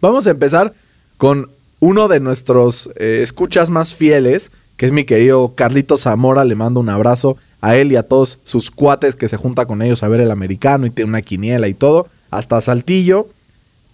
Vamos 0.00 0.26
a 0.26 0.30
empezar 0.30 0.74
con 1.16 1.50
uno 1.80 2.08
de 2.08 2.20
nuestros 2.20 2.90
eh, 2.96 3.20
escuchas 3.22 3.70
más 3.70 3.94
fieles, 3.94 4.52
que 4.76 4.86
es 4.86 4.92
mi 4.92 5.04
querido 5.04 5.54
Carlito 5.54 5.98
Zamora. 5.98 6.44
Le 6.44 6.54
mando 6.54 6.80
un 6.80 6.88
abrazo 6.88 7.36
a 7.60 7.76
él 7.76 7.92
y 7.92 7.96
a 7.96 8.02
todos 8.04 8.38
sus 8.44 8.70
cuates 8.70 9.16
que 9.16 9.28
se 9.28 9.36
junta 9.36 9.66
con 9.66 9.82
ellos 9.82 10.02
a 10.02 10.08
ver 10.08 10.20
el 10.20 10.30
americano 10.30 10.86
y 10.86 10.90
tiene 10.90 11.10
una 11.10 11.22
quiniela 11.22 11.68
y 11.68 11.74
todo. 11.74 12.08
Hasta 12.30 12.60
Saltillo. 12.60 13.28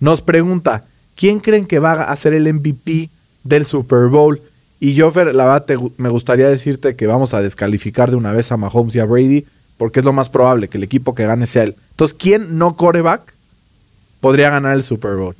Nos 0.00 0.22
pregunta, 0.22 0.84
¿quién 1.18 1.40
creen 1.40 1.66
que 1.66 1.80
va 1.80 2.04
a 2.04 2.16
ser 2.16 2.32
el 2.32 2.46
MVP 2.46 3.10
del 3.42 3.64
Super 3.64 4.06
Bowl? 4.06 4.40
Y 4.78 4.94
yo, 4.94 5.10
la 5.14 5.44
verdad, 5.44 5.66
me 5.96 6.08
gustaría 6.08 6.48
decirte 6.48 6.94
que 6.94 7.08
vamos 7.08 7.34
a 7.34 7.42
descalificar 7.42 8.10
de 8.10 8.16
una 8.16 8.30
vez 8.32 8.52
a 8.52 8.56
Mahomes 8.56 8.94
y 8.94 9.00
a 9.00 9.04
Brady, 9.04 9.44
porque 9.76 9.98
es 9.98 10.04
lo 10.06 10.12
más 10.12 10.30
probable 10.30 10.68
que 10.68 10.78
el 10.78 10.84
equipo 10.84 11.16
que 11.16 11.26
gane 11.26 11.48
sea 11.48 11.64
él. 11.64 11.74
Entonces, 11.90 12.16
¿quién 12.16 12.56
no 12.58 12.76
coreback 12.76 13.34
podría 14.20 14.50
ganar 14.50 14.76
el 14.76 14.84
Super 14.84 15.16
Bowl? 15.16 15.34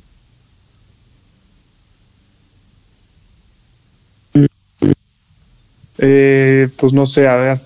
Eh, 5.97 6.69
pues 6.77 6.93
no 6.93 7.05
sé, 7.05 7.27
a 7.27 7.35
ver, 7.35 7.59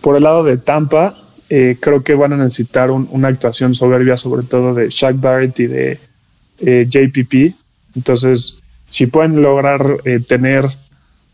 por 0.00 0.16
el 0.16 0.22
lado 0.22 0.44
de 0.44 0.56
Tampa, 0.56 1.14
eh, 1.50 1.76
creo 1.80 2.02
que 2.02 2.14
van 2.14 2.32
a 2.32 2.36
necesitar 2.36 2.90
un- 2.90 3.08
una 3.10 3.28
actuación 3.28 3.74
soberbia, 3.74 4.16
sobre 4.16 4.44
todo 4.46 4.74
de 4.74 4.88
Shaq 4.88 5.20
Barrett 5.20 5.58
y 5.60 5.66
de 5.66 5.98
eh, 6.62 6.86
JPP. 6.88 7.54
Entonces, 7.94 8.62
si 8.92 9.06
pueden 9.06 9.40
lograr 9.40 10.00
eh, 10.04 10.20
tener, 10.20 10.68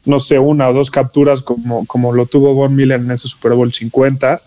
no 0.05 0.21
sé, 0.21 0.39
una 0.39 0.69
o 0.69 0.73
dos 0.73 0.93
capturas 0.93 1.43
como, 1.43 1.87
como 1.87 2.13
lo 2.13 2.27
tuvo 2.27 2.55
Von 2.55 2.77
Miller 2.77 3.01
en 3.01 3.11
ese 3.11 3.27
Super 3.27 3.55
Bowl 3.55 3.73
50, 3.73 4.41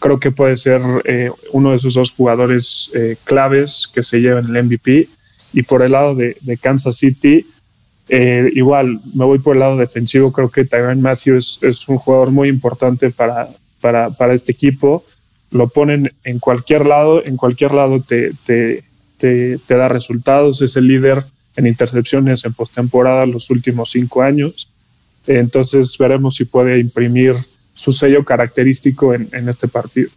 creo 0.00 0.18
que 0.18 0.32
puede 0.32 0.56
ser 0.56 0.82
eh, 1.04 1.30
uno 1.52 1.70
de 1.70 1.76
esos 1.76 1.94
dos 1.94 2.10
jugadores 2.10 2.90
eh, 2.92 3.14
claves 3.22 3.88
que 3.92 4.02
se 4.02 4.20
lleven 4.20 4.46
el 4.46 4.64
MVP. 4.64 5.08
Y 5.52 5.62
por 5.62 5.82
el 5.82 5.92
lado 5.92 6.16
de, 6.16 6.36
Kansas 6.60 6.96
City, 6.96 7.46
igual, 8.08 8.98
me 9.14 9.24
voy 9.24 9.38
por 9.38 9.54
el 9.54 9.60
lado 9.60 9.76
defensivo. 9.76 10.32
Creo 10.32 10.50
que 10.50 10.64
Tyron 10.64 11.00
Matthews 11.00 11.60
es 11.62 11.88
un 11.88 11.98
jugador 11.98 12.32
muy 12.32 12.48
importante 12.48 13.10
para, 13.10 13.48
para, 13.80 14.10
para 14.10 14.34
este 14.34 14.50
equipo. 14.50 15.04
Lo 15.52 15.68
ponen 15.68 16.12
en 16.24 16.40
cualquier 16.40 16.84
lado, 16.84 17.24
en 17.24 17.36
cualquier 17.36 17.72
lado 17.72 18.00
te, 18.00 18.32
te, 19.18 19.58
te 19.58 19.76
da 19.76 19.88
resultados. 19.88 20.62
Es 20.62 20.76
el 20.76 20.88
líder 20.88 21.24
en 21.56 21.66
intercepciones 21.66 22.44
en 22.44 22.52
postemporada 22.52 23.26
los 23.26 23.50
últimos 23.50 23.90
cinco 23.90 24.22
años. 24.22 24.68
Entonces 25.26 25.96
veremos 25.98 26.36
si 26.36 26.44
puede 26.44 26.78
imprimir 26.78 27.34
su 27.74 27.92
sello 27.92 28.24
característico 28.24 29.14
en, 29.14 29.28
en 29.32 29.48
este 29.48 29.68
partido. 29.68 30.10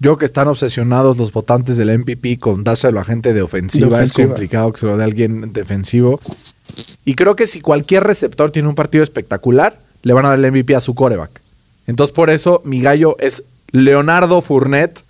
Yo 0.00 0.16
que 0.16 0.26
están 0.26 0.46
obsesionados 0.46 1.18
los 1.18 1.32
votantes 1.32 1.76
del 1.76 1.98
MVP 1.98 2.38
con 2.38 2.62
dárselo 2.62 3.00
a 3.00 3.04
gente 3.04 3.32
de 3.32 3.42
ofensiva, 3.42 3.98
De 3.98 4.04
es 4.04 4.12
complicado 4.12 4.72
que 4.72 4.78
se 4.78 4.86
lo 4.86 4.96
dé 4.96 5.02
a 5.02 5.06
alguien 5.06 5.52
defensivo. 5.52 6.20
Y 7.04 7.14
creo 7.14 7.34
que 7.34 7.48
si 7.48 7.60
cualquier 7.60 8.04
receptor 8.04 8.52
tiene 8.52 8.68
un 8.68 8.76
partido 8.76 9.02
espectacular, 9.02 9.80
le 10.02 10.12
van 10.12 10.24
a 10.24 10.28
dar 10.28 10.38
el 10.38 10.52
MVP 10.52 10.76
a 10.76 10.80
su 10.80 10.94
coreback. 10.94 11.40
Entonces 11.88 12.14
por 12.14 12.30
eso 12.30 12.62
mi 12.64 12.80
gallo 12.80 13.16
es 13.18 13.42
Leonardo 13.72 14.40
Fournette. 14.40 15.02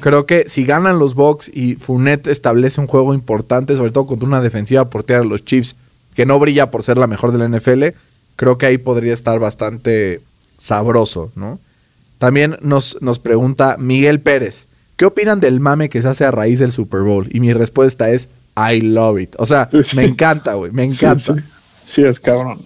Creo 0.00 0.26
que 0.26 0.44
si 0.48 0.64
ganan 0.64 0.98
los 0.98 1.14
Bucks 1.14 1.50
y 1.52 1.76
Fournette 1.76 2.28
establece 2.28 2.80
un 2.80 2.86
juego 2.86 3.14
importante, 3.14 3.76
sobre 3.76 3.90
todo 3.90 4.06
contra 4.06 4.26
una 4.26 4.40
defensiva 4.40 4.88
porteada 4.88 5.22
de 5.22 5.28
los 5.28 5.44
Chiefs, 5.44 5.76
que 6.14 6.26
no 6.26 6.38
brilla 6.38 6.70
por 6.70 6.82
ser 6.82 6.98
la 6.98 7.06
mejor 7.06 7.32
de 7.32 7.38
la 7.38 7.48
NFL, 7.48 7.84
creo 8.36 8.58
que 8.58 8.66
ahí 8.66 8.78
podría 8.78 9.12
estar 9.14 9.38
bastante 9.38 10.20
sabroso, 10.58 11.30
¿no? 11.36 11.58
También 12.18 12.56
nos, 12.62 12.98
nos 13.00 13.18
pregunta 13.18 13.76
Miguel 13.78 14.20
Pérez, 14.20 14.66
¿qué 14.96 15.04
opinan 15.06 15.40
del 15.40 15.60
mame 15.60 15.88
que 15.88 16.00
se 16.02 16.08
hace 16.08 16.24
a 16.24 16.30
raíz 16.30 16.58
del 16.58 16.72
Super 16.72 17.00
Bowl? 17.00 17.28
Y 17.32 17.40
mi 17.40 17.52
respuesta 17.52 18.10
es, 18.10 18.28
I 18.56 18.80
love 18.80 19.20
it. 19.20 19.34
O 19.38 19.46
sea, 19.46 19.68
Sí. 19.82 19.96
me 19.96 20.04
encanta, 20.04 20.54
güey, 20.54 20.70
me 20.72 20.84
encanta. 20.84 21.34
Sí, 21.34 21.40
sí. 21.40 21.46
Sí, 21.84 22.04
es 22.04 22.20
cabrón. 22.20 22.60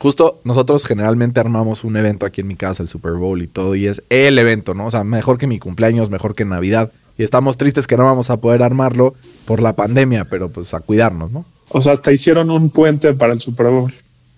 Justo 0.00 0.40
nosotros 0.44 0.86
generalmente 0.86 1.40
armamos 1.40 1.84
un 1.84 1.94
evento 1.94 2.24
aquí 2.24 2.40
en 2.40 2.46
mi 2.46 2.56
casa, 2.56 2.82
el 2.82 2.88
Super 2.88 3.12
Bowl 3.12 3.42
y 3.42 3.46
todo, 3.46 3.74
y 3.74 3.86
es 3.86 4.02
el 4.08 4.38
evento, 4.38 4.72
¿no? 4.72 4.86
O 4.86 4.90
sea, 4.90 5.04
mejor 5.04 5.36
que 5.36 5.46
mi 5.46 5.58
cumpleaños, 5.58 6.08
mejor 6.08 6.34
que 6.34 6.46
Navidad. 6.46 6.90
Y 7.18 7.22
estamos 7.22 7.58
tristes 7.58 7.86
que 7.86 7.98
no 7.98 8.06
vamos 8.06 8.30
a 8.30 8.38
poder 8.38 8.62
armarlo 8.62 9.14
por 9.44 9.60
la 9.60 9.76
pandemia, 9.76 10.24
pero 10.24 10.48
pues 10.48 10.72
a 10.72 10.80
cuidarnos, 10.80 11.30
¿no? 11.30 11.44
O 11.68 11.82
sea, 11.82 11.92
hasta 11.92 12.12
hicieron 12.12 12.50
un 12.50 12.70
puente 12.70 13.12
para 13.12 13.34
el 13.34 13.42
Super 13.42 13.66
Bowl. 13.66 13.92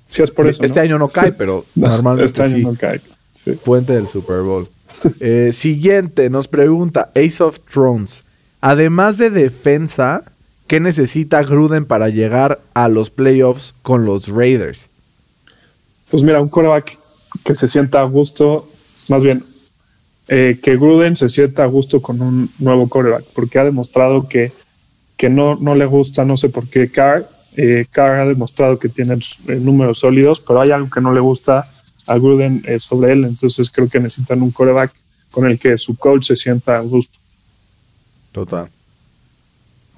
Sí, 0.08 0.22
es 0.22 0.32
por 0.32 0.48
eso. 0.48 0.64
este 0.64 0.80
¿no? 0.80 0.84
año 0.84 0.98
no 0.98 1.08
cae, 1.08 1.30
pero 1.30 1.64
No, 1.76 1.88
normalmente 1.88 2.26
este 2.26 2.42
año 2.42 2.56
sí. 2.56 2.64
no 2.64 2.74
cae. 2.74 3.00
Sí. 3.32 3.52
Puente 3.64 3.92
del 3.92 4.08
Super 4.08 4.42
Bowl. 4.42 4.68
Eh, 5.20 5.50
siguiente, 5.52 6.30
nos 6.30 6.46
pregunta 6.46 7.10
Ace 7.16 7.42
of 7.42 7.58
Thrones. 7.60 8.24
Además 8.60 9.18
de 9.18 9.30
defensa, 9.30 10.22
¿qué 10.68 10.78
necesita 10.78 11.42
Gruden 11.42 11.86
para 11.86 12.08
llegar 12.08 12.60
a 12.74 12.88
los 12.88 13.10
playoffs 13.10 13.74
con 13.82 14.04
los 14.04 14.28
Raiders? 14.28 14.90
Pues 16.12 16.22
mira, 16.22 16.42
un 16.42 16.50
coreback 16.50 16.98
que 17.42 17.54
se 17.54 17.66
sienta 17.66 18.02
a 18.02 18.04
gusto, 18.04 18.68
más 19.08 19.22
bien, 19.22 19.42
eh, 20.28 20.60
que 20.62 20.76
Gruden 20.76 21.16
se 21.16 21.30
sienta 21.30 21.62
a 21.62 21.66
gusto 21.66 22.02
con 22.02 22.20
un 22.20 22.50
nuevo 22.58 22.86
coreback, 22.86 23.24
porque 23.34 23.58
ha 23.58 23.64
demostrado 23.64 24.28
que, 24.28 24.52
que 25.16 25.30
no, 25.30 25.56
no 25.56 25.74
le 25.74 25.86
gusta, 25.86 26.26
no 26.26 26.36
sé 26.36 26.50
por 26.50 26.68
qué, 26.68 26.90
Carr. 26.90 27.26
Eh, 27.56 27.86
Carr 27.90 28.20
ha 28.20 28.26
demostrado 28.26 28.78
que 28.78 28.90
tiene 28.90 29.14
eh, 29.14 29.54
números 29.54 30.00
sólidos, 30.00 30.38
pero 30.40 30.60
hay 30.60 30.70
algo 30.70 30.90
que 30.90 31.00
no 31.00 31.14
le 31.14 31.20
gusta 31.20 31.66
a 32.06 32.18
Gruden 32.18 32.62
eh, 32.66 32.78
sobre 32.78 33.12
él, 33.14 33.24
entonces 33.24 33.70
creo 33.70 33.88
que 33.88 33.98
necesitan 33.98 34.42
un 34.42 34.50
coreback 34.50 34.92
con 35.30 35.46
el 35.46 35.58
que 35.58 35.78
su 35.78 35.96
coach 35.96 36.26
se 36.26 36.36
sienta 36.36 36.76
a 36.76 36.80
gusto. 36.80 37.18
Total. 38.32 38.68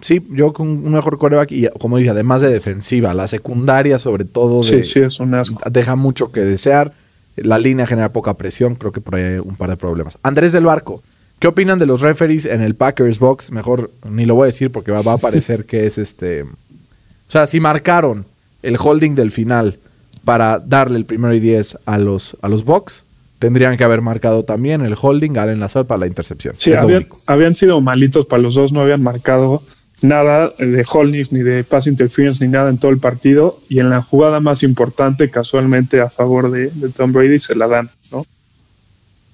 Sí, 0.01 0.22
yo 0.30 0.53
con 0.53 0.68
un 0.68 0.92
mejor 0.92 1.16
coreback 1.18 1.53
y 1.53 1.68
como 1.80 1.97
dije, 1.99 2.11
además 2.11 2.42
de 2.42 2.53
defensiva, 2.53 3.14
la 3.14 3.26
secundaria 3.26 3.99
sobre 3.99 4.24
todo 4.24 4.59
de- 4.62 4.84
Sí, 4.84 4.84
sí, 4.84 5.01
es 5.01 5.18
un 5.20 5.34
asco. 5.34 5.61
deja 5.70 5.97
mucho 5.97 6.30
que 6.32 6.40
desear. 6.40 6.92
La 7.36 7.59
línea 7.59 7.86
genera 7.86 8.12
poca 8.12 8.34
presión, 8.34 8.74
creo 8.76 8.92
que 8.92 9.01
por 9.01 9.16
ahí 9.16 9.22
hay 9.24 9.38
un 9.38 9.57
par 9.57 9.68
de 9.70 9.76
problemas. 9.76 10.18
Andrés 10.22 10.53
del 10.53 10.64
Barco, 10.66 11.03
¿qué 11.40 11.49
opinan 11.49 11.78
de 11.80 11.86
los 11.86 12.01
referees 12.01 12.47
en 12.47 12.61
el 12.62 12.74
Packers 12.76 13.18
Box? 13.18 13.51
Mejor 13.51 13.90
ni 14.09 14.24
lo 14.24 14.34
voy 14.36 14.45
a 14.45 14.47
decir 14.47 14.70
porque 14.70 14.92
va, 14.92 15.03
va 15.03 15.14
a 15.14 15.18
parecer 15.18 15.64
que 15.64 15.86
es 15.86 15.99
este... 15.99 16.42
O 16.42 16.49
sea, 17.28 17.47
si 17.49 17.59
marcaron 17.59 18.24
el 18.62 18.76
holding 18.78 19.14
del 19.16 19.32
final 19.32 19.78
para 20.24 20.59
darle 20.59 20.97
el 20.99 21.07
primero 21.07 21.34
y 21.34 21.40
10 21.40 21.78
a 21.86 21.99
los, 21.99 22.36
a 22.40 22.49
los 22.49 22.64
Bucks, 22.64 23.05
tendrían 23.40 23.76
que 23.76 23.84
haber 23.84 24.01
marcado 24.01 24.45
también 24.45 24.82
el 24.82 24.95
holding 25.01 25.36
al 25.36 25.49
enlazar 25.51 25.86
para 25.86 26.01
la 26.01 26.07
intercepción. 26.07 26.55
Sí, 26.59 26.70
único. 26.70 27.20
habían 27.26 27.57
sido 27.57 27.80
malitos 27.80 28.26
para 28.26 28.40
los 28.42 28.55
dos, 28.55 28.72
no 28.72 28.80
habían 28.80 29.03
marcado 29.03 29.62
nada 30.05 30.52
de 30.59 30.84
holdings 30.90 31.32
ni 31.32 31.40
de 31.40 31.64
pass 31.64 31.86
interference 31.86 32.44
ni 32.44 32.50
nada 32.50 32.70
en 32.70 32.78
todo 32.78 32.90
el 32.90 32.98
partido 32.98 33.59
y 33.68 33.80
en 33.80 33.90
la 33.90 34.02
jugada 34.02 34.40
más 34.40 34.62
importante 34.62 35.30
casualmente 35.30 36.00
a 36.00 36.11
favor 36.11 36.50
de, 36.50 36.70
de 36.70 36.88
Tom 36.90 37.12
Brady 37.12 37.38
se 37.38 37.55
la 37.57 37.66
dan, 37.68 37.90
¿no? 38.12 38.24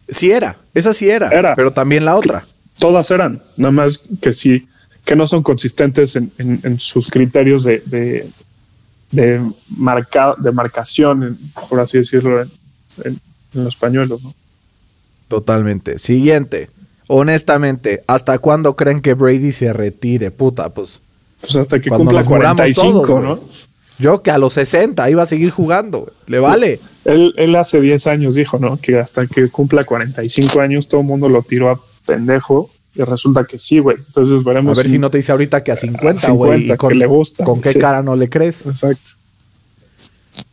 Sí 0.09 0.31
era, 0.31 0.57
esa 0.75 0.93
sí 0.95 1.09
era, 1.09 1.29
Era. 1.29 1.55
pero 1.55 1.73
también 1.73 2.05
la 2.05 2.17
otra. 2.17 2.45
Todas 2.79 3.11
eran, 3.11 3.41
nada 3.57 3.73
más 3.73 4.03
que 4.21 4.33
sí, 4.33 4.67
que 5.05 5.15
no 5.17 5.27
son 5.27 5.43
consistentes 5.43 6.17
en, 6.17 6.33
en- 6.39 6.61
en 6.63 6.81
sus 6.81 7.11
criterios 7.11 7.63
de, 7.65 7.83
de, 7.87 8.27
de, 9.13 9.41
marca, 9.77 10.35
de 10.39 10.51
marcación, 10.53 11.39
por 11.69 11.81
así 11.81 11.99
decirlo, 11.99 12.43
en, 12.43 12.51
en, 13.05 13.21
en 13.55 13.65
los 13.65 13.77
pañuelos, 13.77 14.23
¿no? 14.23 14.35
Totalmente. 15.29 15.99
Siguiente. 15.99 16.71
Honestamente, 17.13 18.05
¿hasta 18.07 18.39
cuándo 18.39 18.77
creen 18.77 19.01
que 19.01 19.15
Brady 19.15 19.51
se 19.51 19.73
retire? 19.73 20.31
Puta, 20.31 20.69
pues 20.69 21.03
Pues 21.41 21.57
hasta 21.57 21.81
que 21.81 21.91
cumpla 21.91 22.21
nos 22.21 22.29
muramos 22.29 22.55
45, 22.55 23.05
todos, 23.05 23.25
¿no? 23.25 23.37
güey. 23.37 23.49
yo 23.99 24.23
que 24.23 24.31
a 24.31 24.39
los 24.39 24.53
60 24.53 25.11
iba 25.11 25.25
a 25.25 25.27
seguir 25.27 25.51
jugando. 25.51 26.03
güey. 26.03 26.13
Le 26.29 26.39
vale. 26.39 26.81
Él, 27.05 27.35
él 27.37 27.57
hace 27.57 27.81
10 27.81 28.07
años 28.07 28.37
dijo, 28.37 28.61
¿no? 28.61 28.77
Que 28.77 29.01
hasta 29.01 29.27
que 29.27 29.49
cumpla 29.49 29.83
45 29.83 30.61
años 30.61 30.87
todo 30.87 31.01
el 31.01 31.09
mundo 31.09 31.29
lo 31.29 31.43
tiró 31.43 31.71
a 31.71 31.81
pendejo 32.07 32.71
y 32.95 33.03
resulta 33.03 33.43
que 33.43 33.59
sí, 33.59 33.81
güey. 33.81 33.97
Entonces 33.97 34.45
veremos. 34.45 34.79
A 34.79 34.81
ver 34.81 34.89
si, 34.89 35.01
no 35.01 35.11
te 35.11 35.19
dice 35.19 35.33
ahorita 35.33 35.65
que 35.65 35.73
a 35.73 35.77
50, 35.77 36.31
güey. 36.31 36.77
Con, 36.77 36.91
que 36.91 36.95
le 36.95 37.07
gusta. 37.07 37.43
¿Con 37.43 37.61
qué 37.61 37.75
cara 37.75 38.05
no 38.05 38.15
le 38.15 38.29
crees? 38.29 38.65
Exacto. 38.67 39.11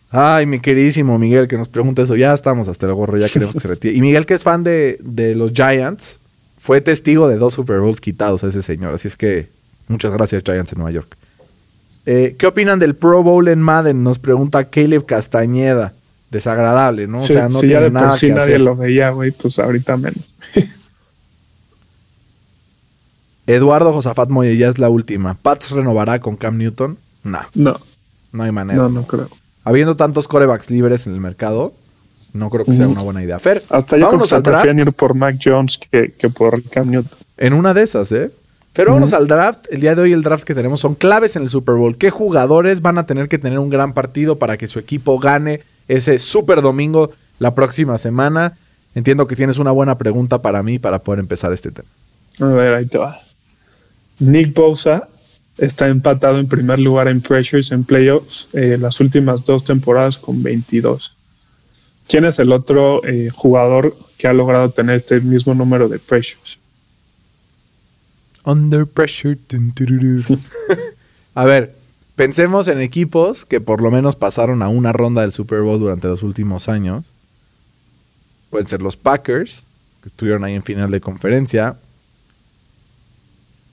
Ay, 0.10 0.48
mi 0.48 0.60
queridísimo 0.60 1.20
Miguel, 1.20 1.48
que 1.48 1.58
nos 1.58 1.68
pregunta 1.68 2.02
eso. 2.02 2.16
Ya 2.16 2.34
estamos 2.34 2.68
hasta 2.68 2.88
el 2.88 2.96
gorro, 2.96 3.20
ya 3.20 3.30
queremos 3.30 3.54
que 3.54 3.60
se 3.60 3.68
retire. 3.68 3.96
Y 3.96 4.02
Miguel, 4.02 4.26
que 4.26 4.34
es 4.34 4.44
fan 4.44 4.64
de, 4.64 4.98
de 5.02 5.36
los 5.36 5.52
Giants, 5.52 6.20
fue 6.68 6.82
testigo 6.82 7.30
de 7.30 7.38
dos 7.38 7.54
Super 7.54 7.80
Bowls 7.80 8.02
quitados 8.02 8.44
a 8.44 8.48
ese 8.48 8.62
señor. 8.62 8.94
Así 8.94 9.08
es 9.08 9.16
que 9.16 9.48
muchas 9.88 10.12
gracias, 10.12 10.44
Giants 10.44 10.74
en 10.74 10.80
Nueva 10.80 10.92
York. 10.92 11.16
Eh, 12.06 12.36
¿Qué 12.38 12.46
opinan 12.46 12.78
del 12.78 12.94
Pro 12.94 13.24
Bowl 13.24 13.48
en 13.48 13.62
Madden? 13.62 14.04
Nos 14.04 14.20
pregunta 14.20 14.66
Caleb 14.66 15.06
Castañeda. 15.06 15.94
Desagradable, 16.30 17.08
¿no? 17.08 17.20
o 17.20 17.24
sea, 17.24 17.48
no 17.48 17.62
tiene 17.62 17.90
nada 17.90 18.10
por 18.10 18.18
sí 18.18 18.32
nadie 18.32 18.60
lo 18.60 18.76
veía, 18.76 19.12
güey, 19.12 19.32
pues 19.32 19.60
ahorita 19.60 19.96
menos. 19.96 20.30
Eduardo 23.48 23.94
Josafat 23.94 24.28
Moya 24.28 24.52
ya 24.52 24.68
es 24.68 24.78
la 24.78 24.90
última. 24.90 25.36
¿Pats 25.36 25.72
renovará 25.72 26.20
con 26.20 26.36
Cam 26.36 26.58
Newton? 26.58 26.98
No. 27.24 27.40
No. 27.54 27.80
No 28.34 28.44
hay 28.44 28.52
manera. 28.52 28.78
No, 28.78 28.90
no 28.90 29.08
creo. 29.08 29.30
Habiendo 29.64 29.96
tantos 29.96 30.28
corebacks 30.28 30.70
libres 30.70 31.08
en 31.08 31.14
el 31.14 31.22
mercado, 31.22 31.74
no 32.38 32.50
creo 32.50 32.66
que 32.66 32.74
sea 32.74 32.88
una 32.88 33.02
buena 33.02 33.24
idea. 33.24 33.40
Fer, 33.40 33.64
hasta 33.70 33.98
yo 33.98 34.08
creo 34.08 34.22
que 34.22 34.28
se 34.28 34.42
prefieren 34.42 34.80
ir 34.80 34.94
por 34.94 35.14
Mac 35.16 35.38
Jones 35.44 35.78
que, 35.78 36.14
que, 36.18 36.30
por 36.30 36.62
Cam 36.64 36.90
Newton. 36.90 37.20
En 37.38 37.54
una 37.54 37.74
de 37.74 37.84
esas, 37.84 38.12
¿eh? 38.12 38.32
Pero 38.78 38.92
vámonos 38.92 39.14
al 39.14 39.28
draft. 39.28 39.66
El 39.72 39.82
día 39.82 39.96
de 39.96 40.04
hoy 40.04 40.14
el 40.14 40.22
draft 40.22 40.44
que 40.44 40.54
tenemos 40.54 40.80
son 40.80 40.94
claves 40.94 41.36
en 41.36 41.42
el 41.42 41.50
Super 41.50 41.76
Bowl. 41.76 41.98
¿Qué 41.98 42.12
jugadores 42.12 42.82
van 42.82 43.00
a 43.00 43.08
tener 43.08 43.28
que 43.28 43.40
tener 43.40 43.58
un 43.58 43.72
gran 43.72 43.94
partido 43.94 44.38
para 44.38 44.56
que 44.58 44.68
su 44.68 44.78
equipo 44.78 45.18
gane 45.18 45.62
ese 45.88 46.20
Super 46.20 46.62
Domingo 46.62 47.10
la 47.40 47.56
próxima 47.56 47.98
semana? 47.98 48.56
Entiendo 48.94 49.26
que 49.26 49.36
tienes 49.36 49.58
una 49.58 49.72
buena 49.72 49.98
pregunta 49.98 50.44
para 50.44 50.62
mí 50.62 50.78
para 50.78 51.00
poder 51.00 51.20
empezar 51.20 51.52
este 51.54 51.72
tema. 51.72 51.90
A 52.40 52.46
ver, 52.46 52.76
ahí 52.76 52.86
te 52.86 53.00
va. 53.00 53.20
Nick 54.20 54.54
Bosa 54.54 55.08
está 55.58 55.88
empatado 55.88 56.38
en 56.40 56.48
primer 56.48 56.80
lugar 56.80 57.08
en 57.08 57.20
pressures 57.22 57.72
en 57.72 57.84
playoffs 57.84 58.50
eh, 58.54 58.78
las 58.80 59.00
últimas 59.00 59.44
dos 59.44 59.64
temporadas 59.64 60.20
con 60.20 60.44
22. 60.44 61.17
¿Quién 62.08 62.26
es 62.26 62.40
el 62.40 62.52
otro 62.52 63.04
eh, 63.06 63.30
jugador 63.34 63.96
que 64.18 64.28
ha 64.28 64.34
logrado 64.34 64.70
tener 64.70 64.96
este 64.96 65.20
mismo 65.20 65.54
número 65.54 65.90
de 65.90 66.00
pressures? 66.00 66.60
Under 68.46 68.86
pressure. 68.86 69.38
a 71.36 71.46
ver, 71.46 71.76
pensemos 72.16 72.70
en 72.70 72.80
equipos 72.80 73.46
que 73.46 73.60
por 73.60 73.82
lo 73.82 73.92
menos 73.92 74.16
pasaron 74.16 74.64
a 74.64 74.70
una 74.70 74.94
ronda 74.94 75.22
del 75.22 75.34
Super 75.34 75.62
Bowl 75.62 75.80
durante 75.80 76.08
los 76.08 76.24
últimos 76.24 76.70
años. 76.70 77.06
Pueden 78.50 78.68
ser 78.68 78.82
los 78.82 78.96
Packers, 78.96 79.66
que 80.02 80.08
estuvieron 80.08 80.46
ahí 80.46 80.56
en 80.56 80.64
final 80.64 80.90
de 80.90 81.02
conferencia. 81.02 81.76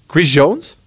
Chris 0.09 0.33
Jones. 0.35 0.79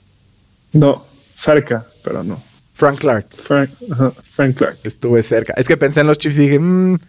No, 0.73 1.05
cerca, 1.35 1.85
pero 2.03 2.25
no. 2.25 2.41
Frank 2.73 2.99
Clark. 2.99 3.27
Frank, 3.31 4.55
Clark. 4.55 4.77
Estuve 4.83 5.23
cerca. 5.23 5.53
Es 5.57 5.67
que 5.67 5.77
pensé 5.77 6.01
en 6.01 6.07
los 6.07 6.17
Chiefs 6.17 6.37
y 6.37 6.41
dije, 6.41 6.59
mm, 6.59 6.99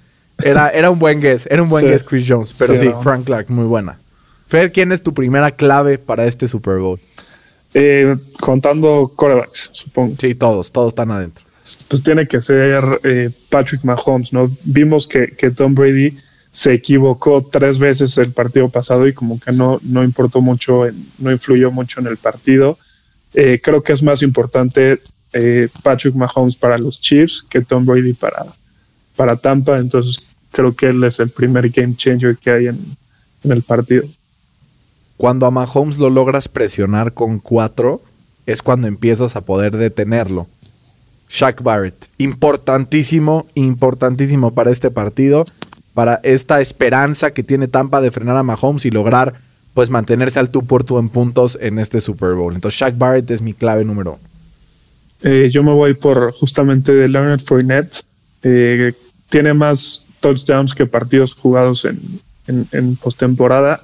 era, 0.42 0.70
era 0.70 0.90
un 0.90 0.98
buen 0.98 1.20
guess. 1.20 1.46
Era 1.50 1.62
un 1.62 1.68
buen 1.68 1.86
guess 1.86 2.04
Chris 2.04 2.26
Jones. 2.28 2.54
Pero 2.58 2.76
sí, 2.76 2.90
Frank 3.02 3.24
Clark, 3.24 3.50
muy 3.50 3.66
buena. 3.66 3.98
Fer, 4.46 4.72
¿quién 4.72 4.92
es 4.92 5.02
tu 5.02 5.12
primera 5.12 5.50
clave 5.50 5.98
para 5.98 6.24
este 6.24 6.48
Super 6.48 6.78
Bowl? 6.78 6.98
Eh, 7.74 8.16
contando 8.40 9.12
corebacks, 9.14 9.70
supongo. 9.72 10.14
Sí, 10.18 10.34
todos, 10.34 10.72
todos 10.72 10.88
están 10.92 11.10
adentro. 11.10 11.44
Pues 11.88 12.02
tiene 12.02 12.26
que 12.26 12.40
ser 12.40 12.82
eh, 13.04 13.30
Patrick 13.50 13.84
Mahomes, 13.84 14.32
¿no? 14.32 14.50
Vimos 14.64 15.06
que, 15.06 15.26
que 15.36 15.50
Tom 15.50 15.74
Brady 15.74 16.16
se 16.50 16.72
equivocó 16.72 17.46
tres 17.50 17.78
veces 17.78 18.16
el 18.16 18.32
partido 18.32 18.70
pasado 18.70 19.06
y 19.06 19.12
como 19.12 19.38
que 19.38 19.52
no, 19.52 19.78
no 19.82 20.02
importó 20.02 20.40
mucho, 20.40 20.84
no 21.18 21.30
influyó 21.30 21.70
mucho 21.70 22.00
en 22.00 22.06
el 22.06 22.16
partido. 22.16 22.78
Eh, 23.34 23.60
creo 23.62 23.82
que 23.82 23.92
es 23.92 24.02
más 24.02 24.22
importante 24.22 24.98
Patrick 25.82 26.14
Mahomes 26.14 26.56
para 26.56 26.78
los 26.78 26.98
Chiefs 26.98 27.44
que 27.48 27.60
Tom 27.60 27.84
Brady 27.84 28.14
para, 28.14 28.46
para 29.18 29.34
Tampa. 29.34 29.78
Entonces 29.78 30.22
creo 30.52 30.74
que 30.74 30.86
él 30.86 31.02
es 31.02 31.18
el 31.18 31.30
primer 31.30 31.68
game 31.70 31.96
changer 31.96 32.36
que 32.36 32.50
hay 32.50 32.66
en, 32.68 32.78
en 33.42 33.52
el 33.52 33.62
partido. 33.62 34.06
Cuando 35.16 35.46
a 35.46 35.50
Mahomes 35.50 35.98
lo 35.98 36.08
logras 36.08 36.48
presionar 36.48 37.12
con 37.12 37.40
cuatro, 37.40 38.00
es 38.46 38.62
cuando 38.62 38.86
empiezas 38.86 39.34
a 39.34 39.40
poder 39.40 39.76
detenerlo. 39.76 40.46
Shaq 41.28 41.62
Barrett, 41.62 42.06
importantísimo, 42.16 43.46
importantísimo 43.54 44.54
para 44.54 44.70
este 44.70 44.90
partido, 44.90 45.44
para 45.92 46.20
esta 46.22 46.60
esperanza 46.60 47.32
que 47.32 47.42
tiene 47.42 47.66
Tampa 47.66 48.00
de 48.00 48.12
frenar 48.12 48.36
a 48.36 48.44
Mahomes 48.44 48.86
y 48.86 48.90
lograr 48.90 49.34
pues 49.74 49.90
mantenerse 49.90 50.38
al 50.38 50.50
tú 50.50 50.64
por 50.64 50.84
tú 50.84 50.98
en 50.98 51.08
puntos 51.08 51.58
en 51.60 51.78
este 51.80 52.00
Super 52.00 52.34
Bowl. 52.34 52.54
Entonces 52.54 52.80
Shaq 52.80 52.96
Barrett 52.96 53.30
es 53.30 53.42
mi 53.42 53.52
clave 53.52 53.84
número 53.84 54.12
uno. 54.12 54.28
Eh, 55.22 55.50
yo 55.50 55.64
me 55.64 55.72
voy 55.72 55.94
por 55.94 56.32
justamente 56.32 56.92
de 56.92 57.08
Leonard 57.08 57.40
Fournette. 57.40 58.02
Eh, 58.44 58.92
tiene 59.28 59.54
más 59.54 60.04
touchdowns 60.20 60.74
que 60.74 60.86
partidos 60.86 61.34
jugados 61.34 61.84
en, 61.84 62.96
postemporada. 62.96 63.82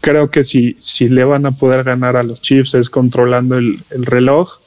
Creo 0.00 0.30
que 0.30 0.44
si, 0.44 0.76
si 0.78 1.08
le 1.08 1.24
van 1.24 1.46
a 1.46 1.52
poder 1.52 1.82
ganar 1.82 2.16
a 2.16 2.22
los 2.22 2.40
Chiefs 2.40 2.74
es 2.74 2.88
controlando 2.88 3.56
el, 3.56 3.80
reloj, 3.90 4.60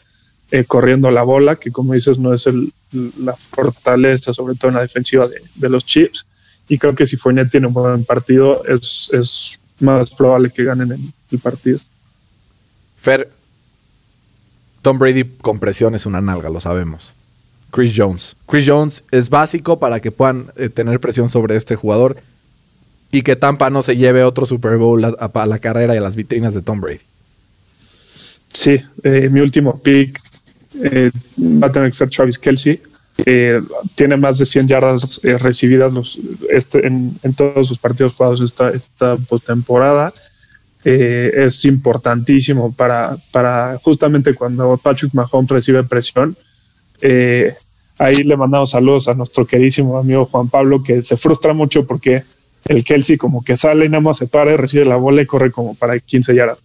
eh, 0.52 0.66
corriendo 0.66 1.10
la 1.12 1.24
bola, 1.24 1.56
que 1.56 1.72
como 1.72 1.94
dices 1.94 2.20
no 2.20 2.34
es 2.34 2.48
la 2.92 3.36
fortaleza, 3.36 4.34
sobre 4.34 4.56
todo 4.56 4.70
en 4.70 4.76
la 4.76 4.82
defensiva 4.82 5.26
de, 5.56 5.70
los 5.70 5.86
Chiefs. 5.86 6.26
Y 6.68 6.78
creo 6.78 6.94
que 6.94 7.08
si 7.08 7.16
Fournette 7.16 7.52
tiene 7.52 7.68
un 7.68 7.74
buen 7.74 8.04
partido, 8.04 8.64
es, 8.66 9.10
es 9.14 9.60
más 9.80 10.12
probable 10.12 10.50
que 10.50 10.64
ganen 10.64 10.92
el, 10.92 11.40
partido. 11.40 11.80
Fer, 12.98 13.32
Tom 14.82 15.00
Brady 15.00 15.24
con 15.24 15.60
presión 15.60 15.96
es 15.96 16.06
una 16.06 16.22
nalga, 16.22 16.50
lo 16.50 16.60
sabemos. 16.60 17.16
Chris 17.72 17.94
Jones. 17.96 18.36
Chris 18.48 18.66
Jones 18.68 19.04
es 19.12 19.30
básico 19.30 19.80
para 19.80 20.00
que 20.00 20.12
puedan 20.12 20.52
eh, 20.56 20.70
tener 20.70 21.00
presión 21.00 21.30
sobre 21.30 21.56
este 21.56 21.76
jugador 21.76 22.18
y 23.12 23.22
que 23.22 23.36
Tampa 23.36 23.70
no 23.70 23.82
se 23.82 23.98
lleve 23.98 24.24
otro 24.24 24.46
Super 24.46 24.78
Bowl 24.78 25.04
a, 25.04 25.46
la 25.46 25.60
carrera 25.60 25.96
y 25.96 25.98
a 25.98 26.02
las 26.02 26.16
vitrinas 26.16 26.54
de 26.54 26.62
Tom 26.62 26.80
Brady. 26.80 27.02
Sí, 28.54 28.80
eh, 29.04 29.30
mi 29.32 29.40
último 29.40 29.80
pick 29.82 30.20
eh, 30.84 31.12
va 31.40 31.68
a 31.68 31.72
tener 31.72 31.90
que 31.90 31.98
ser 31.98 32.10
Travis 32.10 32.38
Kelsey. 32.38 32.82
Tiene 33.96 34.16
más 34.16 34.38
de 34.38 34.46
100 34.46 34.68
yardas 34.68 35.20
recibidas 35.24 35.92
este, 36.50 36.88
en, 36.88 37.20
todos 37.36 37.68
sus 37.68 37.78
partidos 37.78 38.14
jugados 38.14 38.40
esta, 38.40 38.70
esta 38.70 39.18
postemporada. 39.18 40.14
Es 40.86 41.66
importantísimo 41.66 42.74
para 42.74 43.78
justamente 43.84 44.34
cuando 44.34 44.78
Patrick 44.78 45.14
Mahomes 45.14 45.50
recibe 45.50 45.84
presión. 45.84 46.38
Ahí 47.98 48.16
le 48.24 48.38
mandamos 48.38 48.72
saludos 48.72 49.08
a 49.08 49.14
nuestro 49.14 49.46
queridísimo 49.46 49.98
amigo 49.98 50.26
Juan 50.26 50.50
Pablo, 50.50 50.84
que 50.84 51.04
se 51.04 51.18
frustra 51.18 51.54
mucho 51.54 51.86
porque 51.86 52.24
el 52.66 52.84
Kelsey 52.84 53.18
como 53.18 53.44
que 53.44 53.56
sale 53.56 53.86
y 53.86 53.90
nada 53.90 54.02
más 54.02 54.18
se 54.18 54.28
para 54.28 54.54
y 54.54 54.58
recibe 54.58 54.86
la 54.86 54.96
bola 54.96 55.22
y 55.22 55.26
corre 55.26 55.52
como 55.52 55.76
para 55.76 55.98
15 55.98 56.36
yardas. 56.36 56.60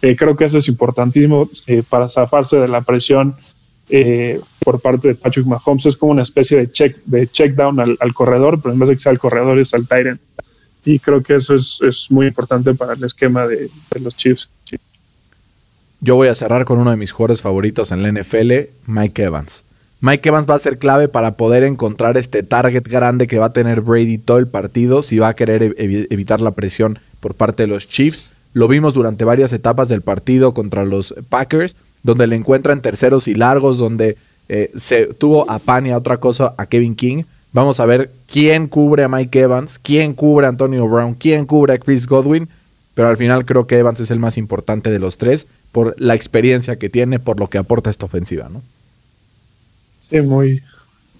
creo 0.00 0.36
que 0.36 0.44
eso 0.44 0.58
es 0.58 0.68
importantísimo 0.68 1.48
para 1.88 2.08
zafarse 2.08 2.56
de 2.56 2.68
la 2.68 2.80
presión 2.80 3.34
eh, 3.92 4.40
por 4.60 4.80
parte 4.80 5.08
de 5.08 5.14
Patrick 5.16 5.46
Mahomes. 5.46 5.86
Es 5.86 5.96
como 5.96 6.12
una 6.12 6.22
especie 6.22 6.56
de 6.56 6.70
check, 6.70 6.96
de 7.04 7.26
check 7.26 7.54
down 7.54 7.80
al, 7.80 8.14
corredor, 8.14 8.60
pero 8.62 8.72
en 8.72 8.78
vez 8.78 8.88
de 8.88 8.94
que 8.94 9.00
sea 9.00 9.12
el 9.12 9.18
corredor 9.18 9.58
es 9.58 9.74
al 9.74 9.88
Tyrant. 9.88 10.20
Y 10.84 10.98
creo 10.98 11.22
que 11.22 11.34
eso 11.34 11.54
es, 11.54 12.06
muy 12.10 12.28
importante 12.28 12.72
para 12.74 12.94
el 12.94 13.04
esquema 13.04 13.46
de, 13.46 13.68
los 14.00 14.16
Chiefs. 14.16 14.48
Yo 16.00 16.14
voy 16.14 16.28
a 16.28 16.34
cerrar 16.34 16.64
con 16.64 16.78
uno 16.78 16.90
de 16.90 16.96
mis 16.96 17.12
jugadores 17.12 17.42
favoritos 17.42 17.92
en 17.92 18.02
la 18.02 18.10
NFL, 18.12 18.52
Mike 18.86 19.24
Evans. 19.24 19.64
Mike 20.02 20.30
Evans 20.30 20.48
va 20.48 20.54
a 20.54 20.58
ser 20.58 20.78
clave 20.78 21.08
para 21.08 21.36
poder 21.36 21.62
encontrar 21.62 22.16
este 22.16 22.42
target 22.42 22.88
grande 22.88 23.26
que 23.26 23.38
va 23.38 23.46
a 23.46 23.52
tener 23.52 23.82
Brady 23.82 24.16
todo 24.16 24.38
el 24.38 24.46
partido 24.46 25.02
si 25.02 25.18
va 25.18 25.28
a 25.28 25.36
querer 25.36 25.74
evitar 25.78 26.40
la 26.40 26.52
presión 26.52 26.98
por 27.20 27.34
parte 27.34 27.64
de 27.64 27.66
los 27.66 27.86
Chiefs. 27.86 28.30
Lo 28.54 28.66
vimos 28.66 28.94
durante 28.94 29.24
varias 29.24 29.52
etapas 29.52 29.88
del 29.88 30.00
partido 30.00 30.54
contra 30.54 30.86
los 30.86 31.14
Packers 31.28 31.76
donde 32.02 32.26
le 32.26 32.36
encuentran 32.36 32.80
terceros 32.80 33.28
y 33.28 33.34
largos, 33.34 33.78
donde 33.78 34.16
eh, 34.48 34.70
se 34.74 35.06
tuvo 35.06 35.50
a 35.50 35.58
Pan 35.58 35.86
y 35.86 35.90
a 35.90 35.98
otra 35.98 36.16
cosa 36.16 36.54
a 36.56 36.66
Kevin 36.66 36.94
King. 36.94 37.24
Vamos 37.52 37.78
a 37.78 37.86
ver 37.86 38.10
quién 38.26 38.68
cubre 38.68 39.04
a 39.04 39.08
Mike 39.08 39.38
Evans, 39.38 39.78
quién 39.78 40.14
cubre 40.14 40.46
a 40.46 40.48
Antonio 40.48 40.88
Brown, 40.88 41.14
quién 41.14 41.46
cubre 41.46 41.74
a 41.74 41.78
Chris 41.78 42.06
Godwin. 42.06 42.48
Pero 42.94 43.08
al 43.08 43.16
final 43.16 43.44
creo 43.44 43.66
que 43.66 43.78
Evans 43.78 44.00
es 44.00 44.10
el 44.10 44.18
más 44.18 44.36
importante 44.38 44.90
de 44.90 44.98
los 44.98 45.18
tres 45.18 45.46
por 45.72 45.94
la 45.98 46.14
experiencia 46.14 46.76
que 46.76 46.88
tiene, 46.88 47.18
por 47.18 47.38
lo 47.38 47.48
que 47.48 47.58
aporta 47.58 47.90
esta 47.90 48.06
ofensiva, 48.06 48.48
¿no? 48.48 48.62
Sí, 50.10 50.20
muy, 50.20 50.62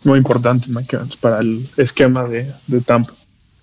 muy 0.04 0.18
importante 0.18 0.68
Mike 0.68 0.96
Evans 0.96 1.16
para 1.16 1.40
el 1.40 1.66
esquema 1.76 2.26
de, 2.26 2.50
de 2.66 2.80
Tampa. 2.80 3.12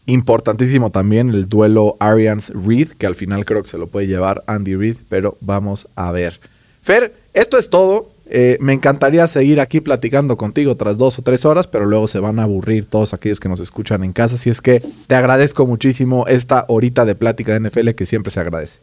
Importantísimo 0.06 0.90
también 0.90 1.32
el 1.32 1.50
duelo 1.50 1.98
Arians-Reed, 2.00 2.94
que 2.94 3.08
al 3.08 3.16
final 3.16 3.44
creo 3.44 3.62
que 3.62 3.68
se 3.68 3.78
lo 3.78 3.88
puede 3.88 4.08
llevar 4.08 4.42
Andy 4.48 4.76
Reid, 4.76 4.98
pero 5.10 5.38
vamos 5.42 5.90
a 5.96 6.12
ver. 6.12 6.40
Fer, 6.82 7.14
esto 7.34 7.58
es 7.58 7.70
todo. 7.70 8.10
Eh, 8.30 8.58
me 8.62 8.74
encantaría 8.74 9.26
seguir 9.28 9.60
aquí 9.60 9.82
platicando 9.82 10.38
contigo 10.38 10.76
tras 10.76 10.98
dos 10.98 11.20
o 11.20 11.22
tres 11.22 11.46
horas, 11.46 11.68
pero 11.68 11.86
luego 11.86 12.08
se 12.08 12.20
van 12.20 12.40
a 12.40 12.44
aburrir 12.44 12.86
todos 12.86 13.14
aquellos 13.14 13.42
que 13.42 13.50
nos 13.50 13.60
escuchan 13.60 14.04
en 14.06 14.14
casa. 14.14 14.36
Así 14.36 14.50
es 14.50 14.62
que 14.62 14.82
te 15.08 15.16
agradezco 15.16 15.66
muchísimo 15.66 16.26
esta 16.28 16.64
horita 16.70 17.04
de 17.04 17.16
plática 17.16 17.54
de 17.54 17.70
NFL 17.70 17.90
que 17.90 18.06
siempre 18.06 18.32
se 18.32 18.40
agradece. 18.40 18.80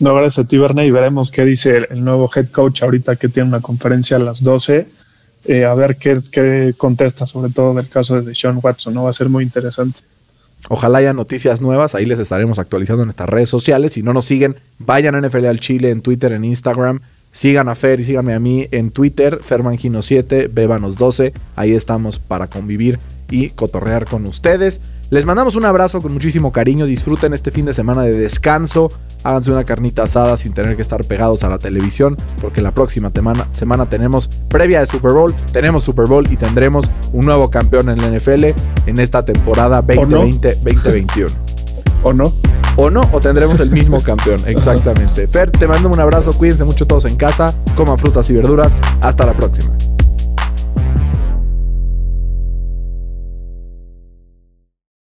No, 0.00 0.14
gracias 0.14 0.44
a 0.44 0.48
ti, 0.48 0.58
Berna, 0.58 0.84
y 0.84 0.90
veremos 0.90 1.30
qué 1.30 1.44
dice 1.44 1.86
el, 1.90 2.04
nuevo 2.04 2.30
head 2.34 2.48
coach 2.50 2.82
ahorita 2.82 3.16
que 3.16 3.28
tiene 3.28 3.48
una 3.48 3.60
conferencia 3.60 4.16
a 4.16 4.20
las 4.20 4.42
12. 4.42 4.86
Eh, 5.44 5.64
a 5.64 5.74
ver 5.74 5.96
qué, 5.96 6.20
qué, 6.30 6.74
contesta, 6.76 7.26
sobre 7.26 7.52
todo 7.52 7.72
en 7.72 7.78
el 7.78 7.88
caso 7.88 8.20
de 8.20 8.34
Sean 8.34 8.58
Watson, 8.62 8.94
¿no? 8.94 9.04
Va 9.04 9.10
a 9.10 9.14
ser 9.14 9.28
muy 9.28 9.44
interesante. 9.44 10.00
Ojalá 10.68 10.98
haya 10.98 11.12
noticias 11.12 11.60
nuevas, 11.60 11.94
ahí 11.94 12.04
les 12.04 12.18
estaremos 12.18 12.58
actualizando 12.58 13.02
en 13.02 13.06
nuestras 13.06 13.28
redes 13.28 13.48
sociales. 13.48 13.92
Si 13.92 14.02
no 14.02 14.12
nos 14.12 14.24
siguen, 14.24 14.56
vayan 14.78 15.14
a 15.14 15.20
NFL 15.20 15.46
al 15.46 15.60
Chile 15.60 15.90
en 15.90 16.02
Twitter, 16.02 16.32
en 16.32 16.44
Instagram. 16.44 17.00
Sigan 17.30 17.68
a 17.68 17.74
Fer 17.74 18.00
y 18.00 18.04
síganme 18.04 18.34
a 18.34 18.40
mí 18.40 18.66
en 18.72 18.90
Twitter, 18.90 19.40
Fermangino7, 19.40 20.50
Bebanos12. 20.52 21.32
Ahí 21.56 21.72
estamos 21.72 22.18
para 22.18 22.48
convivir 22.48 22.98
y 23.30 23.50
cotorrear 23.50 24.06
con 24.06 24.26
ustedes. 24.26 24.80
Les 25.10 25.24
mandamos 25.24 25.56
un 25.56 25.64
abrazo 25.64 26.02
con 26.02 26.12
muchísimo 26.12 26.52
cariño. 26.52 26.84
Disfruten 26.84 27.32
este 27.32 27.50
fin 27.50 27.64
de 27.64 27.72
semana 27.72 28.02
de 28.02 28.12
descanso. 28.12 28.90
Háganse 29.24 29.50
una 29.50 29.64
carnita 29.64 30.02
asada 30.02 30.36
sin 30.36 30.52
tener 30.52 30.76
que 30.76 30.82
estar 30.82 31.02
pegados 31.04 31.44
a 31.44 31.48
la 31.48 31.58
televisión. 31.58 32.16
Porque 32.42 32.60
la 32.60 32.72
próxima 32.72 33.10
semana, 33.14 33.48
semana 33.52 33.88
tenemos 33.88 34.28
previa 34.48 34.80
de 34.80 34.86
Super 34.86 35.12
Bowl. 35.12 35.34
Tenemos 35.52 35.84
Super 35.84 36.06
Bowl 36.06 36.26
y 36.30 36.36
tendremos 36.36 36.90
un 37.12 37.24
nuevo 37.24 37.50
campeón 37.50 37.88
en 37.88 37.98
la 37.98 38.10
NFL 38.10 38.44
en 38.86 39.00
esta 39.00 39.24
temporada 39.24 39.82
2020-2021. 39.82 41.30
¿O 42.02 42.12
no? 42.12 42.32
O 42.76 42.90
no, 42.90 43.00
o 43.12 43.18
tendremos 43.18 43.58
el 43.60 43.70
mismo 43.70 44.00
campeón. 44.00 44.40
Exactamente. 44.46 45.26
Fer, 45.26 45.50
te 45.50 45.66
mando 45.66 45.88
un 45.88 45.98
abrazo. 45.98 46.32
Cuídense 46.34 46.64
mucho 46.64 46.86
todos 46.86 47.06
en 47.06 47.16
casa. 47.16 47.54
Coman 47.76 47.98
frutas 47.98 48.28
y 48.30 48.34
verduras. 48.34 48.80
Hasta 49.00 49.26
la 49.26 49.32
próxima. 49.32 49.72